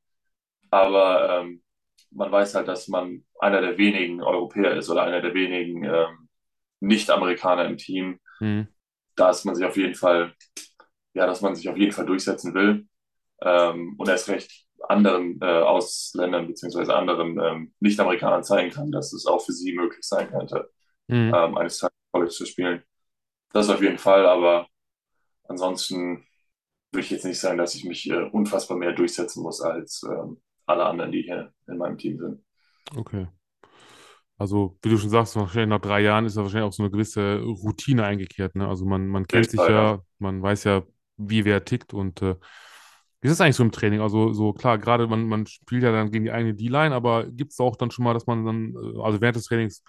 [0.69, 1.63] Aber ähm,
[2.11, 6.29] man weiß halt, dass man einer der wenigen Europäer ist oder einer der wenigen ähm,
[6.81, 8.19] Nicht-Amerikaner im Team.
[8.41, 8.67] Mhm.
[9.15, 10.35] Da ist man sich auf jeden Fall,
[11.15, 12.85] ja, dass man sich auf jeden Fall durchsetzen will.
[13.41, 19.25] Ähm, und erst recht anderen äh, Ausländern beziehungsweise anderen ähm, Nicht-Amerikanern zeigen kann, dass es
[19.25, 20.69] auch für sie möglich sein könnte,
[21.07, 21.33] mhm.
[21.33, 22.83] ähm, eines Tages College zu spielen.
[23.51, 24.67] Das auf jeden Fall, aber
[25.47, 26.25] ansonsten
[26.91, 30.41] würde ich jetzt nicht sagen, dass ich mich äh, unfassbar mehr durchsetzen muss als ähm,
[30.65, 32.43] alle anderen, die hier in meinem Team sind.
[32.95, 33.27] Okay.
[34.37, 36.91] Also, wie du schon sagst, wahrscheinlich nach drei Jahren ist da wahrscheinlich auch so eine
[36.91, 38.55] gewisse Routine eingekehrt.
[38.55, 38.67] Ne?
[38.67, 40.83] Also man, man kennt sich ja, ja, man weiß ja,
[41.17, 42.35] wie wer tickt und äh,
[43.23, 44.01] wie ist das eigentlich so im Training?
[44.01, 47.53] Also, so klar, gerade man, man spielt ja dann gegen die eigene D-Line, aber gibt
[47.53, 49.81] es auch dann schon mal, dass man dann, äh, also während des Trainings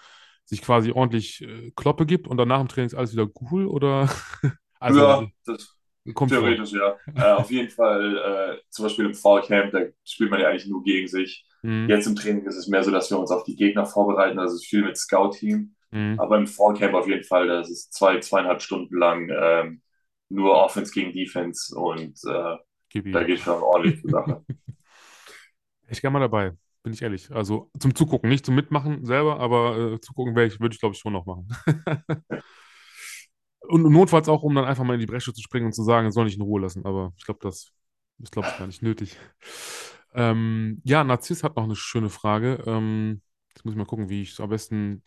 [0.44, 4.08] sich quasi ordentlich äh, Kloppe gibt und danach im Training ist alles wieder cool oder?
[4.78, 5.74] also, ja, das
[6.14, 6.96] kommt theoretisch, vor.
[7.16, 7.34] ja.
[7.34, 10.68] äh, auf jeden Fall, äh, zum Beispiel im Fall Camp, da spielt man ja eigentlich
[10.68, 11.44] nur gegen sich.
[11.62, 11.88] Mhm.
[11.88, 14.56] Jetzt im Training ist es mehr so, dass wir uns auf die Gegner vorbereiten, also
[14.64, 15.74] viel mit Scout-Team.
[15.90, 16.20] Mhm.
[16.20, 19.82] Aber im Fall Camp auf jeden Fall, das ist zwei, zweieinhalb Stunden lang ähm,
[20.28, 22.56] nur Offense gegen Defense und äh,
[22.94, 23.10] Gibi.
[23.10, 24.44] Da geht schon ordentlich zur Sache.
[25.90, 27.30] Ich gerne mal dabei, bin ich ehrlich.
[27.30, 30.98] Also zum Zugucken, nicht zum Mitmachen selber, aber äh, zugucken ich, würde ich, glaube ich,
[30.98, 31.46] schon noch machen.
[33.60, 36.10] und notfalls auch, um dann einfach mal in die Bresche zu springen und zu sagen,
[36.10, 36.86] soll nicht in Ruhe lassen.
[36.86, 37.70] Aber ich glaube, das
[38.18, 39.18] ist, glaube ich, gar nicht nötig.
[40.14, 42.64] Ähm, ja, Narziss hat noch eine schöne Frage.
[42.66, 43.20] Ähm,
[43.50, 45.02] jetzt muss ich mal gucken, wie ich es am besten.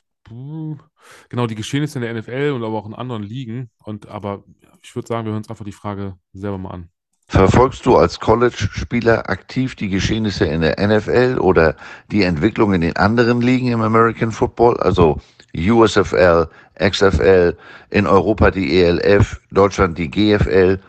[1.29, 3.71] Genau, die Geschehnisse in der NFL und aber auch in anderen Ligen.
[3.83, 4.43] Und aber
[4.83, 6.91] ich würde sagen, wir hören uns einfach die Frage selber mal an.
[7.29, 11.75] Verfolgst du als College-Spieler aktiv die Geschehnisse in der NFL oder
[12.09, 15.19] die Entwicklung in den anderen Ligen im American Football, also
[15.53, 16.47] USFL,
[16.79, 17.57] XFL,
[17.89, 20.79] in Europa die ELF, Deutschland die GFL?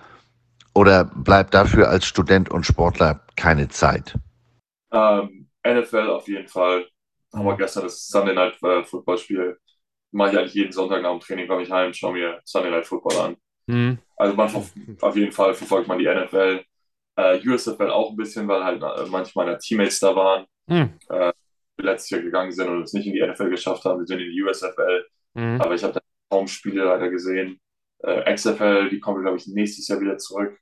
[0.74, 4.14] Oder bleibt dafür als Student und Sportler keine Zeit?
[4.92, 6.86] Ähm, NFL auf jeden Fall.
[7.34, 9.58] Haben wir gestern das Sunday Night äh, Football Spiel.
[10.12, 12.86] Mache ich eigentlich jeden Sonntag nach dem Training, komme ich heim, schaue mir Sunday Night
[12.86, 13.36] Football an.
[13.68, 13.98] Mhm.
[14.16, 14.50] Also man,
[15.00, 16.64] auf jeden Fall verfolgt man die NFL.
[17.16, 20.94] Äh, USFL auch ein bisschen, weil halt äh, manche meiner Teammates da waren, mhm.
[21.08, 21.32] äh,
[21.76, 24.00] letztes Jahr gegangen sind und es nicht in die NFL geschafft haben.
[24.00, 25.04] Wir sind in die USFL.
[25.34, 25.60] Mhm.
[25.60, 26.00] Aber ich habe da
[26.30, 27.60] kaum Spiele leider gesehen.
[28.00, 30.58] Äh, XFL, die kommen, glaube ich, nächstes Jahr wieder zurück.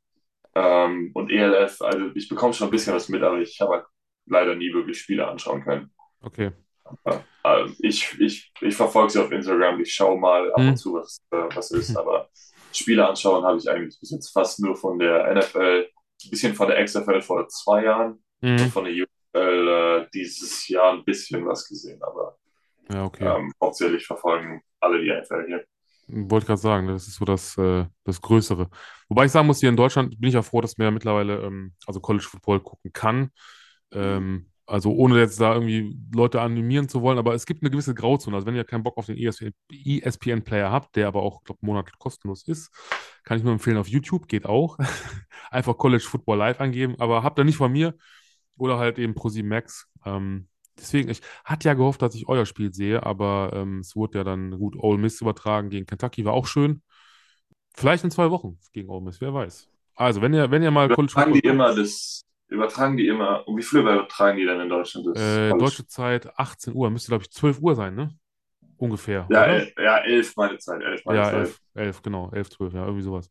[0.55, 3.85] Ähm, und ELF, also ich bekomme schon ein bisschen was mit, aber ich habe halt
[4.27, 5.91] leider nie wirklich Spiele anschauen können.
[6.23, 6.53] Okay.
[7.05, 10.77] Äh, ich, ich, ich verfolge sie auf Instagram, ich schaue mal ab und hm.
[10.77, 12.31] zu, was, äh, was ist, aber
[12.77, 15.89] Spiele anschauen habe ich eigentlich bis jetzt fast nur von der NFL,
[16.25, 18.53] ein bisschen von der XFL vor zwei Jahren mhm.
[18.53, 22.37] und von der UFL äh, dieses Jahr ein bisschen was gesehen, aber
[22.93, 23.25] ja, okay.
[23.25, 25.65] ähm, hauptsächlich verfolgen alle die NFL hier.
[26.09, 28.69] Wollte gerade sagen, das ist so das, äh, das Größere.
[29.09, 31.43] Wobei ich sagen muss, hier in Deutschland bin ich ja froh, dass man ja mittlerweile
[31.43, 33.31] ähm, also College Football gucken kann.
[33.93, 37.95] Ähm, also ohne jetzt da irgendwie Leute animieren zu wollen, aber es gibt eine gewisse
[37.95, 38.35] Grauzone.
[38.37, 42.43] Also wenn ihr keinen Bock auf den ESPN-Player habt, der aber auch, glaube monatlich kostenlos
[42.49, 42.73] ist,
[43.23, 44.77] kann ich nur empfehlen, auf YouTube geht auch.
[45.51, 47.95] Einfach College Football Live angeben, aber habt ihr nicht von mir
[48.59, 49.89] oder halt eben ProSieben Max.
[50.05, 54.19] Ähm, deswegen, ich hatte ja gehofft, dass ich euer Spiel sehe, aber ähm, es wurde
[54.19, 56.83] ja dann gut Ole Miss übertragen gegen Kentucky, war auch schön.
[57.77, 59.69] Vielleicht in zwei Wochen gegen Ole Miss, wer weiß.
[59.95, 61.41] Also, wenn ihr, wenn ihr mal College Football.
[61.41, 65.09] die immer das Übertragen die immer, um wie viel übertragen die denn in Deutschland?
[65.09, 68.11] Das äh, deutsche Zeit 18 Uhr, müsste glaube ich 12 Uhr sein, ne?
[68.79, 69.27] Ungefähr.
[69.31, 71.35] Ja, el ja 11 meine Zeit, 11 meine ja, Zeit.
[71.35, 73.31] 11, 11, genau, 11, 12, ja, irgendwie sowas.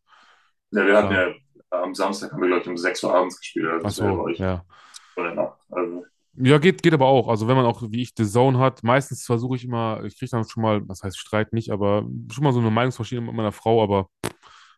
[0.71, 1.35] Ja, wir hatten ja, ja
[1.69, 3.67] am Samstag haben wir, glaube ich, um 6 Uhr abends gespielt.
[3.67, 4.65] Also Ach so, ja.
[5.69, 6.05] Also.
[6.37, 7.29] Ja, geht, geht aber auch.
[7.29, 10.31] Also wenn man auch, wie ich, The Zone hat, meistens versuche ich immer, ich kriege
[10.31, 13.53] dann schon mal, das heißt Streit nicht, aber schon mal so eine Meinungsverschiedenheit mit meiner
[13.53, 14.09] Frau, aber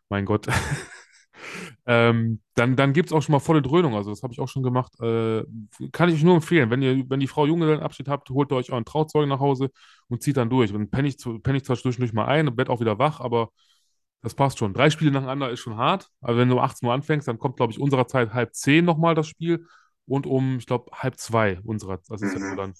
[0.08, 0.46] mein Gott.
[1.86, 3.94] ähm, dann dann gibt es auch schon mal volle Dröhnung.
[3.94, 4.92] Also, das habe ich auch schon gemacht.
[5.00, 5.44] Äh,
[5.92, 6.70] kann ich euch nur empfehlen.
[6.70, 9.70] Wenn ihr, wenn die Frau Junggesellenabschied habt, holt ihr euch euren Trauzeugen nach Hause
[10.08, 10.72] und zieht dann durch.
[10.72, 13.50] Dann penne ich, penn ich zwar zwischendurch mal ein und Bett auch wieder wach, aber
[14.22, 14.74] das passt schon.
[14.74, 16.10] Drei Spiele nacheinander ist schon hart.
[16.20, 18.84] Aber wenn du um 18 Uhr anfängst, dann kommt, glaube ich, unserer Zeit halb zehn
[18.84, 19.66] nochmal das Spiel
[20.06, 22.00] und um, ich glaube, halb zwei unserer.
[22.08, 22.42] Das ist mhm.
[22.42, 22.74] ja so dann.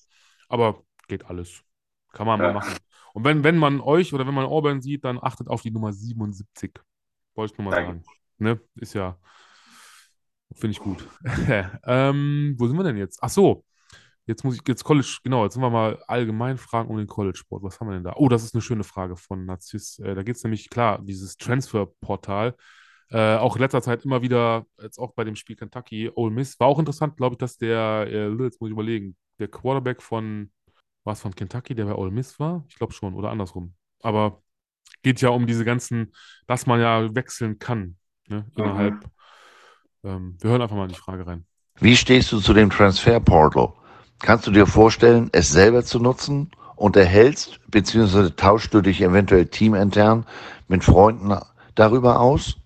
[0.48, 1.62] Aber geht alles.
[2.12, 2.48] Kann man ja.
[2.48, 2.74] mal machen.
[3.14, 5.92] Und wenn, wenn man euch oder wenn man Auburn sieht, dann achtet auf die Nummer
[5.92, 6.72] 77.
[7.34, 8.04] Wollte ich nur mal Danke.
[8.04, 8.17] sagen.
[8.38, 8.60] Ne?
[8.76, 9.18] Ist ja,
[10.54, 11.06] finde ich gut.
[11.84, 13.18] ähm, wo sind wir denn jetzt?
[13.22, 13.64] Ach so,
[14.26, 17.62] jetzt muss ich, jetzt College, genau, jetzt sind wir mal allgemein fragen um den College-Sport.
[17.62, 18.14] Was haben wir denn da?
[18.16, 19.98] Oh, das ist eine schöne Frage von Narziss.
[20.00, 22.54] Äh, da geht es nämlich, klar, dieses Transfer-Portal.
[23.10, 26.60] Äh, auch in letzter Zeit immer wieder, jetzt auch bei dem Spiel Kentucky, Ole Miss.
[26.60, 30.52] War auch interessant, glaube ich, dass der, äh, jetzt muss ich überlegen, der Quarterback von,
[31.04, 32.64] was von Kentucky, der bei Ole Miss war?
[32.68, 33.74] Ich glaube schon, oder andersrum.
[34.02, 34.42] Aber
[35.02, 36.12] geht ja um diese ganzen,
[36.46, 37.96] dass man ja wechseln kann
[38.28, 38.94] ne, innerhalb.
[38.94, 39.00] Mhm.
[40.04, 41.44] Ähm, wir hören einfach mal in die Frage rein.
[41.80, 43.72] Wie stehst du zu dem Transfer Portal?
[44.20, 46.50] Kannst du dir vorstellen, es selber zu nutzen?
[46.76, 48.30] Und erhältst bzw.
[48.36, 50.24] tauschst du dich eventuell teamintern
[50.68, 51.36] mit Freunden
[51.74, 52.56] darüber aus?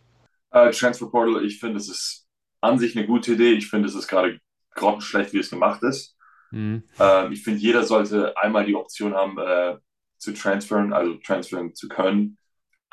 [0.55, 2.27] Uh, Transfer Portal, ich finde, es ist
[2.61, 3.53] an sich eine gute Idee.
[3.53, 4.39] Ich finde, es ist gerade
[4.75, 6.15] grottenschlecht, wie es gemacht ist.
[6.51, 6.83] Mhm.
[7.01, 9.79] Uh, ich finde, jeder sollte einmal die Option haben, uh,
[10.19, 12.37] zu transferen, also transferen zu können.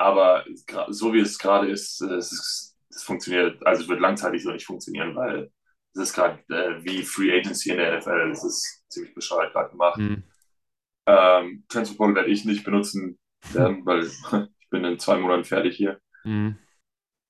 [0.00, 0.46] Aber
[0.88, 4.64] so wie es gerade ist, äh, es, es funktioniert, also es wird langzeitig so nicht
[4.64, 5.52] funktionieren, weil
[5.94, 8.30] es ist gerade äh, wie Free Agency in der NFL.
[8.32, 9.98] Es ist ziemlich bescheuert gerade gemacht.
[9.98, 10.22] Mhm.
[11.06, 13.18] Ähm, Transfer werde ich nicht benutzen,
[13.52, 16.00] werden, weil ich bin in zwei Monaten fertig hier.
[16.24, 16.56] Mhm.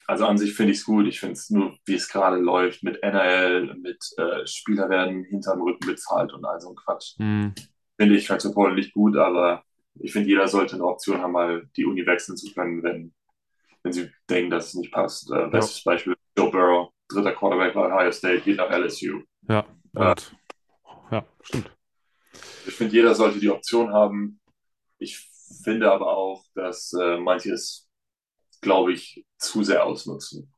[0.07, 1.09] Also an sich finde ich es gut.
[1.09, 5.61] Ich finde es nur, wie es gerade läuft mit NRL, mit äh, Spieler werden hinterm
[5.61, 7.19] Rücken bezahlt und all so ein Quatsch.
[7.19, 7.53] Mhm.
[7.99, 9.65] Finde ich Transfer nicht gut, aber
[9.95, 13.15] ich finde, jeder sollte eine Option haben, mal die Uni wechseln zu können, wenn,
[13.83, 15.31] wenn sie denken, dass es nicht passt.
[15.31, 15.93] Äh, bestes ja.
[15.93, 19.23] Beispiel Joe Burrow, dritter Quarterback bei Ohio State, geht nach LSU.
[19.49, 19.67] Ja,
[19.97, 20.15] äh,
[21.11, 21.71] ja stimmt.
[22.67, 24.41] Ich finde, jeder sollte die Option haben.
[24.99, 25.29] Ich
[25.65, 27.89] finde aber auch, dass äh, manche es,
[28.61, 30.53] glaube ich, zu sehr ausnutzen.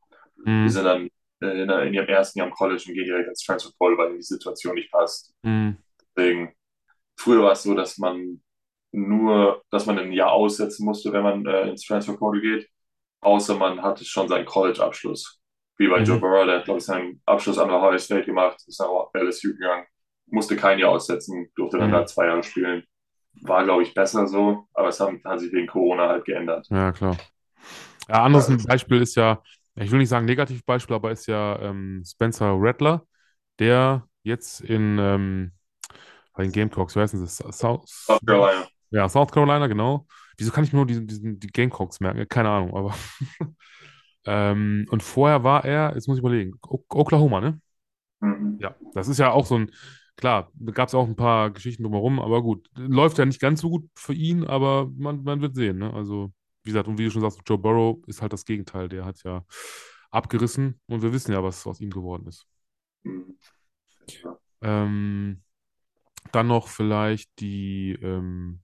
[0.45, 0.65] Mhm.
[0.65, 1.09] Die sind dann
[1.41, 4.15] äh, in, in, ihrem ersten Jahr im College und gehen direkt als Transfer Portal, weil
[4.15, 5.33] die Situation nicht passt.
[5.41, 5.77] Mhm.
[6.15, 6.53] Deswegen,
[7.17, 8.41] früher war es so, dass man
[8.93, 12.69] nur, dass man ein Jahr aussetzen musste, wenn man äh, ins Transfer Portal geht,
[13.21, 15.39] außer man hatte schon seinen College-Abschluss.
[15.77, 16.05] Wie bei mhm.
[16.05, 18.87] Joe Burrow, der hat, glaube ich, seinen Abschluss an der Ohio State gemacht, ist nach
[19.13, 19.85] LSU gegangen,
[20.27, 21.93] musste kein Jahr aussetzen, durfte dann mhm.
[21.93, 22.83] da zwei Jahre spielen.
[23.41, 26.67] War, glaube ich, besser so, aber es hat, hat, sich wegen Corona halt geändert.
[26.69, 27.17] Ja, klar.
[28.07, 29.41] Ja, anderes ja, Beispiel ist ja,
[29.75, 33.07] ich will nicht sagen Negativbeispiel, aber ist ja ähm, Spencer Rattler,
[33.57, 35.51] der jetzt in ähm,
[36.33, 37.37] bei den Gamecocks, wer ist denn das?
[37.37, 38.67] South, South Carolina.
[38.93, 40.05] Ja, South Carolina, genau.
[40.37, 42.27] Wieso kann ich mir nur diesen, diesen, die Gamecocks merken?
[42.29, 42.93] Keine Ahnung, aber.
[44.25, 47.59] ähm, und vorher war er, jetzt muss ich überlegen, Oklahoma, ne?
[48.19, 48.57] Mhm.
[48.59, 49.71] Ja, das ist ja auch so ein,
[50.15, 53.61] klar, da gab es auch ein paar Geschichten drumherum, aber gut, läuft ja nicht ganz
[53.61, 55.91] so gut für ihn, aber man, man wird sehen, ne?
[55.91, 56.31] Also,
[56.63, 59.23] wie gesagt, und wie du schon sagst, Joe Burrow ist halt das Gegenteil, der hat
[59.23, 59.43] ja
[60.11, 62.45] abgerissen und wir wissen ja, was aus ihm geworden ist.
[63.01, 63.39] Mhm.
[64.61, 65.41] Ähm,
[66.31, 68.61] dann noch vielleicht die, ähm,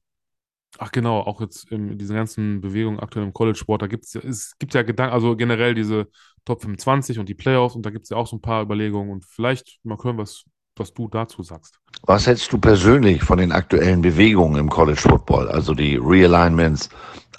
[0.78, 4.58] ach genau, auch jetzt in diesen ganzen Bewegungen aktuell im College-Sport, da gibt es es
[4.60, 6.08] gibt ja Gedanken, also generell diese
[6.46, 9.12] Top 25 und die Playoffs und da gibt es ja auch so ein paar Überlegungen
[9.12, 10.46] und vielleicht mal hören, was,
[10.76, 11.80] was du dazu sagst.
[12.04, 16.90] Was hältst du persönlich von den aktuellen Bewegungen im College Football, also die Realignments,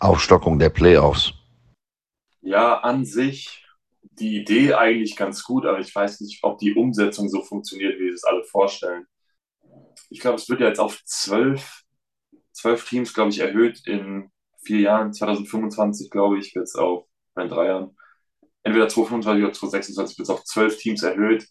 [0.00, 1.32] Aufstockung der Playoffs?
[2.42, 3.64] Ja, an sich
[4.20, 8.08] die Idee eigentlich ganz gut, aber ich weiß nicht, ob die Umsetzung so funktioniert, wie
[8.08, 9.06] sie es alle vorstellen.
[10.10, 11.79] Ich glaube, es wird ja jetzt auf zwölf,
[12.61, 14.30] zwölf Teams, glaube ich, erhöht in
[14.62, 15.12] vier Jahren.
[15.12, 17.06] 2025, glaube ich, wird es auf,
[17.36, 17.96] in drei Jahren,
[18.62, 21.48] entweder 2025 oder 2026 wird es auf zwölf Teams erhöht.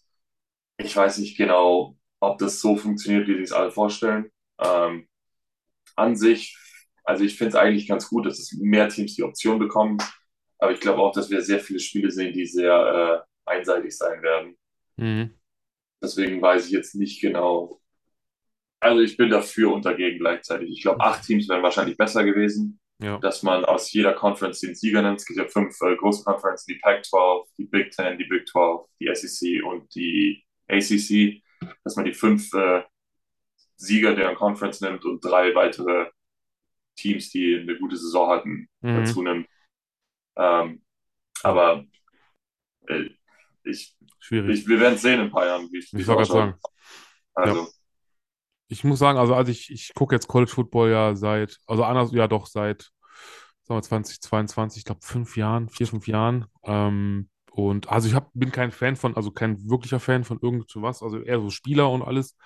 [0.78, 4.30] Ich weiß nicht genau, ob das so funktioniert, wie sie es alle vorstellen.
[4.58, 5.08] Ähm,
[5.96, 6.56] an sich,
[7.04, 9.98] also ich finde es eigentlich ganz gut, dass es mehr Teams die Option bekommen.
[10.58, 14.22] Aber ich glaube auch, dass wir sehr viele Spiele sehen, die sehr äh, einseitig sein
[14.22, 14.56] werden.
[14.96, 15.34] Mhm.
[16.02, 17.79] Deswegen weiß ich jetzt nicht genau.
[18.80, 20.70] Also ich bin dafür und dagegen gleichzeitig.
[20.70, 23.18] Ich glaube, acht Teams wären wahrscheinlich besser gewesen, Ja.
[23.18, 25.20] dass man aus jeder Conference den Sieger nennt.
[25.20, 28.86] Es gibt ja fünf äh, große Conferences, die Pac-12, die Big Ten, die Big 12,
[28.98, 31.42] die SEC und die ACC,
[31.84, 32.82] dass man die fünf äh,
[33.76, 36.10] Sieger der Conference nimmt und drei weitere
[36.96, 38.94] Teams, die eine gute Saison hatten, Mhm.
[38.96, 39.46] dazu nimmt.
[40.36, 40.82] Ähm,
[41.42, 41.84] aber
[42.88, 43.10] äh,
[43.64, 44.60] ich, Schwierig.
[44.60, 46.54] ich, wir werden es sehen in ein paar Jahren, wie Ich es wollte gerade sagen,
[47.34, 47.68] Also,
[48.70, 52.12] ich muss sagen, also, also ich, ich gucke jetzt College Football ja seit, also anders,
[52.12, 52.90] ja doch seit,
[53.64, 56.46] sagen wir 2022, ich glaube fünf Jahren, vier, fünf Jahren.
[56.64, 61.02] Ähm, und also ich hab, bin kein Fan von, also kein wirklicher Fan von irgendwas,
[61.02, 62.36] also eher so Spieler und alles.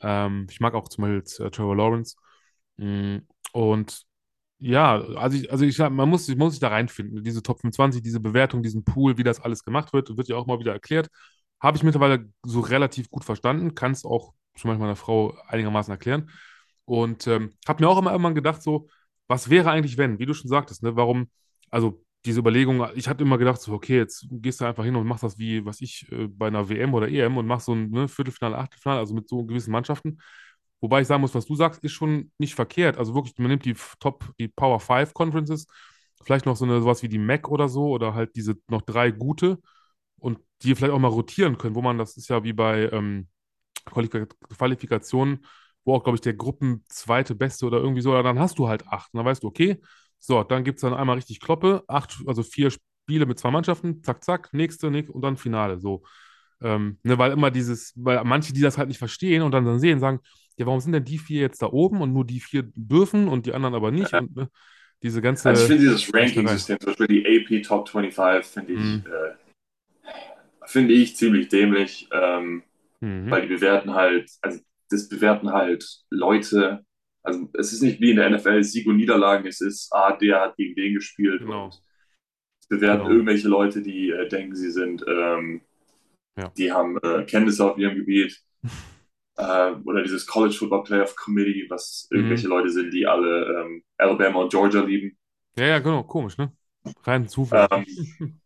[0.00, 2.16] Ähm, ich mag auch zum Beispiel äh, Trevor Lawrence.
[2.76, 3.18] Mm,
[3.52, 4.04] Und
[4.58, 8.02] ja, also ich, also ich, man muss, man muss sich da reinfinden, diese Top 25,
[8.02, 11.08] diese Bewertung, diesen Pool, wie das alles gemacht wird, wird ja auch mal wieder erklärt.
[11.60, 15.92] Habe ich mittlerweile so relativ gut verstanden, kann es auch zum Beispiel meiner Frau einigermaßen
[15.92, 16.30] erklären.
[16.84, 18.88] Und ähm, habe mir auch immer irgendwann gedacht, so,
[19.28, 21.30] was wäre eigentlich, wenn, wie du schon sagtest, ne, warum,
[21.70, 25.06] also diese Überlegung, ich hatte immer gedacht, so, okay, jetzt gehst du einfach hin und
[25.06, 27.90] machst das wie, was ich, äh, bei einer WM oder EM und machst so ein
[27.90, 30.18] ne, Viertelfinale, Achtelfinale, also mit so gewissen Mannschaften.
[30.80, 32.98] Wobei ich sagen muss, was du sagst, ist schon nicht verkehrt.
[32.98, 35.66] Also wirklich, man nimmt die Top, die Power 5 Conferences,
[36.24, 39.10] vielleicht noch so eine sowas wie die MAC oder so, oder halt diese noch drei
[39.10, 39.58] gute
[40.18, 43.28] und die vielleicht auch mal rotieren können, wo man, das ist ja wie bei ähm,
[43.90, 44.26] Qualifika
[44.56, 45.44] Qualifikationen,
[45.84, 49.12] wo auch, glaube ich, der Gruppenzweite Beste oder irgendwie so, dann hast du halt acht.
[49.12, 49.80] Und dann weißt du, okay,
[50.18, 54.02] so, dann gibt es dann einmal richtig Kloppe, acht, also vier Spiele mit zwei Mannschaften,
[54.02, 55.78] zack, zack, nächste, nächste und dann Finale.
[55.80, 56.02] So.
[56.62, 59.80] Ähm, ne, weil immer dieses, weil manche, die das halt nicht verstehen und dann, dann
[59.80, 60.20] sehen, sagen,
[60.56, 63.46] ja, warum sind denn die vier jetzt da oben und nur die vier dürfen und
[63.46, 64.12] die anderen aber nicht?
[64.12, 64.50] Und ne,
[65.02, 65.48] diese ganze.
[65.48, 66.14] also ich finde dieses.
[66.14, 69.04] Ranking-System, zum Beispiel die AP Top 25, finde ich, Mhm.
[69.06, 69.34] äh,
[70.66, 72.62] finde ich ziemlich dämlich, ähm,
[73.00, 73.30] Mhm.
[73.30, 76.84] weil die bewerten halt, also das bewerten halt Leute,
[77.22, 80.40] also es ist nicht wie in der NFL Sieg und Niederlagen, es ist, ah, der
[80.40, 81.66] hat gegen den gespielt Genau.
[81.66, 81.82] und
[82.60, 83.10] es bewerten Genau.
[83.10, 85.62] irgendwelche Leute, die äh, denken, sie sind, ähm,
[86.38, 86.52] Ja.
[86.56, 88.40] die haben äh, Kenntnisse auf ihrem Gebiet.
[89.36, 92.16] äh, oder dieses College Football Playoff Committee, was Mhm.
[92.18, 95.16] irgendwelche Leute sind, die alle ähm, Alabama und Georgia lieben.
[95.56, 96.52] Ja, ja, genau, komisch, ne?
[97.04, 97.68] Rein Zufall.
[97.70, 97.84] Ähm,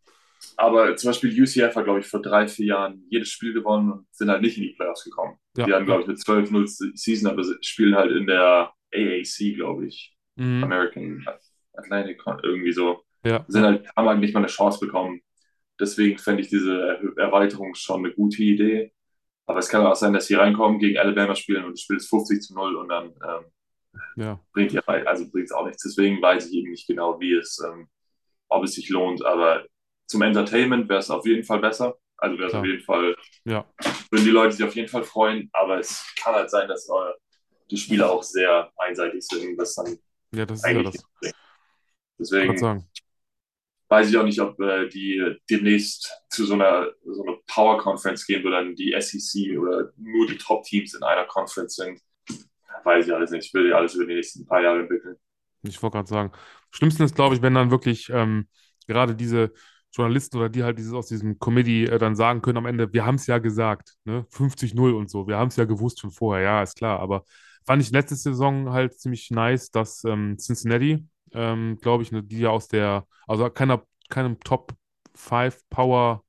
[0.57, 4.07] aber zum Beispiel UCF hat, glaube ich, vor drei, vier Jahren jedes Spiel gewonnen und
[4.11, 5.37] sind halt nicht in die Playoffs gekommen.
[5.57, 9.55] Ja, die haben, glaube ich, mit 12-0 Season, aber sie spielen halt in der AAC,
[9.55, 10.15] glaube ich.
[10.35, 10.63] Mhm.
[10.63, 11.25] American
[11.73, 13.03] Atlantic, irgendwie so.
[13.23, 13.43] Ja.
[13.47, 15.21] Sind halt, haben halt nicht mal eine Chance bekommen.
[15.79, 18.93] Deswegen fände ich diese Er- Erweiterung schon eine gute Idee.
[19.47, 22.09] Aber es kann auch sein, dass sie reinkommen, gegen Alabama spielen und das Spiel ist
[22.09, 23.45] 50 zu 0 und dann ähm,
[24.15, 24.39] Ja.
[24.53, 25.83] bringt ja also bringt es auch nichts.
[25.83, 27.87] Deswegen weiß ich eben nicht genau, wie es, ähm,
[28.47, 29.23] ob es sich lohnt.
[29.25, 29.65] Aber
[30.07, 31.97] zum Entertainment wäre es auf jeden Fall besser.
[32.17, 32.61] Also wäre es Klar.
[32.61, 33.65] auf jeden Fall, Ja.
[34.11, 35.49] würden die Leute sich auf jeden Fall freuen.
[35.53, 37.13] Aber es kann halt sein, dass äh,
[37.71, 39.97] die Spiele auch sehr einseitig sind, was dann
[40.31, 41.03] Ja, das ist ja eigentlich das.
[41.19, 41.35] bringt.
[41.35, 41.39] Ich
[42.19, 42.89] Deswegen sagen.
[43.89, 48.25] weiß ich auch nicht, ob äh, die demnächst zu so einer, so einer Power Conference
[48.25, 51.99] gehen, wo dann die SEC oder nur die Top-Teams in einer Conference sind.
[52.83, 53.47] Weiß ich alles nicht.
[53.47, 55.17] Ich will ja alles über die nächsten paar Jahre entwickeln.
[55.63, 56.31] Ich wollte gerade sagen.
[56.71, 58.47] Schlimmsten ist, glaube ich, wenn dann wirklich ähm,
[58.87, 59.51] gerade diese
[59.95, 63.05] Journalisten oder die halt dieses aus diesem Committee äh, dann sagen können am Ende, wir
[63.05, 64.25] haben es ja gesagt, ne?
[64.31, 67.23] 50-0 und so, wir haben es ja gewusst schon vorher, ja, ist klar, aber
[67.65, 72.39] fand ich letzte Saison halt ziemlich nice, dass ähm, Cincinnati, ähm, glaube ich, ne, die
[72.39, 74.73] ja aus der, also keiner, keinem Top
[75.15, 76.23] 5 Power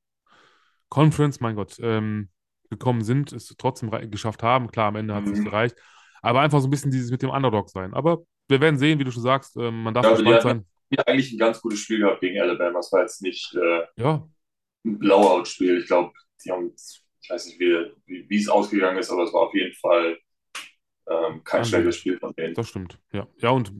[0.88, 2.30] Conference, mein Gott, ähm,
[2.70, 4.70] gekommen sind, es trotzdem geschafft haben.
[4.70, 5.44] Klar, am Ende hat es nicht mhm.
[5.44, 5.76] gereicht.
[6.22, 7.94] Aber einfach so ein bisschen dieses mit dem Underdog sein.
[7.94, 10.66] Aber wir werden sehen, wie du schon sagst, ähm, man darf ja, gespannt sein.
[10.90, 12.78] Ja, eigentlich ein ganz gutes Spiel gehabt gegen Alabama.
[12.78, 14.28] Es war jetzt nicht äh, ja.
[14.84, 15.78] ein Blowout-Spiel.
[15.78, 16.12] Ich glaube,
[16.44, 16.72] die haben,
[17.20, 20.18] ich weiß nicht, wie, wie, wie, es ausgegangen ist, aber es war auf jeden Fall
[21.08, 22.54] ähm, kein schlechtes Spiel von denen.
[22.54, 23.26] Das stimmt, ja.
[23.38, 23.72] Ja, und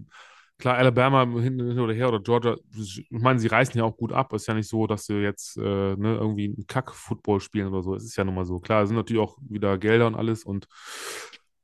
[0.58, 4.12] klar, Alabama hin, hin oder her oder Georgia, ich meine, sie reißen ja auch gut
[4.12, 4.32] ab.
[4.32, 7.82] Es ist ja nicht so, dass sie jetzt äh, ne, irgendwie einen Kack-Football spielen oder
[7.82, 7.94] so.
[7.94, 8.58] Es ist ja nun mal so.
[8.58, 10.44] Klar, es sind natürlich auch wieder Gelder und alles.
[10.44, 10.66] Und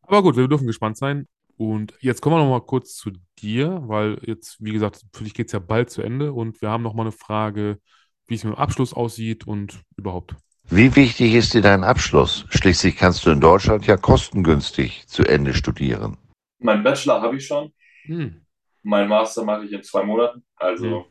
[0.02, 1.26] aber gut, wir dürfen gespannt sein.
[1.62, 5.32] Und jetzt kommen wir noch mal kurz zu dir, weil jetzt, wie gesagt, für dich
[5.32, 7.78] geht es ja bald zu Ende und wir haben noch mal eine Frage,
[8.26, 10.34] wie es mit dem Abschluss aussieht und überhaupt.
[10.70, 12.46] Wie wichtig ist dir dein Abschluss?
[12.48, 16.16] Schließlich kannst du in Deutschland ja kostengünstig zu Ende studieren.
[16.58, 17.72] Mein Bachelor habe ich schon.
[18.06, 18.44] Hm.
[18.82, 20.44] Mein Master mache ich in zwei Monaten.
[20.56, 21.04] Also mhm.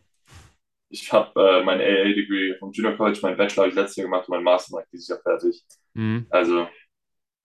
[0.90, 4.28] ich habe äh, mein AA-Degree vom Junior College, mein Bachelor habe ich letztes Jahr gemacht
[4.28, 5.64] und mein Master mache ich dieses Jahr fertig.
[5.94, 6.26] Mhm.
[6.30, 6.68] Also,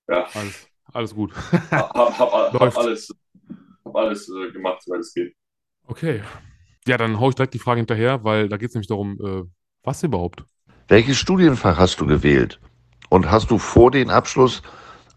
[0.08, 0.28] ja.
[0.34, 1.32] Alles, alles gut.
[1.70, 3.14] hab, hab, hab, hab alles,
[3.84, 5.34] hab alles äh, gemacht, weil es geht.
[5.86, 6.22] Okay.
[6.86, 9.42] Ja, dann haue ich direkt die Frage hinterher, weil da geht es nämlich darum, äh,
[9.82, 10.44] was überhaupt?
[10.88, 12.60] Welches Studienfach hast du gewählt?
[13.08, 14.62] Und hast du vor den Abschluss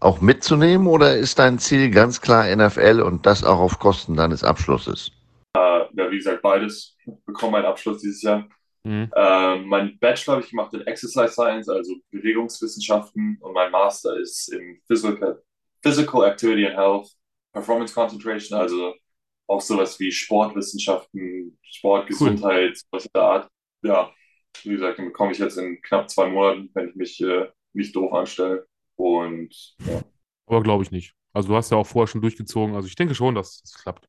[0.00, 4.44] auch mitzunehmen oder ist dein Ziel ganz klar NFL und das auch auf Kosten deines
[4.44, 5.12] Abschlusses?
[5.54, 6.96] Äh, ja, wie gesagt, beides.
[7.04, 8.48] Ich bekomme meinen Abschluss dieses Jahr.
[8.84, 9.10] Mhm.
[9.14, 14.52] Äh, mein Bachelor habe ich gemacht in Exercise Science, also Bewegungswissenschaften, und mein Master ist
[14.52, 15.42] in Physical,
[15.82, 17.08] Physical Activity and Health,
[17.52, 18.94] Performance Concentration, also
[19.46, 22.82] auch sowas wie Sportwissenschaften, Sportgesundheit, cool.
[22.90, 23.50] was der Art.
[23.82, 24.12] Ja,
[24.62, 27.94] wie gesagt, den bekomme ich jetzt in knapp zwei Monaten, wenn ich mich äh, nicht
[27.96, 28.66] doof anstelle.
[28.96, 29.54] Und
[29.86, 30.02] ja.
[30.46, 31.14] Aber glaube ich nicht.
[31.32, 32.74] Also du hast ja auch vorher schon durchgezogen.
[32.74, 34.06] Also ich denke schon, dass es klappt.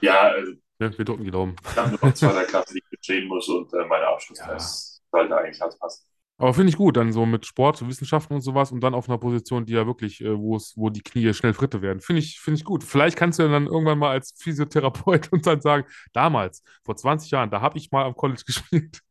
[0.00, 1.56] Ja, also, ja, wir drücken die Daumen.
[1.70, 5.18] Ich habe noch zwei, drei Klassen, die ich bestehen muss und äh, meine Abschlusstests ja.
[5.18, 6.06] sollte eigentlich alles passen.
[6.42, 9.16] Aber finde ich gut, dann so mit Sport, Wissenschaften und sowas und dann auf einer
[9.16, 12.00] Position, die ja wirklich, äh, wo es, wo die Knie schnell Fritte werden.
[12.00, 12.82] Finde ich, finde ich gut.
[12.82, 17.48] Vielleicht kannst du dann irgendwann mal als Physiotherapeut und dann sagen, damals, vor 20 Jahren,
[17.48, 19.02] da habe ich mal am College gespielt.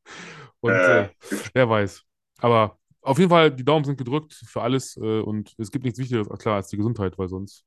[0.59, 1.03] Und äh.
[1.05, 1.09] Äh,
[1.53, 2.03] wer weiß.
[2.39, 5.99] Aber auf jeden Fall, die Daumen sind gedrückt für alles äh, und es gibt nichts
[5.99, 7.63] Wichtigeres, klar, als die Gesundheit, weil sonst.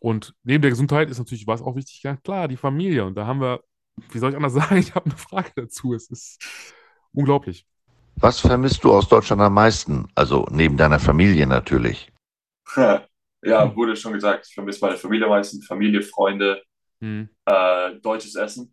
[0.00, 3.04] Und neben der Gesundheit ist natürlich was auch wichtig, ja klar, die Familie.
[3.04, 3.62] Und da haben wir,
[4.10, 5.94] wie soll ich anders sagen, ich habe eine Frage dazu.
[5.94, 6.42] Es ist
[7.12, 7.68] unglaublich.
[8.16, 10.08] Was vermisst du aus Deutschland am meisten?
[10.14, 12.10] Also neben deiner Familie natürlich.
[13.44, 16.62] Ja, wurde schon gesagt, ich vermisse meine Familie meistens, Familie, Freunde,
[17.00, 17.28] hm.
[17.44, 18.72] äh, deutsches Essen.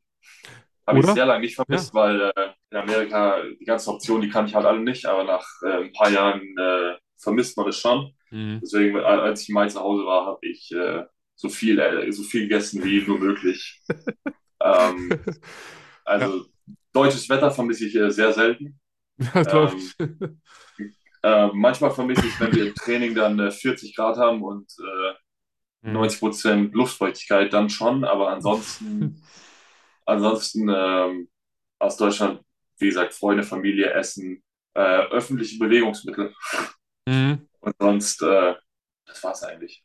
[0.85, 1.99] Habe ich sehr lange nicht vermisst, ja.
[1.99, 5.45] weil äh, in Amerika die ganzen Optionen, die kann ich halt alle nicht, aber nach
[5.63, 8.13] äh, ein paar Jahren äh, vermisst man es schon.
[8.31, 8.59] Mhm.
[8.61, 11.03] Deswegen, als ich mal zu Hause war, habe ich äh,
[11.35, 13.81] so viel, äh, so viel gegessen wie nur möglich.
[14.61, 15.19] ähm,
[16.05, 16.43] also ja.
[16.93, 18.79] deutsches Wetter vermisse ich äh, sehr selten.
[19.19, 19.95] Ja, glaube ich.
[21.21, 24.71] Ähm, manchmal vermisse ich, wenn wir im Training dann 40 Grad haben und
[25.81, 26.25] 90 mhm.
[26.25, 29.21] Prozent Luftfeuchtigkeit, dann schon, aber ansonsten
[30.09, 31.29] Ansonsten ähm,
[31.77, 32.41] aus Deutschland,
[32.79, 34.43] wie gesagt, Freunde, Familie, Essen,
[34.73, 36.33] äh, öffentliche Bewegungsmittel.
[37.07, 37.47] Mhm.
[37.59, 38.55] Und sonst, äh,
[39.05, 39.83] das war's eigentlich.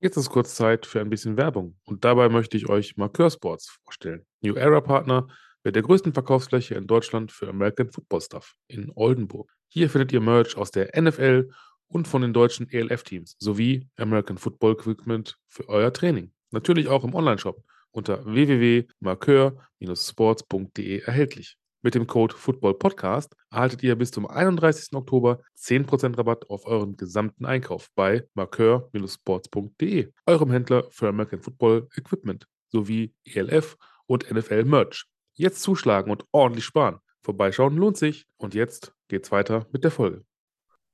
[0.00, 1.76] Jetzt ist kurz Zeit für ein bisschen Werbung.
[1.84, 4.24] Und dabei möchte ich euch Markeur Sports vorstellen.
[4.42, 5.26] New Era Partner
[5.64, 9.50] mit der größten Verkaufsfläche in Deutschland für American Football Stuff in Oldenburg.
[9.68, 11.50] Hier findet ihr Merch aus der NFL
[11.88, 16.32] und von den deutschen ELF-Teams sowie American Football Equipment für euer Training.
[16.50, 21.58] Natürlich auch im Onlineshop unter www.markeur-sports.de erhältlich.
[21.84, 24.94] Mit dem Code FOOTBALLPODCAST erhaltet ihr bis zum 31.
[24.94, 32.46] Oktober 10% Rabatt auf euren gesamten Einkauf bei markeur-sports.de, eurem Händler für American Football Equipment
[32.68, 35.11] sowie ELF und NFL Merch.
[35.42, 37.00] Jetzt zuschlagen und ordentlich sparen.
[37.24, 38.26] Vorbeischauen lohnt sich.
[38.36, 40.24] Und jetzt geht's weiter mit der Folge.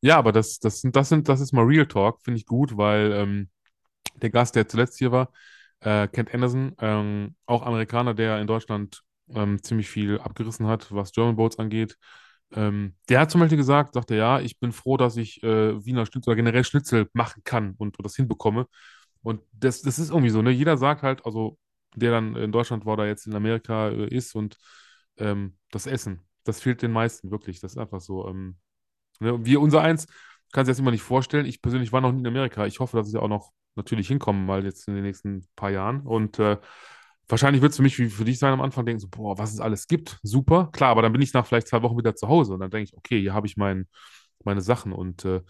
[0.01, 3.12] Ja, aber das, das, das, sind, das ist mal Real Talk, finde ich gut, weil
[3.12, 3.51] ähm,
[4.14, 5.32] der Gast, der zuletzt hier war,
[5.80, 9.03] äh, Kent Anderson, ähm, auch Amerikaner, der in Deutschland
[9.34, 11.99] ähm, ziemlich viel abgerissen hat, was German Boats angeht.
[12.55, 16.07] Ähm, der hat zum Beispiel gesagt, sagte, ja, ich bin froh, dass ich äh, Wiener
[16.07, 18.66] Schnitzel oder generell Schnitzel machen kann und, und das hinbekomme.
[19.20, 20.51] Und das, das ist irgendwie so, ne?
[20.53, 21.59] Jeder sagt halt, also
[21.95, 24.57] der dann in Deutschland war, oder jetzt in Amerika äh, ist und
[25.18, 27.61] ähm, das Essen, das fehlt den meisten wirklich.
[27.61, 28.28] Das ist einfach so.
[28.28, 28.57] Ähm,
[29.20, 29.45] ne?
[29.45, 30.07] Wir, unser eins,
[30.53, 31.47] kann sich das immer nicht vorstellen.
[31.47, 32.66] Ich persönlich war noch nie in Amerika.
[32.66, 36.01] Ich hoffe, dass ich auch noch natürlich hinkommen, mal jetzt in den nächsten paar Jahren.
[36.01, 36.57] Und äh,
[37.28, 39.53] wahrscheinlich wird es für mich wie für dich sein am Anfang denken, so, boah, was
[39.53, 42.28] es alles gibt, super, klar, aber dann bin ich nach vielleicht zwei Wochen wieder zu
[42.28, 43.86] Hause und dann denke ich, okay, hier habe ich mein,
[44.45, 45.43] meine Sachen und äh,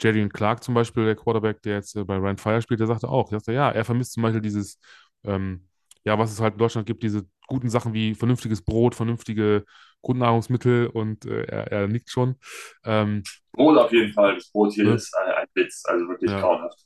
[0.00, 3.08] Jadrian Clark zum Beispiel, der Quarterback, der jetzt äh, bei Ryan Fire spielt, der sagte
[3.08, 4.78] auch, der sagte, ja, er vermisst zum Beispiel dieses,
[5.24, 5.68] ähm,
[6.04, 9.64] ja, was es halt in Deutschland gibt, diese guten Sachen wie vernünftiges Brot, vernünftige
[10.02, 12.36] Grundnahrungsmittel und äh, er, er, nickt schon.
[12.84, 13.22] Ähm,
[13.52, 14.36] Brot auf jeden Fall.
[14.36, 14.94] Das Brot hier ja.
[14.94, 16.40] ist ein, ein, Witz, also wirklich ja.
[16.40, 16.78] grauenhaft.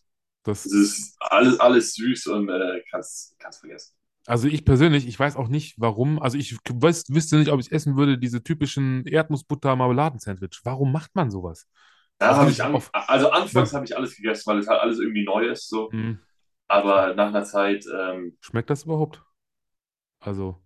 [0.42, 3.94] Das, das ist alles, alles süß und äh, kannst, kannst vergessen.
[4.26, 6.20] Also ich persönlich, ich weiß auch nicht, warum.
[6.20, 10.60] Also ich weiß, wüsste nicht, ob ich essen würde, diese typischen Erdnussbutter-Marmeladen-Sandwich.
[10.64, 11.66] Warum macht man sowas?
[12.20, 15.24] Ja, habe ich an, also anfangs habe ich alles gegessen, weil es halt alles irgendwie
[15.24, 15.68] neu ist.
[15.68, 15.90] So.
[15.92, 16.20] Mhm.
[16.68, 17.84] Aber nach einer Zeit.
[17.86, 19.22] Ähm, Schmeckt das überhaupt?
[20.20, 20.62] Also,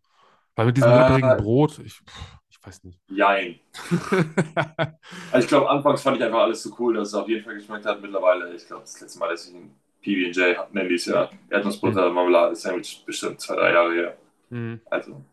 [0.55, 2.01] weil mit diesem äh, Brot, ich,
[2.49, 3.01] ich weiß nicht.
[3.09, 3.59] Jein.
[5.33, 7.55] also ich glaube, anfangs fand ich einfach alles so cool, dass es auf jeden Fall
[7.55, 8.01] geschmeckt hat.
[8.01, 12.09] Mittlerweile, ich glaube, das letzte Mal, dass ich ein PB&J nenne ich es ja, Erdnussbutter,
[12.09, 12.15] mhm.
[12.15, 14.19] Marmelade, Sandwich, bestimmt zwei, drei Jahre her.
[14.51, 14.81] Mhm.
[14.87, 15.25] Also.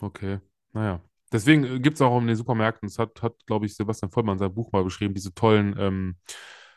[0.00, 0.40] Okay,
[0.72, 1.00] naja.
[1.32, 4.34] Deswegen äh, gibt es auch in den Supermärkten, das hat, hat glaube ich, Sebastian Vollmann
[4.34, 6.16] in seinem Buch mal beschrieben, diese tollen, ähm,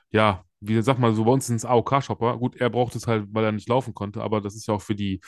[0.09, 2.37] ja, wie sag mal, so bei uns sind es AOK-Shopper.
[2.37, 4.81] Gut, er braucht es halt, weil er nicht laufen konnte, aber das ist ja auch
[4.81, 5.19] für die,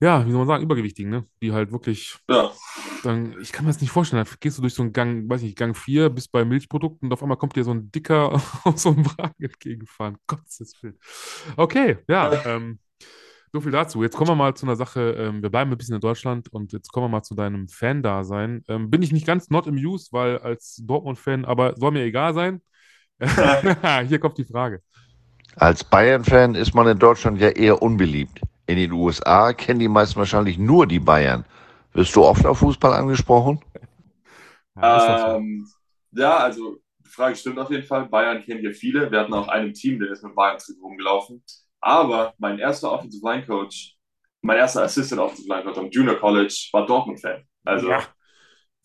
[0.00, 1.24] ja, wie soll man sagen, Übergewichtigen, ne?
[1.42, 2.50] Die halt wirklich, ja.
[3.02, 5.42] dann, ich kann mir das nicht vorstellen, dann gehst du durch so einen Gang, weiß
[5.42, 8.32] nicht, Gang 4 bis bei Milchprodukten und auf einmal kommt dir so ein Dicker
[8.64, 10.16] aus so einem Wagen entgegengefahren.
[10.26, 10.98] Gottes Willen.
[11.56, 12.78] Okay, ja, ähm,
[13.52, 14.02] so viel dazu.
[14.02, 15.12] Jetzt kommen wir mal zu einer Sache.
[15.18, 18.64] Ähm, wir bleiben ein bisschen in Deutschland und jetzt kommen wir mal zu deinem Fan-Dasein.
[18.68, 22.62] Ähm, bin ich nicht ganz not amused, weil als Dortmund-Fan, aber soll mir egal sein.
[24.08, 24.82] Hier kommt die Frage.
[25.56, 28.40] Als Bayern-Fan ist man in Deutschland ja eher unbeliebt.
[28.66, 31.44] In den USA kennen die meisten wahrscheinlich nur die Bayern.
[31.92, 33.60] Wirst du oft auf Fußball angesprochen?
[34.76, 35.66] Ja, ähm,
[36.12, 38.06] ja also die Frage stimmt auf jeden Fall.
[38.06, 39.10] Bayern kennen hier viele.
[39.10, 41.42] Wir hatten auch einen Team, der ist mit Bayern rumgelaufen.
[41.80, 43.96] Aber mein erster Offensive Line Coach,
[44.42, 47.42] mein erster Assistant Offensive Line Coach am Junior College war Dortmund-Fan.
[47.64, 48.02] Also ja.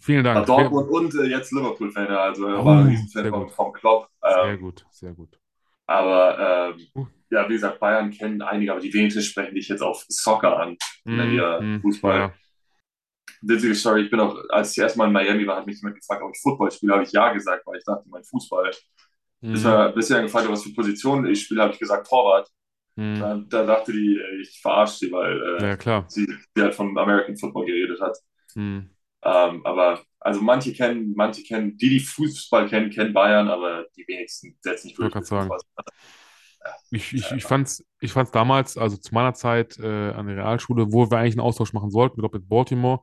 [0.04, 0.45] Vielen Dank.
[0.45, 2.08] War Dortmund und äh, jetzt Liverpool-Fan.
[2.08, 4.10] Also er oh, war ein Riesenfan vom, vom Klopp.
[4.22, 5.39] Ähm, sehr gut, sehr gut.
[5.86, 7.08] Aber ähm, uh.
[7.30, 10.76] ja, wie gesagt, Bayern kennen einige, aber die wenigsten sprechen dich jetzt auf Soccer an,
[11.06, 12.18] mm, wir mm, Fußball.
[12.18, 12.34] Ja.
[13.43, 16.22] Witzige Story, ich bin auch, als ich erstmal in Miami war, hat mich jemand gefragt,
[16.22, 18.72] ob ich Football spiele, habe ich ja gesagt, weil ich dachte, mein Fußball.
[19.39, 19.51] Mm.
[19.54, 22.49] Bis mir bisher gefragt was für Positionen ich spiele, habe ich gesagt Torwart.
[22.95, 23.20] Mhm.
[23.20, 26.06] Da, da, dachte die, äh, ich verarsche sie, weil äh, ja.
[26.08, 28.18] Sie, sie halt von American Football geredet hat.
[28.56, 28.89] Mhm.
[29.26, 34.05] Ähm, aber also manche kennen, manche kennen, die, die Fußball kennen, kennen Bayern, aber die
[34.07, 35.15] wenigsten setzen nicht durch.
[35.15, 35.49] Ich, sagen.
[36.91, 40.38] ich, ich, ich fand es ich fand's damals, also zu meiner Zeit äh, an der
[40.38, 43.01] Realschule, wo wir eigentlich einen Austausch machen sollten, ich glaube mit Baltimore,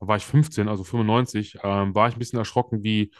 [0.00, 3.10] da war ich 15, also 95, ähm, war ich ein bisschen erschrocken, wie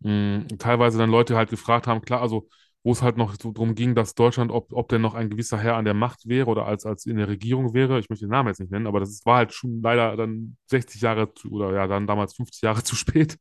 [0.00, 2.48] mh, teilweise dann Leute halt gefragt haben, klar, also
[2.84, 5.58] wo es halt noch so darum ging, dass Deutschland, ob, ob denn noch ein gewisser
[5.58, 7.98] Herr an der Macht wäre oder als, als in der Regierung wäre.
[7.98, 11.00] Ich möchte den Namen jetzt nicht nennen, aber das war halt schon leider dann 60
[11.00, 13.38] Jahre zu, oder ja, dann damals 50 Jahre zu spät.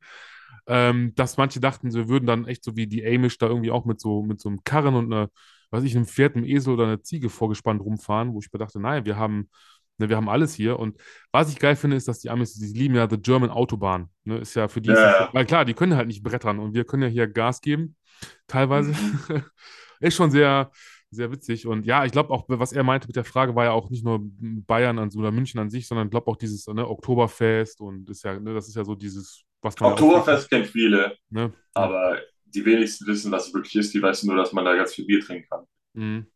[0.68, 3.86] Ähm, dass manche dachten, sie würden dann echt so wie die Amish da irgendwie auch
[3.86, 5.30] mit so, mit so einem Karren und einer,
[5.72, 8.80] weiß ich, einem Pferd, einem Esel oder einer Ziege vorgespannt rumfahren, wo ich mir dachte,
[8.82, 9.50] nein, wir haben,
[9.98, 10.78] ne, wir haben alles hier.
[10.78, 11.00] Und
[11.32, 14.10] was ich geil finde, ist, dass die Amis, die lieben ja The German Autobahn.
[14.26, 15.28] Ne, ist ja für die, ja.
[15.28, 17.96] Ist, weil klar, die können halt nicht brettern und wir können ja hier Gas geben
[18.48, 18.92] teilweise.
[18.92, 19.44] Mhm.
[20.00, 20.72] ist schon sehr,
[21.10, 21.68] sehr witzig.
[21.68, 24.04] Und ja, ich glaube auch, was er meinte mit der Frage, war ja auch nicht
[24.04, 28.10] nur Bayern an, oder München an sich, sondern ich glaube auch dieses ne, Oktoberfest und
[28.10, 29.94] ist ja, ne, das ist ja so dieses, was man.
[29.94, 31.54] Oktoberfest kennt viele, ne?
[31.74, 33.94] aber die wenigsten wissen, was es wirklich ist.
[33.94, 35.66] Die wissen nur, dass man da ganz viel Bier trinken kann.
[35.94, 36.28] Mhm.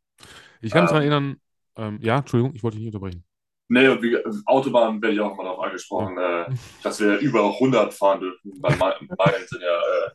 [0.62, 1.12] Ich kann mich daran ähm.
[1.12, 1.42] erinnern,
[1.78, 3.24] ähm, ja, Entschuldigung, ich wollte dich nicht unterbrechen.
[3.70, 6.44] Nee, und wie, Autobahn werde ich auch mal darauf angesprochen, ja.
[6.44, 6.54] äh,
[6.84, 8.60] dass wir über 100 fahren dürfen.
[8.60, 10.10] Bei Meilen sind ja äh,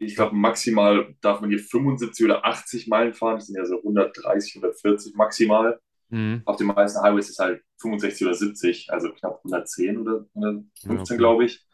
[0.00, 3.36] ich glaube, maximal darf man hier 75 oder 80 Meilen fahren.
[3.36, 5.80] Das sind ja so 130, 140 maximal.
[6.10, 6.42] Mhm.
[6.44, 10.90] Auf den meisten Highways ist es halt 65 oder 70, also knapp 110 oder 115,
[10.90, 11.16] ja, okay.
[11.16, 11.64] glaube ich.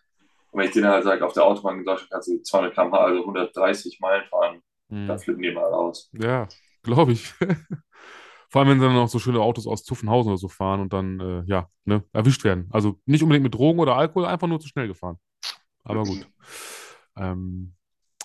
[0.51, 2.97] Und wenn ich denen halt sage, auf der Autobahn in Deutschland kannst du 200 km/h,
[2.97, 5.07] also 130 Meilen fahren, mhm.
[5.07, 6.11] dann flippen die mal raus.
[6.13, 6.49] Ja,
[6.83, 7.33] glaube ich.
[8.51, 10.93] Vor allem, wenn sie dann noch so schöne Autos aus Zuffenhausen oder so fahren und
[10.93, 12.69] dann, äh, ja, ne, erwischt werden.
[12.71, 15.19] Also nicht unbedingt mit Drogen oder Alkohol, einfach nur zu schnell gefahren.
[15.83, 16.29] Aber gut.
[17.17, 17.75] Ähm,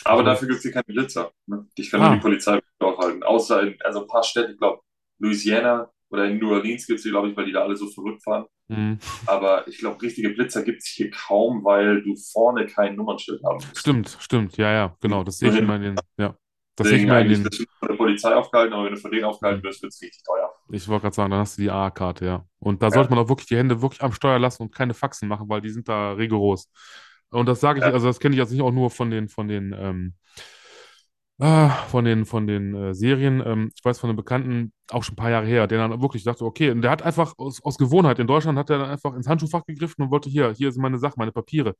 [0.05, 1.31] aber dafür gibt es hier keine Blitzer.
[1.45, 1.67] Ne?
[1.75, 2.07] Ich kann ah.
[2.07, 3.23] nur die Polizei aufhalten.
[3.23, 4.81] Außer in also ein paar Städte, ich glaube,
[5.19, 7.87] Louisiana oder in New Orleans gibt es die, glaube ich, weil die da alle so
[7.87, 8.45] verrückt fahren.
[8.67, 8.99] Mhm.
[9.25, 13.55] Aber ich glaube, richtige Blitzer gibt es hier kaum, weil du vorne kein Nummernschild haben
[13.55, 13.77] musst.
[13.77, 14.57] Stimmt, stimmt.
[14.57, 15.23] Ja, ja, genau.
[15.23, 15.95] Das sehe ich immer in den.
[16.17, 16.35] Ja.
[16.75, 17.43] Das sehe ich immer in den.
[17.43, 20.23] Du von der Polizei aufgehalten, aber wenn du von denen aufgehalten wirst, wird es richtig
[20.23, 20.53] teuer.
[20.71, 22.45] Ich wollte gerade sagen, dann hast du die A-Karte, ja.
[22.59, 22.91] Und da ja.
[22.91, 25.61] sollte man auch wirklich die Hände wirklich am Steuer lassen und keine Faxen machen, weil
[25.61, 26.71] die sind da rigoros.
[27.31, 27.91] Und das sage ich, ja.
[27.91, 30.13] also das kenne ich jetzt nicht auch nur von den, von den, ähm,
[31.41, 33.41] Ah, von den, von den äh, Serien.
[33.45, 36.25] Ähm, ich weiß von einem Bekannten, auch schon ein paar Jahre her, der dann wirklich
[36.25, 39.15] dachte, okay, und der hat einfach aus, aus Gewohnheit, in Deutschland hat er dann einfach
[39.15, 41.75] ins Handschuhfach gegriffen und wollte hier, hier sind meine Sachen, meine Papiere.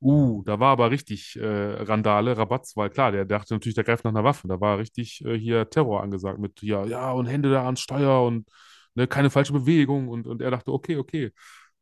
[0.00, 4.04] Uh, da war aber richtig äh, Randale, Rabatz, weil klar, der dachte natürlich, der greift
[4.04, 4.48] nach einer Waffe.
[4.48, 8.26] Da war richtig äh, hier Terror angesagt mit, ja, ja, und Hände da ans Steuer
[8.26, 8.48] und
[8.96, 10.08] ne, keine falsche Bewegung.
[10.08, 11.30] Und, und er dachte, okay, okay,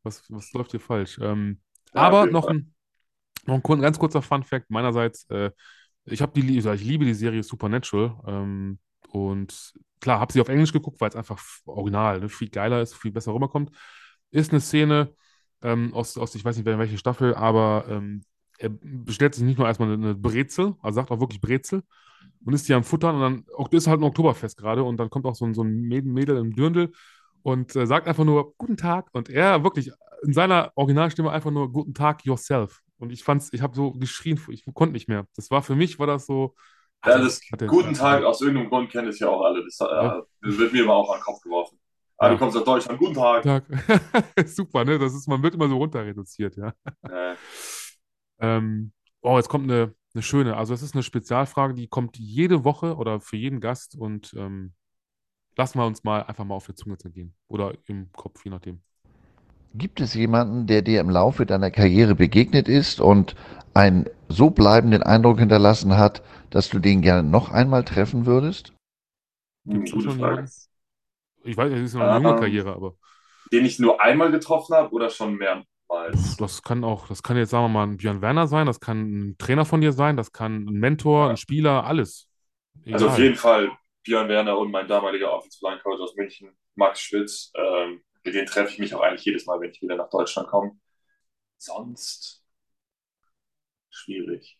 [0.03, 1.17] was, was läuft hier falsch?
[1.19, 1.59] Ähm,
[1.95, 2.72] Ja, aber noch ein,
[3.45, 5.29] noch ein ganz kurzer Fun-Fact meinerseits.
[5.29, 5.51] Äh,
[6.05, 8.15] ich die, ich liebe die Serie Supernatural.
[8.27, 8.79] Ähm,
[9.09, 12.95] und klar, habe sie auf Englisch geguckt, weil es einfach original, ne, viel geiler ist,
[12.95, 13.71] viel besser rüberkommt.
[14.31, 15.13] Ist eine Szene
[15.61, 18.23] ähm, aus, aus, ich weiß nicht, welche Staffel, aber ähm,
[18.57, 21.83] er bestellt sich nicht nur erstmal eine, Brezel, also sagt auch wirklich Brezel
[22.45, 25.25] und ist die am Futtern und dann ist halt ein Oktoberfest gerade und dann kommt
[25.25, 26.91] auch so ein, so ein Mädel im Dirndl
[27.41, 29.91] und äh, sagt einfach nur Guten Tag und er wirklich
[30.23, 32.81] in seiner Originalstimme einfach nur Guten Tag yourself.
[33.03, 35.27] Und ich fand's, ich habe so geschrien, ich konnte nicht mehr.
[35.35, 36.55] Das war für mich, war das so.
[37.05, 39.61] Ja, das guten Tag, aus irgendeinem Grund kennen es ja auch alle.
[39.63, 40.19] Das, Ja.
[40.19, 41.77] äh, das wird mir immer auch an den Kopf geworfen.
[42.17, 42.33] Ah, Ja.
[42.33, 43.43] du kommst aus Deutschland, guten Tag.
[43.43, 43.65] Tag.
[44.47, 44.97] Super, ne?
[44.97, 46.73] Das ist, man wird immer so runter reduziert, ja.
[47.03, 47.35] Äh,
[48.39, 50.55] Ähm, oh, jetzt kommt eine, eine schöne.
[50.55, 54.73] Also, es ist eine Spezialfrage, die kommt jede Woche oder für jeden Gast und ähm,
[55.57, 57.35] lassen wir uns mal einfach mal auf die Zunge zergehen.
[57.47, 58.81] Oder im Kopf, je nachdem.
[59.75, 63.35] Gibt es jemanden, der dir im Laufe deiner Karriere begegnet ist und
[63.75, 68.73] einen so bleibenden Eindruck hinterlassen hat, dass du den gerne noch einmal treffen würdest?
[69.85, 70.17] Schon Frage.
[70.17, 70.51] jemanden?
[71.43, 72.95] Ich weiß, es ist noch eine junge Ähm, Karriere, aber
[73.53, 76.37] Den ich nur einmal getroffen habe oder schon mehrmals?
[76.37, 79.29] das kann auch, das kann jetzt, sagen wir mal, ein Björn Werner sein, das kann
[79.31, 81.29] ein Trainer von dir sein, das kann ein Mentor, Ja.
[81.29, 82.27] ein Spieler, alles.
[82.91, 83.17] Also auf Egal.
[83.17, 83.71] jeden Fall
[84.03, 87.51] Björn Werner und mein damaliger Offensive Line Coach aus München, Max Schwitz.
[87.55, 90.47] Ähm, mit denen treffe ich mich auch eigentlich jedes Mal, wenn ich wieder nach Deutschland
[90.47, 90.71] komme.
[91.57, 92.43] Sonst
[93.89, 94.57] schwierig.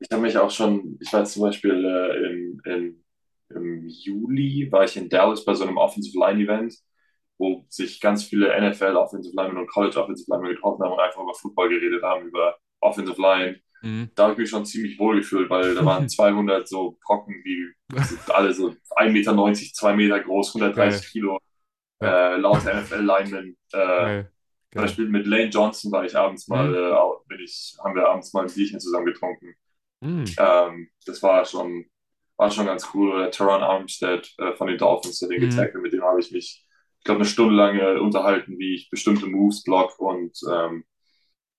[0.00, 3.04] Ich habe mich auch schon, ich war zum Beispiel äh, im, im,
[3.50, 6.74] im Juli, war ich in Dallas bei so einem Offensive Line Event,
[7.36, 11.22] wo sich ganz viele NFL Offensive Linemen und College Offensive Linemen getroffen haben und einfach
[11.22, 13.60] über Football geredet haben, über Offensive Line.
[13.82, 14.10] Mhm.
[14.14, 17.68] Da habe ich mich schon ziemlich wohl gefühlt, weil da waren 200 so Brocken, die
[18.02, 21.10] sind alle so 1,90 Meter, 2 Meter groß, 130 Geil.
[21.10, 21.38] Kilo,
[22.00, 22.34] Ja.
[22.34, 23.56] äh, laute NFL-Linemen.
[23.72, 24.24] Äh,
[24.72, 24.82] zum.
[24.82, 26.74] Beispiel mit Lane Johnson war ich abends mal, Mhm.
[26.74, 29.54] äh, auch- bin ich, haben wir abends mal ein Bierchen zusammen getrunken.
[30.00, 30.24] Mhm.
[30.38, 31.86] Ähm, das war schon,
[32.36, 33.12] war schon ganz cool.
[33.14, 35.48] Oder Teron Armstead äh, von den Dolphins, der den Mhm.
[35.50, 36.64] getackelt, mit dem habe ich mich,
[36.98, 40.84] ich glaube, eine Stunde lang äh, unterhalten, wie ich bestimmte Moves block und ähm,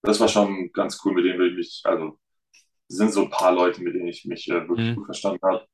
[0.02, 2.18] das war schon ganz cool, mit denen will ich mich, also
[2.88, 4.96] sind so ein paar Leute, mit denen ich mich äh, wirklich Mhm.
[4.96, 5.66] gut verstanden habe.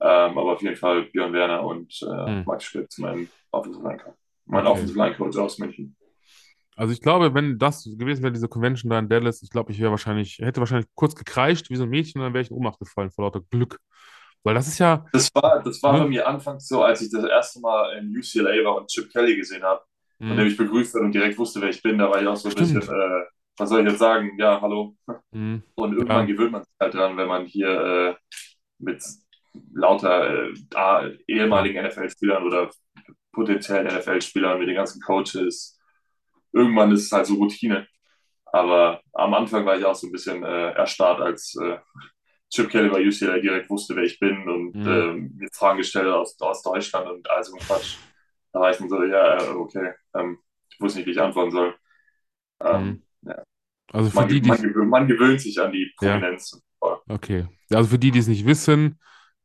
[0.00, 2.44] Ähm, aber auf jeden Fall Björn Werner und äh, Mhm.
[2.46, 4.16] Max Spitz, mein Offensive Line Coach.
[4.46, 4.66] Mein Okay.
[4.66, 5.96] Offensive Line Coach aus München.
[6.76, 9.78] Also ich glaube, wenn das gewesen wäre, diese Convention da in Dallas, ich glaube, ich
[9.80, 12.56] wäre wahrscheinlich, hätte wahrscheinlich kurz gekreischt wie so ein Mädchen und dann wäre ich in
[12.56, 13.78] Ohnmacht gefallen vor lauter Glück.
[14.42, 15.98] Weil das ist ja, Das war, das war Mhm.
[15.98, 19.36] bei mir anfangs so, als ich das erste Mal in UCLA war und Chip Kelly
[19.36, 19.82] gesehen habe
[20.26, 21.98] und der mich begrüßt hat und direkt wusste, wer ich bin.
[21.98, 22.56] Da war ich auch so ein Stimmt.
[22.56, 23.24] bisschen, äh,
[23.56, 24.32] was soll ich jetzt sagen?
[24.38, 24.96] Ja, hallo.
[25.32, 26.28] mh, Und irgendwann Ja.
[26.28, 28.16] gewöhnt man sich halt dran, wenn man hier äh,
[28.78, 29.02] mit
[29.72, 32.70] lauter äh, ehemaligen NFL-Spielern oder
[33.34, 35.78] potenziellen NFL-Spielern mit den ganzen Coaches.
[36.52, 37.86] Irgendwann ist es halt so Routine.
[38.46, 41.78] Aber am Anfang war ich auch so ein bisschen äh, erstarrt, als äh,
[42.50, 44.86] Chip Kelly bei UCLA direkt wusste, wer ich bin und Mhm.
[44.86, 47.96] ähm, mir Fragen gestellt aus, aus Deutschland und all so ein Quatsch.
[48.52, 49.92] Da war ich dann so, ja, äh, okay.
[50.14, 50.38] Ähm,
[50.70, 51.74] ich wusste nicht, wie ich antworten soll.
[52.60, 53.02] Ähm,
[53.92, 56.18] also für man, die, die man, gewöhnt, man gewöhnt sich an die Ja.
[56.18, 56.62] Prominenz.
[57.08, 57.46] Okay.
[57.70, 59.00] Also für die, die es nicht wissen,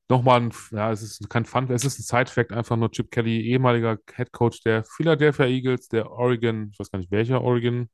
[0.10, 3.42] nochmal ein, ja, es ist kein Fun, es ist ein Side-Fact, einfach nur Chip Kelly,
[3.42, 7.90] ehemaliger Head Coach der Philadelphia Eagles, der Oregon, ich weiß gar nicht welcher Oregon,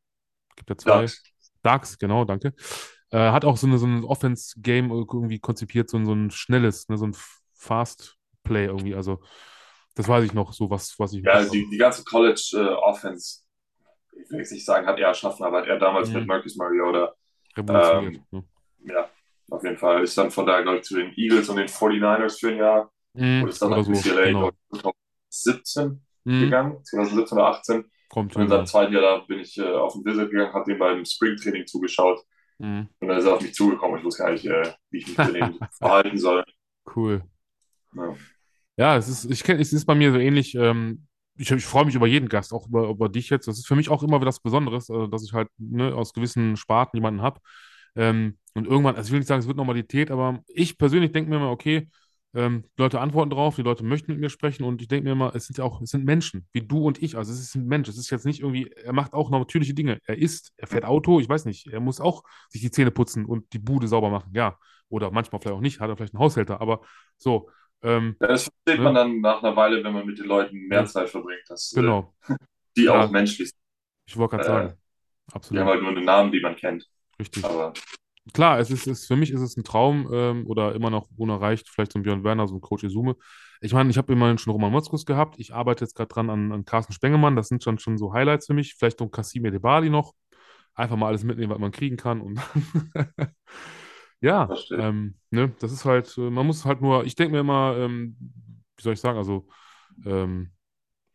[0.55, 1.01] gibt ja zwei.
[1.01, 1.23] Ducks.
[1.63, 2.53] Ducks, genau, danke.
[3.11, 6.87] Äh, hat auch so, eine, so ein Offense-Game irgendwie konzipiert, so, ein- so ein schnelles,
[6.89, 7.15] ne, so ein
[7.53, 8.95] Fast-Play irgendwie.
[8.95, 9.21] Also,
[9.95, 11.23] das weiß ich noch, so was, was ich.
[11.23, 13.41] Ja, also die, die ganze College-Offense,
[14.23, 16.15] ich will jetzt nicht sagen, hat er erschaffen, aber hat er damals Mhm.
[16.15, 17.13] mit Marcus Mariota,
[17.57, 18.15] revolutioniert.
[18.15, 18.43] ähm, ne?
[18.93, 19.09] ja,
[19.49, 20.03] auf jeden Fall.
[20.03, 22.91] Ist dann von da, glaube ich, zu den Eagles und den 49ers für ein Jahr.
[23.13, 24.49] Mhm, Und ist dann oder nach so, UCLA, genau.
[24.49, 27.85] glaube ich, 2017 Mhm, gegangen, 2017 oder 18.
[28.09, 30.69] kommt Und in seinem zweiten Jahr da bin ich äh, auf ein Visit gegangen, habe
[30.71, 32.21] dem beim Springtraining zugeschaut.
[32.59, 33.99] Mhm, Und dann ist er auf mich zugekommen.
[33.99, 36.43] Ich wusste gar nicht, äh, wie ich mich mit dem verhalten soll.
[36.85, 37.21] cool.
[37.93, 38.19] Ja.
[38.77, 40.55] Ja, es ist, ich kenne, es ist bei mir so ähnlich.
[40.55, 43.47] Ähm, ich, ich freue mich über jeden Gast, auch über, über dich jetzt.
[43.47, 46.13] Das ist für mich auch immer wieder was Besonderes, äh, dass ich halt ne, aus
[46.13, 47.39] gewissen Sparten jemanden habe.
[47.95, 51.29] Ähm, und irgendwann, also ich will nicht sagen, es wird Normalität, aber ich persönlich denke
[51.29, 51.89] mir immer, okay,
[52.37, 55.13] Ähm, die Leute antworten drauf, die Leute möchten mit mir sprechen und ich denke mir
[55.13, 57.15] immer, es sind ja auch, es sind Menschen, wie du und ich.
[57.15, 57.87] Also es ist ein Mensch.
[57.87, 59.99] Es ist jetzt nicht irgendwie, er macht auch natürliche Dinge.
[60.05, 61.67] Er isst, er fährt Auto, ich weiß nicht.
[61.67, 64.57] Er muss auch sich die Zähne putzen und die Bude sauber machen, ja.
[64.89, 66.81] Oder manchmal vielleicht auch nicht, hat er vielleicht einen Haushälter, aber
[67.17, 67.49] so.
[67.81, 68.83] Ähm, das versteht ne?
[68.83, 71.79] man dann nach einer Weile, wenn man mit den Leuten mehr Zeit verbringt, dass äh,
[71.79, 72.13] genau.
[72.27, 72.35] äh,
[72.75, 73.05] die ja.
[73.05, 73.59] auch menschlich sind.
[74.07, 74.73] Ich wollte gerade sagen.
[75.31, 75.57] Absolut.
[75.57, 76.85] Die haben halt nur einen Namen, die man kennt.
[77.17, 77.45] Richtig.
[77.45, 77.71] Aber
[78.33, 81.69] klar, es ist, es, für mich ist es ein Traum ähm, oder immer noch unerreicht,
[81.69, 83.15] vielleicht so ein Björn Werner, so ein Coach Izume.
[83.61, 85.39] Ich meine, ich habe immerhin schon Roman Motzkus gehabt.
[85.39, 87.35] Ich arbeite jetzt gerade dran an, an Carsten Spengemann.
[87.35, 88.75] Das sind dann schon so Highlights für mich.
[88.75, 90.13] Vielleicht noch Kassim Edebali noch.
[90.73, 92.21] Einfach mal alles mitnehmen, was man kriegen kann.
[92.21, 92.39] Und
[94.21, 97.75] ja, ähm, ne, das ist halt, äh, man muss halt nur, ich denke mir immer,
[97.77, 98.17] ähm,
[98.77, 99.47] wie soll ich sagen, also,
[100.05, 100.51] ähm,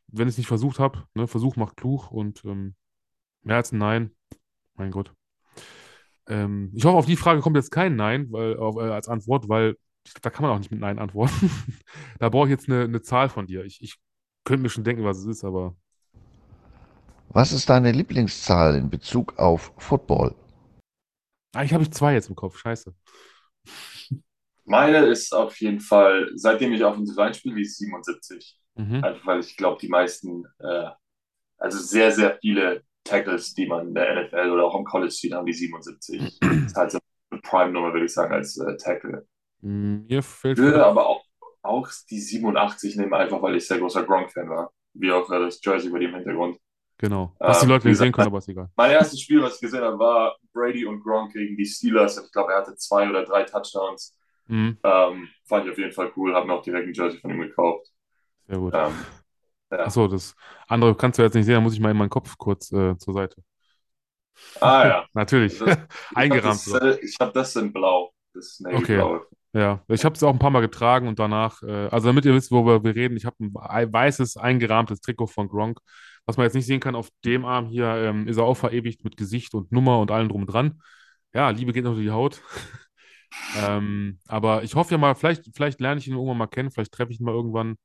[0.09, 2.75] wenn ich es nicht versucht habe, ne, Versuch macht klug und ähm,
[3.43, 4.13] mehr als ein Nein,
[4.75, 5.15] mein Gott.
[6.31, 9.49] Ähm, ich hoffe, auf die Frage kommt jetzt kein Nein weil, auf, äh, als Antwort,
[9.49, 9.77] weil
[10.23, 11.51] da kann man auch nicht mit Nein antworten.
[12.19, 13.65] da brauche ich jetzt eine, eine Zahl von dir.
[13.65, 13.97] Ich, ich
[14.45, 15.77] könnte mir schon denken, was es ist, aber.
[17.31, 20.35] Was ist deine Lieblingszahl in Bezug auf Football?
[21.53, 22.57] Eigentlich habe ich zwei jetzt im Kopf.
[22.59, 22.95] Scheiße.
[24.65, 28.57] Meine ist auf jeden Fall, seitdem ich Offensive Line spiele, ist 77.
[28.77, 29.03] Mhm.
[29.03, 30.91] Einfach weil ich glaube, die meisten, äh,
[31.59, 35.33] also sehr, sehr viele Tackles, die man in der NFL oder auch im College sieht,
[35.33, 36.39] haben die 77.
[36.41, 36.99] das ist halt so
[37.31, 39.27] eine Prime-Nummer, würde ich sagen, als äh, Tackle.
[39.63, 41.25] Mir fällt Ich würde aber auch,
[41.63, 44.73] auch die 87 nehmen, einfach weil ich sehr großer Gronk-Fan war.
[44.95, 46.59] Wie auch äh, das Jersey bei dem Hintergrund.
[46.99, 47.35] Genau.
[47.39, 48.69] Was die Leute nicht sehen können, aber ist egal.
[48.77, 52.23] Mein erstes Spiel, was ich gesehen habe, war Brady und Gronk gegen die Steelers.
[52.23, 54.15] Ich glaube, er hatte zwei oder drei Touchdowns.
[54.49, 54.77] Mhm.
[54.83, 56.35] Ähm, fand ich auf jeden Fall cool.
[56.35, 57.87] Habe mir auch direkt ein Jersey von ihm gekauft.
[58.47, 58.75] Sehr gut.
[58.75, 58.93] Ähm,
[59.71, 59.79] ja.
[59.79, 60.35] Achso, das
[60.69, 62.97] andere kannst du jetzt nicht sehen, da muss ich mal in meinen Kopf kurz äh,
[62.99, 63.43] zur Seite.
[64.61, 65.07] Ah ja.
[65.15, 65.59] Natürlich.
[65.59, 65.79] Das,
[66.15, 66.61] Eingerahmt.
[66.67, 68.13] Ich habe das, hab das, in Blau.
[68.35, 68.97] Das Navy okay.
[68.97, 69.21] Blau.
[69.53, 72.35] Ja, ich habe es auch ein paar Mal getragen und danach, äh, also damit ihr
[72.35, 75.81] wisst, worüber wir reden, ich habe ein weißes, eingerahmtes Trikot von Gronk.
[76.25, 79.03] Was man jetzt nicht sehen kann, auf dem Arm hier ähm, ist er auch verewigt
[79.03, 80.81] mit Gesicht und Nummer und allem drum und dran.
[81.35, 82.41] Ja, Liebe geht unter die Haut.
[83.57, 86.93] ähm, aber ich hoffe ja mal, vielleicht, vielleicht lerne ich ihn irgendwann mal kennen, vielleicht
[86.93, 87.77] treffe ich ihn mal irgendwann.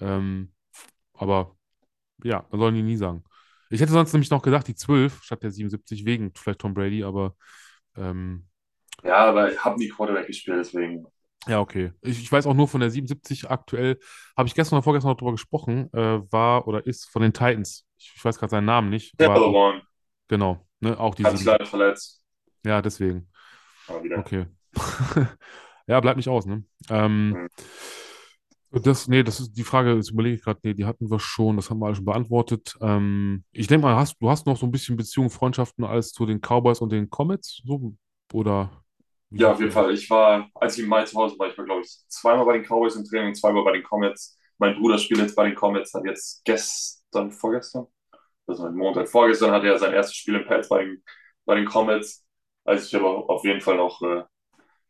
[0.00, 0.52] Ähm,
[1.16, 1.56] aber
[2.22, 3.24] ja, man soll ihn nie sagen.
[3.70, 7.02] Ich hätte sonst nämlich noch gedacht, die 12 statt der 77 wegen vielleicht Tom Brady,
[7.02, 7.34] aber
[7.96, 8.46] ähm,
[9.04, 11.06] ja, aber ich habe nie Quarterback gespielt, deswegen.
[11.46, 11.92] Ja, okay.
[12.00, 13.98] Ich, ich, weiß auch nur von der 77 aktuell,
[14.36, 17.86] habe ich gestern oder vorgestern noch drüber gesprochen, äh, war oder ist von den Titans.
[17.98, 19.18] Ich, ich weiß gerade seinen Namen nicht.
[19.20, 19.82] Der war,
[20.28, 21.28] Genau, ne, auch diese.
[21.28, 22.22] Hat sich leider verletzt.
[22.64, 23.28] Ja, deswegen.
[23.88, 24.46] Okay.
[25.86, 26.64] ja, bleibt nicht aus, ne?
[26.90, 27.48] Ähm, mhm.
[28.72, 31.56] Das, nee, das ist die Frage, das überlege ich gerade, nee, die hatten wir schon,
[31.56, 32.76] das haben wir alle schon beantwortet.
[32.80, 36.26] Ähm, ich denke mal, hast, du hast noch so ein bisschen Beziehungen, Freundschaften alles zu
[36.26, 37.94] den Cowboys und den Comets, so,
[38.32, 38.70] oder?
[39.30, 39.92] Ja, auf jeden Fall.
[39.92, 42.58] Ich war, als ich in Mai zu Hause war, ich war, glaube ich, zweimal bei
[42.58, 44.38] den Cowboys im Training zweimal bei den Comets.
[44.58, 47.86] Mein Bruder spielt jetzt bei den Comets, hat jetzt gestern, vorgestern,
[48.46, 51.02] also Montag, vorgestern hatte er sein erstes Spiel im Pets bei den,
[51.44, 52.24] bei den Comets.
[52.64, 54.22] Also ich habe auf jeden Fall noch äh,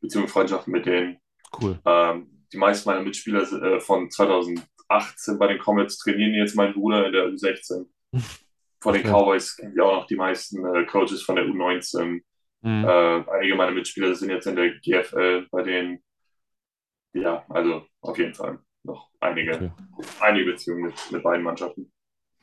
[0.01, 1.19] Beziehungen, Freundschaften mit denen.
[1.61, 1.81] Cool.
[1.85, 7.07] Ähm, die meisten meiner Mitspieler äh, von 2018 bei den Comets trainieren jetzt mein Bruder
[7.07, 7.87] in der U16.
[8.81, 12.23] Von den Cowboys kennen ich auch noch die meisten äh, Coaches von der U19.
[12.63, 12.85] Mhm.
[12.85, 16.03] Äh, einige meiner Mitspieler sind jetzt in der GFL bei denen.
[17.13, 19.71] Ja, also auf jeden Fall noch einige, okay.
[20.21, 21.93] einige Beziehungen mit, mit beiden Mannschaften.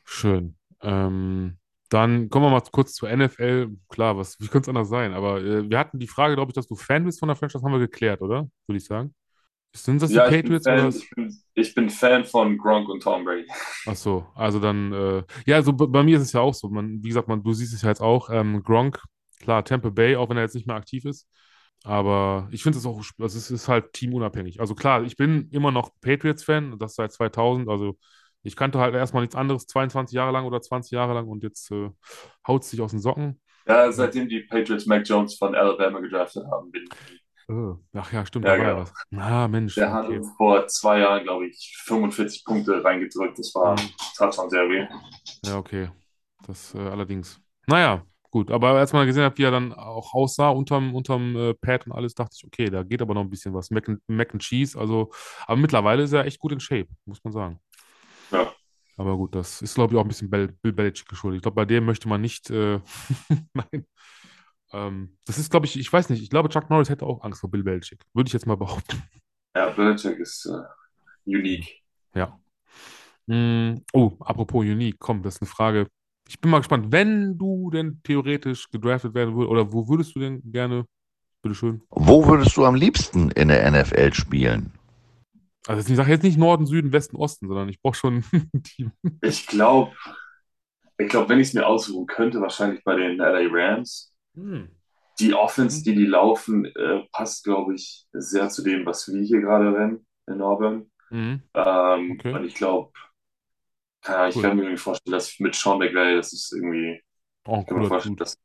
[0.04, 0.56] Schön.
[0.80, 1.56] Ähm,
[1.88, 3.76] dann kommen wir mal kurz zur NFL.
[3.88, 5.12] Klar, was, wie könnte es anders sein?
[5.12, 7.64] Aber äh, wir hatten die Frage, glaube ich, dass du Fan bist von der Franchise,
[7.64, 8.48] haben wir geklärt, oder?
[8.66, 9.14] Würde ich sagen.
[9.76, 10.66] Sind das die ja, Patriots?
[10.66, 13.46] Ich bin, Fan, ich, bin, ich bin, Fan, von Gronk und Tom Brady.
[13.86, 16.68] Ach so, also dann, äh, ja, also bei mir ist es ja auch so.
[16.68, 18.30] Man, wie gesagt, man, du siehst es ja jetzt auch.
[18.30, 19.02] Ähm, Gronk,
[19.40, 21.28] klar, Tampa Bay, auch wenn er jetzt nicht mehr aktiv ist.
[21.82, 24.60] Aber ich finde es auch, also es ist halt teamunabhängig.
[24.60, 27.68] Also klar, ich bin immer noch Patriots-Fan, das seit 2000.
[27.68, 27.98] Also
[28.42, 31.70] ich kannte halt erstmal nichts anderes 22 Jahre lang oder 20 Jahre lang und jetzt
[31.72, 31.90] äh,
[32.46, 33.40] haut es sich aus den Socken.
[33.66, 38.24] Ja, seitdem die Patriots Mac Jones von Alabama gedraftet haben, bin ich Oh, ach ja,
[38.24, 38.82] stimmt, ja, da war ja genau.
[38.82, 39.20] was.
[39.20, 39.74] Ah, Mensch.
[39.74, 40.16] Der okay.
[40.16, 43.38] hat vor zwei Jahren, glaube ich, 45 Punkte reingedrückt.
[43.38, 43.90] Das war, mhm.
[44.18, 44.86] hat schon sehr weh.
[45.44, 45.90] Ja, okay.
[46.46, 47.40] Das äh, allerdings.
[47.66, 48.50] Naja, gut.
[48.50, 51.92] Aber als man gesehen hat, wie er dann auch aussah unterm, unterm äh, Pad und
[51.92, 53.70] alles, dachte ich, okay, da geht aber noch ein bisschen was.
[53.70, 55.10] Mac and, Mac and Cheese, also,
[55.46, 57.60] aber mittlerweile ist er echt gut in Shape, muss man sagen.
[58.30, 58.52] Ja.
[58.96, 61.38] Aber gut, das ist, glaube ich, auch ein bisschen Bill Belichick geschuldet.
[61.38, 62.80] Ich glaube, bei dem möchte man nicht, äh,
[63.54, 63.86] nein,
[64.74, 67.40] ähm, das ist, glaube ich, ich weiß nicht, ich glaube, Chuck Norris hätte auch Angst
[67.40, 68.00] vor Bill Belichick.
[68.12, 69.02] Würde ich jetzt mal behaupten.
[69.56, 70.62] Ja, Belichick ist äh,
[71.24, 71.82] unique.
[72.14, 72.38] Ja.
[73.26, 75.86] Mm, oh, apropos unique, komm, das ist eine Frage.
[76.28, 80.20] Ich bin mal gespannt, wenn du denn theoretisch gedraftet werden würdest, oder wo würdest du
[80.20, 80.86] denn gerne,
[81.40, 81.82] bitteschön?
[81.90, 84.72] Wo würdest du am liebsten in der NFL spielen?
[85.66, 88.92] Also ich sage jetzt nicht Norden, Süden, Westen, Osten, sondern ich brauche schon ein Team.
[89.22, 89.92] Ich glaube,
[90.98, 94.13] ich glaube, wenn ich es mir aussuchen könnte, wahrscheinlich bei den LA Rams.
[94.34, 94.68] Hm.
[95.20, 99.40] Die Offense, die die laufen, äh, passt, glaube ich, sehr zu dem, was wir hier
[99.40, 100.90] gerade rennen in Auburn.
[101.10, 101.42] Mhm.
[101.54, 102.32] Ähm, Okay.
[102.34, 102.92] Und ich glaube,
[104.02, 104.42] keine ich Cool.
[104.42, 107.02] kann mir irgendwie vorstellen, dass mit Sean McVay, das ist irgendwie,
[107.44, 108.36] ein ich kann mir vorstellen, dass,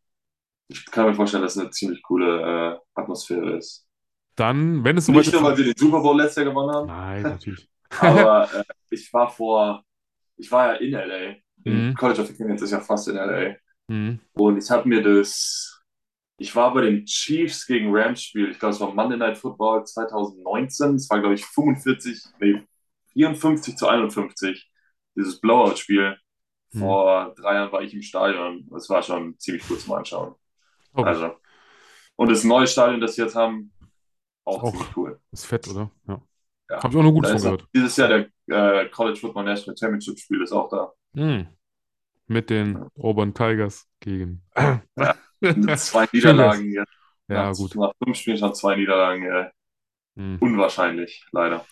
[0.68, 3.88] ich kann mir vorstellen, dass es eine ziemlich coole äh, Atmosphäre ist.
[4.36, 6.88] Dann, wenn es soweit Nicht nur, weil wir den Super Bowl letztes Jahr gewonnen haben,
[6.88, 7.68] Nein, natürlich.
[8.00, 9.84] aber äh, ich war vor,
[10.38, 11.36] ich war ja in LA.
[11.66, 11.94] Mhm.
[11.96, 13.56] College of Canyons ist ja fast in LA.
[13.88, 14.20] Mhm.
[14.34, 15.79] Und ich habe mir das,
[16.40, 19.86] ich war bei dem Chiefs gegen Rams Spiel, ich glaube, es war Monday Night Football
[19.86, 22.64] 2019, es war, glaube ich, 45, nee,
[23.14, 24.72] 54 zu 51,
[25.16, 26.18] dieses Blowout-Spiel.
[26.72, 26.80] Mhm.
[26.80, 28.68] Vor drei Jahren war ich im Stadion.
[28.70, 30.36] Das war schon ziemlich cool zum Anschauen.
[30.94, 31.12] Glaub ich.
[31.12, 31.36] Also,
[32.16, 33.72] und das neue Stadion, das sie jetzt haben,
[34.46, 34.72] auch, Auch.
[34.72, 35.20] ziemlich cool.
[35.32, 35.92] Ist fett, oder?
[36.08, 36.22] Ja.
[36.70, 36.84] Ja.
[36.84, 37.68] Habe ich auch nur gut von gehört.
[37.74, 40.92] dieses Jahr der äh, College Football National Championship Spiel ist auch da.
[41.14, 41.48] Mhm.
[42.28, 44.44] Mit den Auburn Tigers gegen.
[44.96, 45.16] Mit
[45.78, 46.92] zwei Niederlagen jetzt.
[47.28, 47.76] Ja, nach, gut.
[47.76, 49.24] Nach fünf Spielen schon zwei Niederlagen.
[49.24, 49.50] Äh,
[50.16, 50.38] Mhm.
[50.42, 51.66] unwahrscheinlich, leider.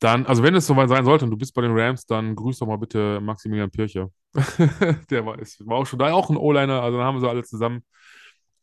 [0.00, 2.58] Dann, also wenn es soweit sein sollte und du bist bei den Rams, dann grüß
[2.58, 4.08] doch mal bitte Maximilian Pircher.
[5.10, 7.28] Der war, ist, war auch schon da, auch ein O-Liner, also dann haben wir sie
[7.28, 7.84] alle zusammen.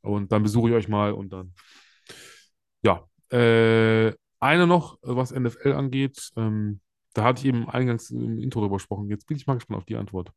[0.01, 1.53] Und dann besuche ich euch mal und dann.
[2.81, 3.07] Ja.
[3.31, 6.31] Äh, eine noch, was NFL angeht.
[6.37, 6.81] Ähm,
[7.13, 9.09] da hatte ich eben eingangs im Intro drüber gesprochen.
[9.09, 10.31] Jetzt bin ich mal gespannt auf die Antwort.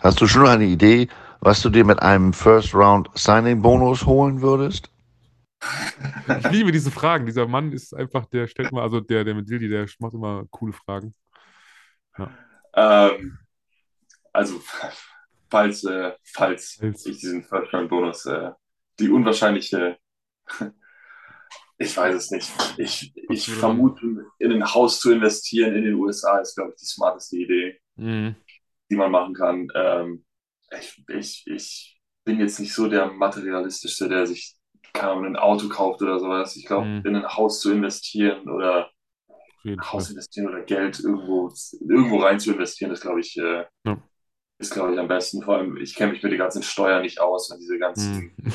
[0.00, 1.08] Hast du schon eine Idee,
[1.40, 4.90] was du dir mit einem First Round Signing Bonus holen würdest?
[6.38, 7.26] Ich liebe diese Fragen.
[7.26, 10.44] Dieser Mann ist einfach, der stellt mal, also der, der mit Dildi, der macht immer
[10.50, 11.14] coole Fragen.
[12.74, 13.38] Ähm,
[14.32, 14.60] also,
[15.50, 17.06] falls, äh, falls Falls.
[17.06, 18.50] ich diesen First-Round-Bonus, äh,
[19.00, 19.98] die unwahrscheinliche,
[21.78, 22.52] ich weiß es nicht.
[22.76, 26.86] Ich, ich vermute, in ein Haus zu investieren in den USA ist, glaube ich, die
[26.86, 28.36] smarteste Idee, Mhm.
[28.90, 29.68] Die man machen kann.
[29.74, 30.24] Ähm,
[30.78, 34.56] ich, ich, ich bin jetzt nicht so der materialistischste, der sich
[34.94, 36.56] Ahnung, ein Auto kauft oder sowas.
[36.56, 37.04] Ich glaube, Mhm.
[37.04, 38.90] in ein Haus zu investieren oder
[39.80, 43.98] Haus investieren oder Geld irgendwo, irgendwo rein zu investieren, ist, glaube ich, äh, Ja.
[44.58, 45.42] ist, glaube ich, am besten.
[45.42, 48.52] Vor allem, ich kenne mich mit den ganzen Steuern nicht aus und diese ganzen, Mhm.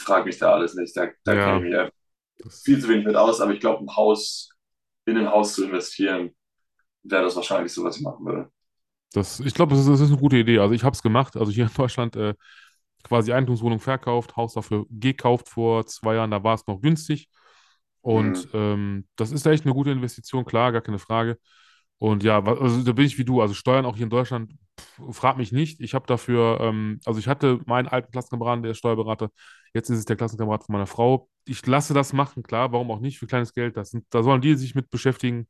[0.00, 0.96] frag mich da alles nicht.
[0.96, 1.38] Da, da Ja.
[1.38, 1.92] kenne ich mich
[2.38, 4.50] Das, viel zu wenig mit aus, aber ich glaube, ein Haus,
[5.06, 6.36] in ein Haus zu investieren,
[7.04, 8.52] wäre das wahrscheinlich so, was ich machen würde.
[9.12, 10.58] Das, ich glaube, das ist, das ist eine gute Idee.
[10.58, 11.36] Also ich habe es gemacht.
[11.36, 12.34] Also hier in Deutschland äh,
[13.02, 16.30] quasi Eigentumswohnung verkauft, Haus dafür gekauft vor zwei Jahren.
[16.30, 17.28] Da war es noch günstig.
[18.00, 21.38] Und ähm, das ist echt eine gute Investition, klar, gar keine Frage.
[21.98, 23.40] Und ja, also da bin ich wie du.
[23.40, 25.80] Also Steuern auch hier in Deutschland, pff, frag mich nicht.
[25.80, 29.30] Ich habe dafür, ähm, also ich hatte meinen alten Klassenkameraden, der ist Steuerberater.
[29.74, 31.28] Jetzt ist es der Klassenkamerad von meiner Frau.
[31.44, 33.76] Ich lasse das machen, klar, warum auch nicht für kleines Geld.
[33.76, 35.48] Das sind, da sollen die sich mit beschäftigen.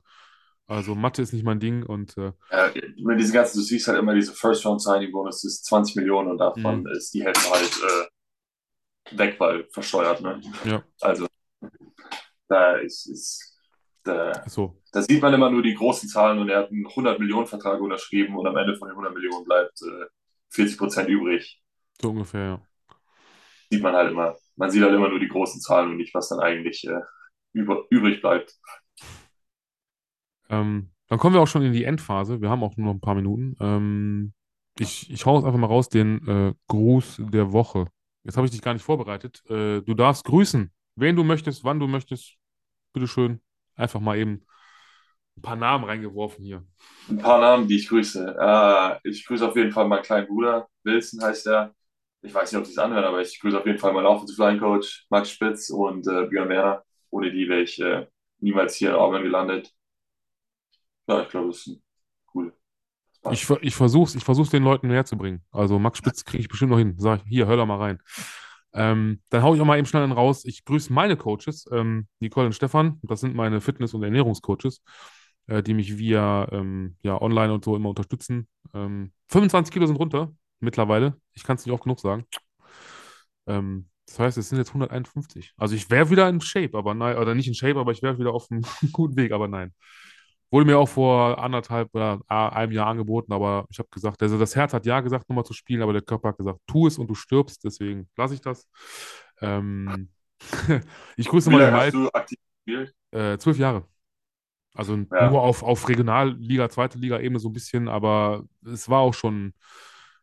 [0.68, 3.98] Also Mathe ist nicht mein Ding und äh, Äh, mit diesen ganzen, du siehst halt
[3.98, 6.86] immer diese First-Round-Signing-Bonus, das ist 20 Millionen und davon Mhm.
[6.86, 8.10] ist die Hälfte halt
[9.12, 10.20] äh, weg, weil versteuert.
[10.20, 10.40] Ne?
[10.64, 11.26] ja, Also,
[12.48, 13.56] da ist, ist
[14.04, 14.74] da, so.
[14.92, 18.46] da sieht man immer nur die großen Zahlen und er hat einen 100-Millionen-Vertrag unterschrieben und
[18.46, 20.06] am Ende von den 100 Millionen bleibt äh,
[20.50, 21.60] 40 Prozent übrig.
[22.00, 22.68] So ungefähr, ja.
[23.70, 24.36] Sieht man halt immer.
[24.56, 27.00] Man sieht halt immer nur die großen Zahlen und nicht, was dann eigentlich äh,
[27.52, 28.54] über, übrig bleibt.
[30.48, 32.40] Ähm, dann kommen wir auch schon in die Endphase.
[32.40, 33.56] Wir haben auch nur noch ein paar Minuten.
[33.60, 34.32] Ähm,
[34.78, 37.86] ich, ich hau jetzt einfach mal raus den äh, Gruß der Woche.
[38.24, 39.42] Jetzt habe ich dich gar nicht vorbereitet.
[39.48, 42.36] Äh, du darfst grüßen, wen du möchtest, wann du möchtest.
[42.92, 43.40] Bitteschön.
[43.74, 44.44] Einfach mal eben
[45.36, 46.64] ein paar Namen reingeworfen hier.
[47.08, 48.36] Ein paar Namen, die ich grüße.
[48.38, 50.68] Äh, ich grüße auf jeden Fall meinen kleinen Bruder.
[50.84, 51.74] Wilson heißt er.
[52.20, 54.42] Ich weiß nicht, ob sie es anhören, aber ich grüße auf jeden Fall meinen Offensive
[54.42, 56.82] Line Coach, Max Spitz und äh, Björn Werner.
[57.10, 58.06] Ohne die wäre ich äh,
[58.40, 59.72] niemals hier in Auburn gelandet.
[61.08, 61.80] Ja, ich glaube, das ist
[62.34, 62.52] cool.
[63.30, 65.42] Ich, ich versuche es ich versuch's den Leuten näher zu bringen.
[65.50, 66.94] Also Max Spitz kriege ich bestimmt noch hin.
[66.98, 68.00] Sag ich, hier, hör da mal rein.
[68.74, 70.44] Ähm, dann hau ich auch mal eben schnell einen raus.
[70.44, 73.00] Ich grüße meine Coaches, ähm, Nicole und Stefan.
[73.02, 74.82] Das sind meine Fitness- und Ernährungscoaches,
[75.46, 78.48] äh, die mich via ähm, ja, online und so immer unterstützen.
[78.74, 81.16] Ähm, 25 Kilo sind runter mittlerweile.
[81.32, 82.26] Ich kann es nicht oft genug sagen.
[83.46, 85.52] Ähm, das heißt, es sind jetzt 151.
[85.56, 88.18] Also ich wäre wieder in Shape, aber nein, oder nicht in Shape, aber ich wäre
[88.18, 88.62] wieder auf einem
[88.92, 89.72] guten Weg, aber nein.
[90.50, 94.38] Wurde mir auch vor anderthalb oder äh, einem Jahr angeboten, aber ich habe gesagt, also
[94.38, 96.98] das Herz hat ja gesagt, nochmal zu spielen, aber der Körper hat gesagt, tu es
[96.98, 98.68] und du stirbst, deswegen lasse ich das.
[99.42, 100.10] Ähm,
[101.16, 102.94] ich grüße mal den lange hast Mike, du aktiv gespielt?
[103.12, 103.86] äh, zwölf Jahre.
[104.74, 105.18] Also Ja.
[105.18, 109.54] nur auf, auf Regionalliga, zweite Liga-Ebene so ein bisschen, aber es war auch schon,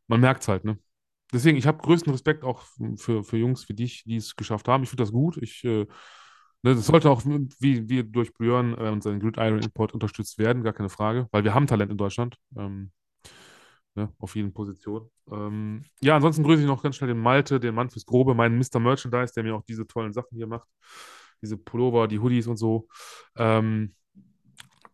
[0.07, 0.79] man merkt es halt, ne?
[1.33, 2.63] Deswegen, ich habe größten Respekt auch
[2.97, 4.83] für, für Jungs wie dich, die es geschafft haben.
[4.83, 5.37] Ich finde das gut.
[5.37, 5.87] Ich äh,
[6.73, 10.73] das sollte auch wie, wie durch Björn äh, und seinen Gridiron Import unterstützt werden, gar
[10.73, 12.37] keine Frage, weil wir haben Talent in Deutschland.
[12.57, 12.91] Ähm,
[13.95, 15.09] ne, auf jeden Position.
[15.31, 18.57] Ähm, ja, ansonsten grüße ich noch ganz schnell den Malte, den Mann fürs Grobe, meinen
[18.57, 18.79] Mr.
[18.79, 20.67] Merchandise, der mir auch diese tollen Sachen hier macht.
[21.41, 22.87] Diese Pullover, die Hoodies und so.
[23.35, 23.95] Ähm,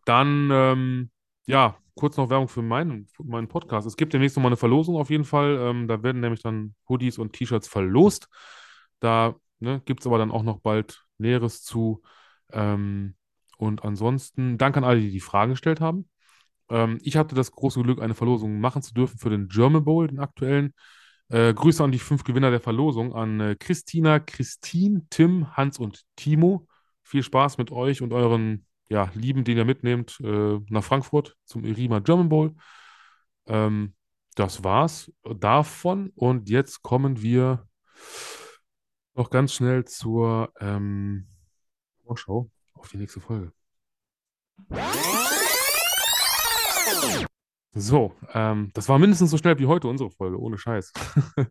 [0.04, 1.10] dann, ähm,
[1.46, 3.86] ja, kurz noch Werbung für meinen, für meinen Podcast.
[3.86, 5.58] Es gibt demnächst nochmal eine Verlosung auf jeden Fall.
[5.60, 8.28] Ähm, da werden nämlich dann Hoodies und T-Shirts verlost.
[9.00, 12.02] Da ne, gibt es aber dann auch noch bald Näheres zu.
[12.52, 13.16] Ähm,
[13.58, 16.08] und ansonsten, danke an alle, die die Fragen gestellt haben.
[16.68, 20.08] Ähm, ich hatte das große Glück, eine Verlosung machen zu dürfen für den German Bowl,
[20.08, 20.74] den aktuellen.
[21.28, 26.02] Äh, Grüße an die fünf Gewinner der Verlosung, an äh, Christina, Christine, Tim, Hans und
[26.16, 26.66] Timo.
[27.02, 31.64] Viel Spaß mit euch und euren ja, Lieben, den ihr mitnehmt, äh, nach Frankfurt zum
[31.64, 32.54] Irima German Bowl.
[33.46, 33.94] Ähm,
[34.34, 36.10] das war's davon.
[36.14, 37.66] Und jetzt kommen wir
[39.14, 41.26] noch ganz schnell zur ähm,
[42.04, 43.52] Vorschau auf die nächste Folge.
[47.74, 50.92] So, ähm, das war mindestens so schnell wie heute unsere Folge, ohne Scheiß.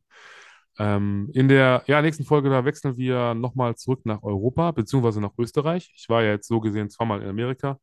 [0.80, 5.34] ähm, in der ja, nächsten Folge, da wechseln wir nochmal zurück nach Europa, beziehungsweise nach
[5.38, 5.92] Österreich.
[5.96, 7.80] Ich war ja jetzt so gesehen zweimal in Amerika.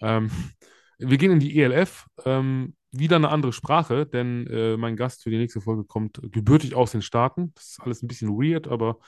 [0.00, 0.30] Ähm,
[0.98, 5.30] wir gehen in die ELF, ähm, wieder eine andere Sprache, denn äh, mein Gast für
[5.30, 7.52] die nächste Folge kommt gebürtig aus den Staaten.
[7.54, 8.98] Das ist alles ein bisschen weird, aber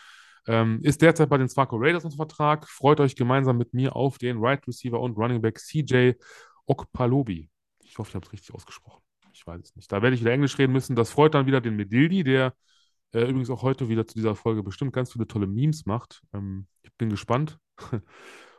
[0.47, 2.69] ähm, ist derzeit bei den Swaco Raiders unter Vertrag.
[2.69, 6.13] Freut euch gemeinsam mit mir auf den Right Receiver und Running Back CJ
[6.67, 7.51] Okpalobi.
[7.85, 9.03] Ich hoffe, ich habe es richtig ausgesprochen.
[9.33, 9.91] Ich weiß es nicht.
[9.91, 10.97] Da werde ich wieder Englisch reden müssen.
[10.97, 12.55] Das freut dann wieder den Medildi, der
[13.13, 16.23] äh, übrigens auch heute wieder zu dieser Folge bestimmt ganz viele tolle Memes macht.
[16.33, 17.59] Ähm, ich bin gespannt.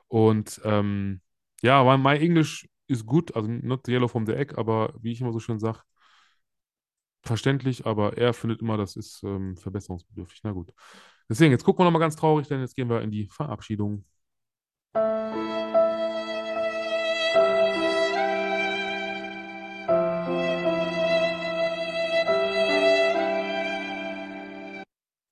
[0.08, 1.22] Und ähm,
[1.62, 5.22] ja, my English is good, also not the yellow from the egg, aber wie ich
[5.22, 5.82] immer so schön sage,
[7.22, 10.42] verständlich, aber er findet immer, das ist ähm, verbesserungsbedürftig.
[10.44, 10.74] Na gut.
[11.30, 14.06] Deswegen, jetzt gucken wir nochmal ganz traurig, denn jetzt gehen wir in die Verabschiedung.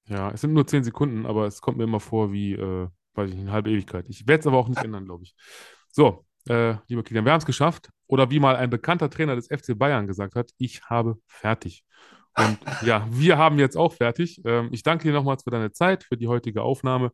[0.07, 3.31] Ja, es sind nur zehn Sekunden, aber es kommt mir immer vor wie, äh, weiß
[3.31, 4.07] ich eine halbe Ewigkeit.
[4.09, 5.35] Ich werde es aber auch nicht ändern, glaube ich.
[5.91, 7.89] So, äh, liebe Kilian, wir haben es geschafft.
[8.07, 11.83] Oder wie mal ein bekannter Trainer des FC Bayern gesagt hat, ich habe fertig.
[12.37, 14.41] Und ja, wir haben jetzt auch fertig.
[14.45, 17.11] Ähm, ich danke dir nochmals für deine Zeit, für die heutige Aufnahme,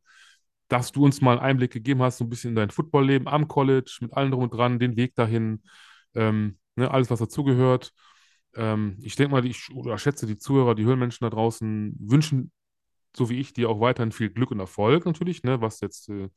[0.67, 3.47] dass du uns mal einen Einblick gegeben hast, so ein bisschen in dein Footballleben am
[3.47, 5.63] College, mit allem drum und dran, den Weg dahin,
[6.15, 7.91] ähm, ne, alles, was dazugehört.
[8.55, 12.51] Ähm, ich denke mal, ich oder schätze die Zuhörer, die Höhlenmenschen da draußen wünschen
[13.15, 16.29] so wie ich, dir auch weiterhin viel Glück und Erfolg natürlich, ne, was jetzt äh,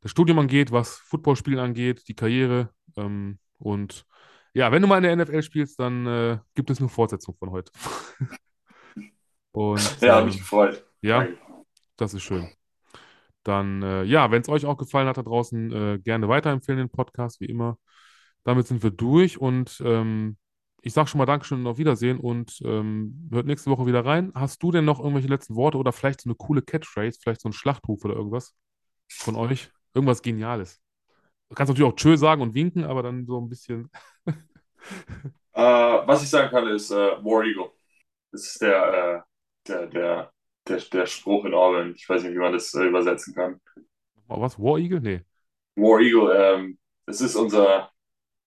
[0.00, 2.70] das Studium angeht, was Footballspielen angeht, die Karriere.
[2.96, 4.06] Ähm, und
[4.54, 7.50] ja, wenn du mal in der NFL spielst, dann äh, gibt es eine Fortsetzung von
[7.50, 7.72] heute.
[9.52, 10.84] und, ja, ähm, mich gefreut.
[11.02, 11.26] Ja,
[11.96, 12.48] das ist schön.
[13.42, 16.90] Dann, äh, ja, wenn es euch auch gefallen hat da draußen, äh, gerne weiterempfehlen den
[16.90, 17.78] Podcast, wie immer.
[18.44, 20.36] Damit sind wir durch und ähm,
[20.82, 24.32] ich sage schon mal Dankeschön und auf Wiedersehen und ähm, hört nächste Woche wieder rein.
[24.34, 27.48] Hast du denn noch irgendwelche letzten Worte oder vielleicht so eine coole Catchphrase, vielleicht so
[27.48, 28.54] ein Schlachtruf oder irgendwas
[29.08, 29.70] von euch?
[29.96, 30.78] Irgendwas Geniales.
[31.48, 33.90] Du kannst natürlich auch Tschö sagen und winken, aber dann so ein bisschen.
[34.26, 34.32] uh,
[35.54, 37.70] was ich sagen kann, ist uh, War Eagle.
[38.30, 39.22] Das ist der, uh,
[39.66, 40.32] der, der,
[40.68, 41.94] der, der Spruch in Orwell.
[41.96, 43.58] Ich weiß nicht, wie man das übersetzen kann.
[44.26, 44.58] Was?
[44.58, 45.00] War Eagle?
[45.00, 45.22] Nee.
[45.76, 47.90] War Eagle, ähm, das ist unser,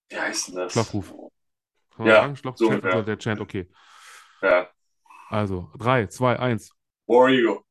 [0.10, 0.74] wie heißt denn das?
[0.74, 1.12] Schlafruf.
[1.96, 2.36] Kann ja, sagen?
[2.36, 3.68] Schloch so Chant, der Chant, okay.
[4.44, 4.70] Ja.
[5.30, 6.76] Also, 3, 2, 1.
[7.08, 7.62] War Eagle.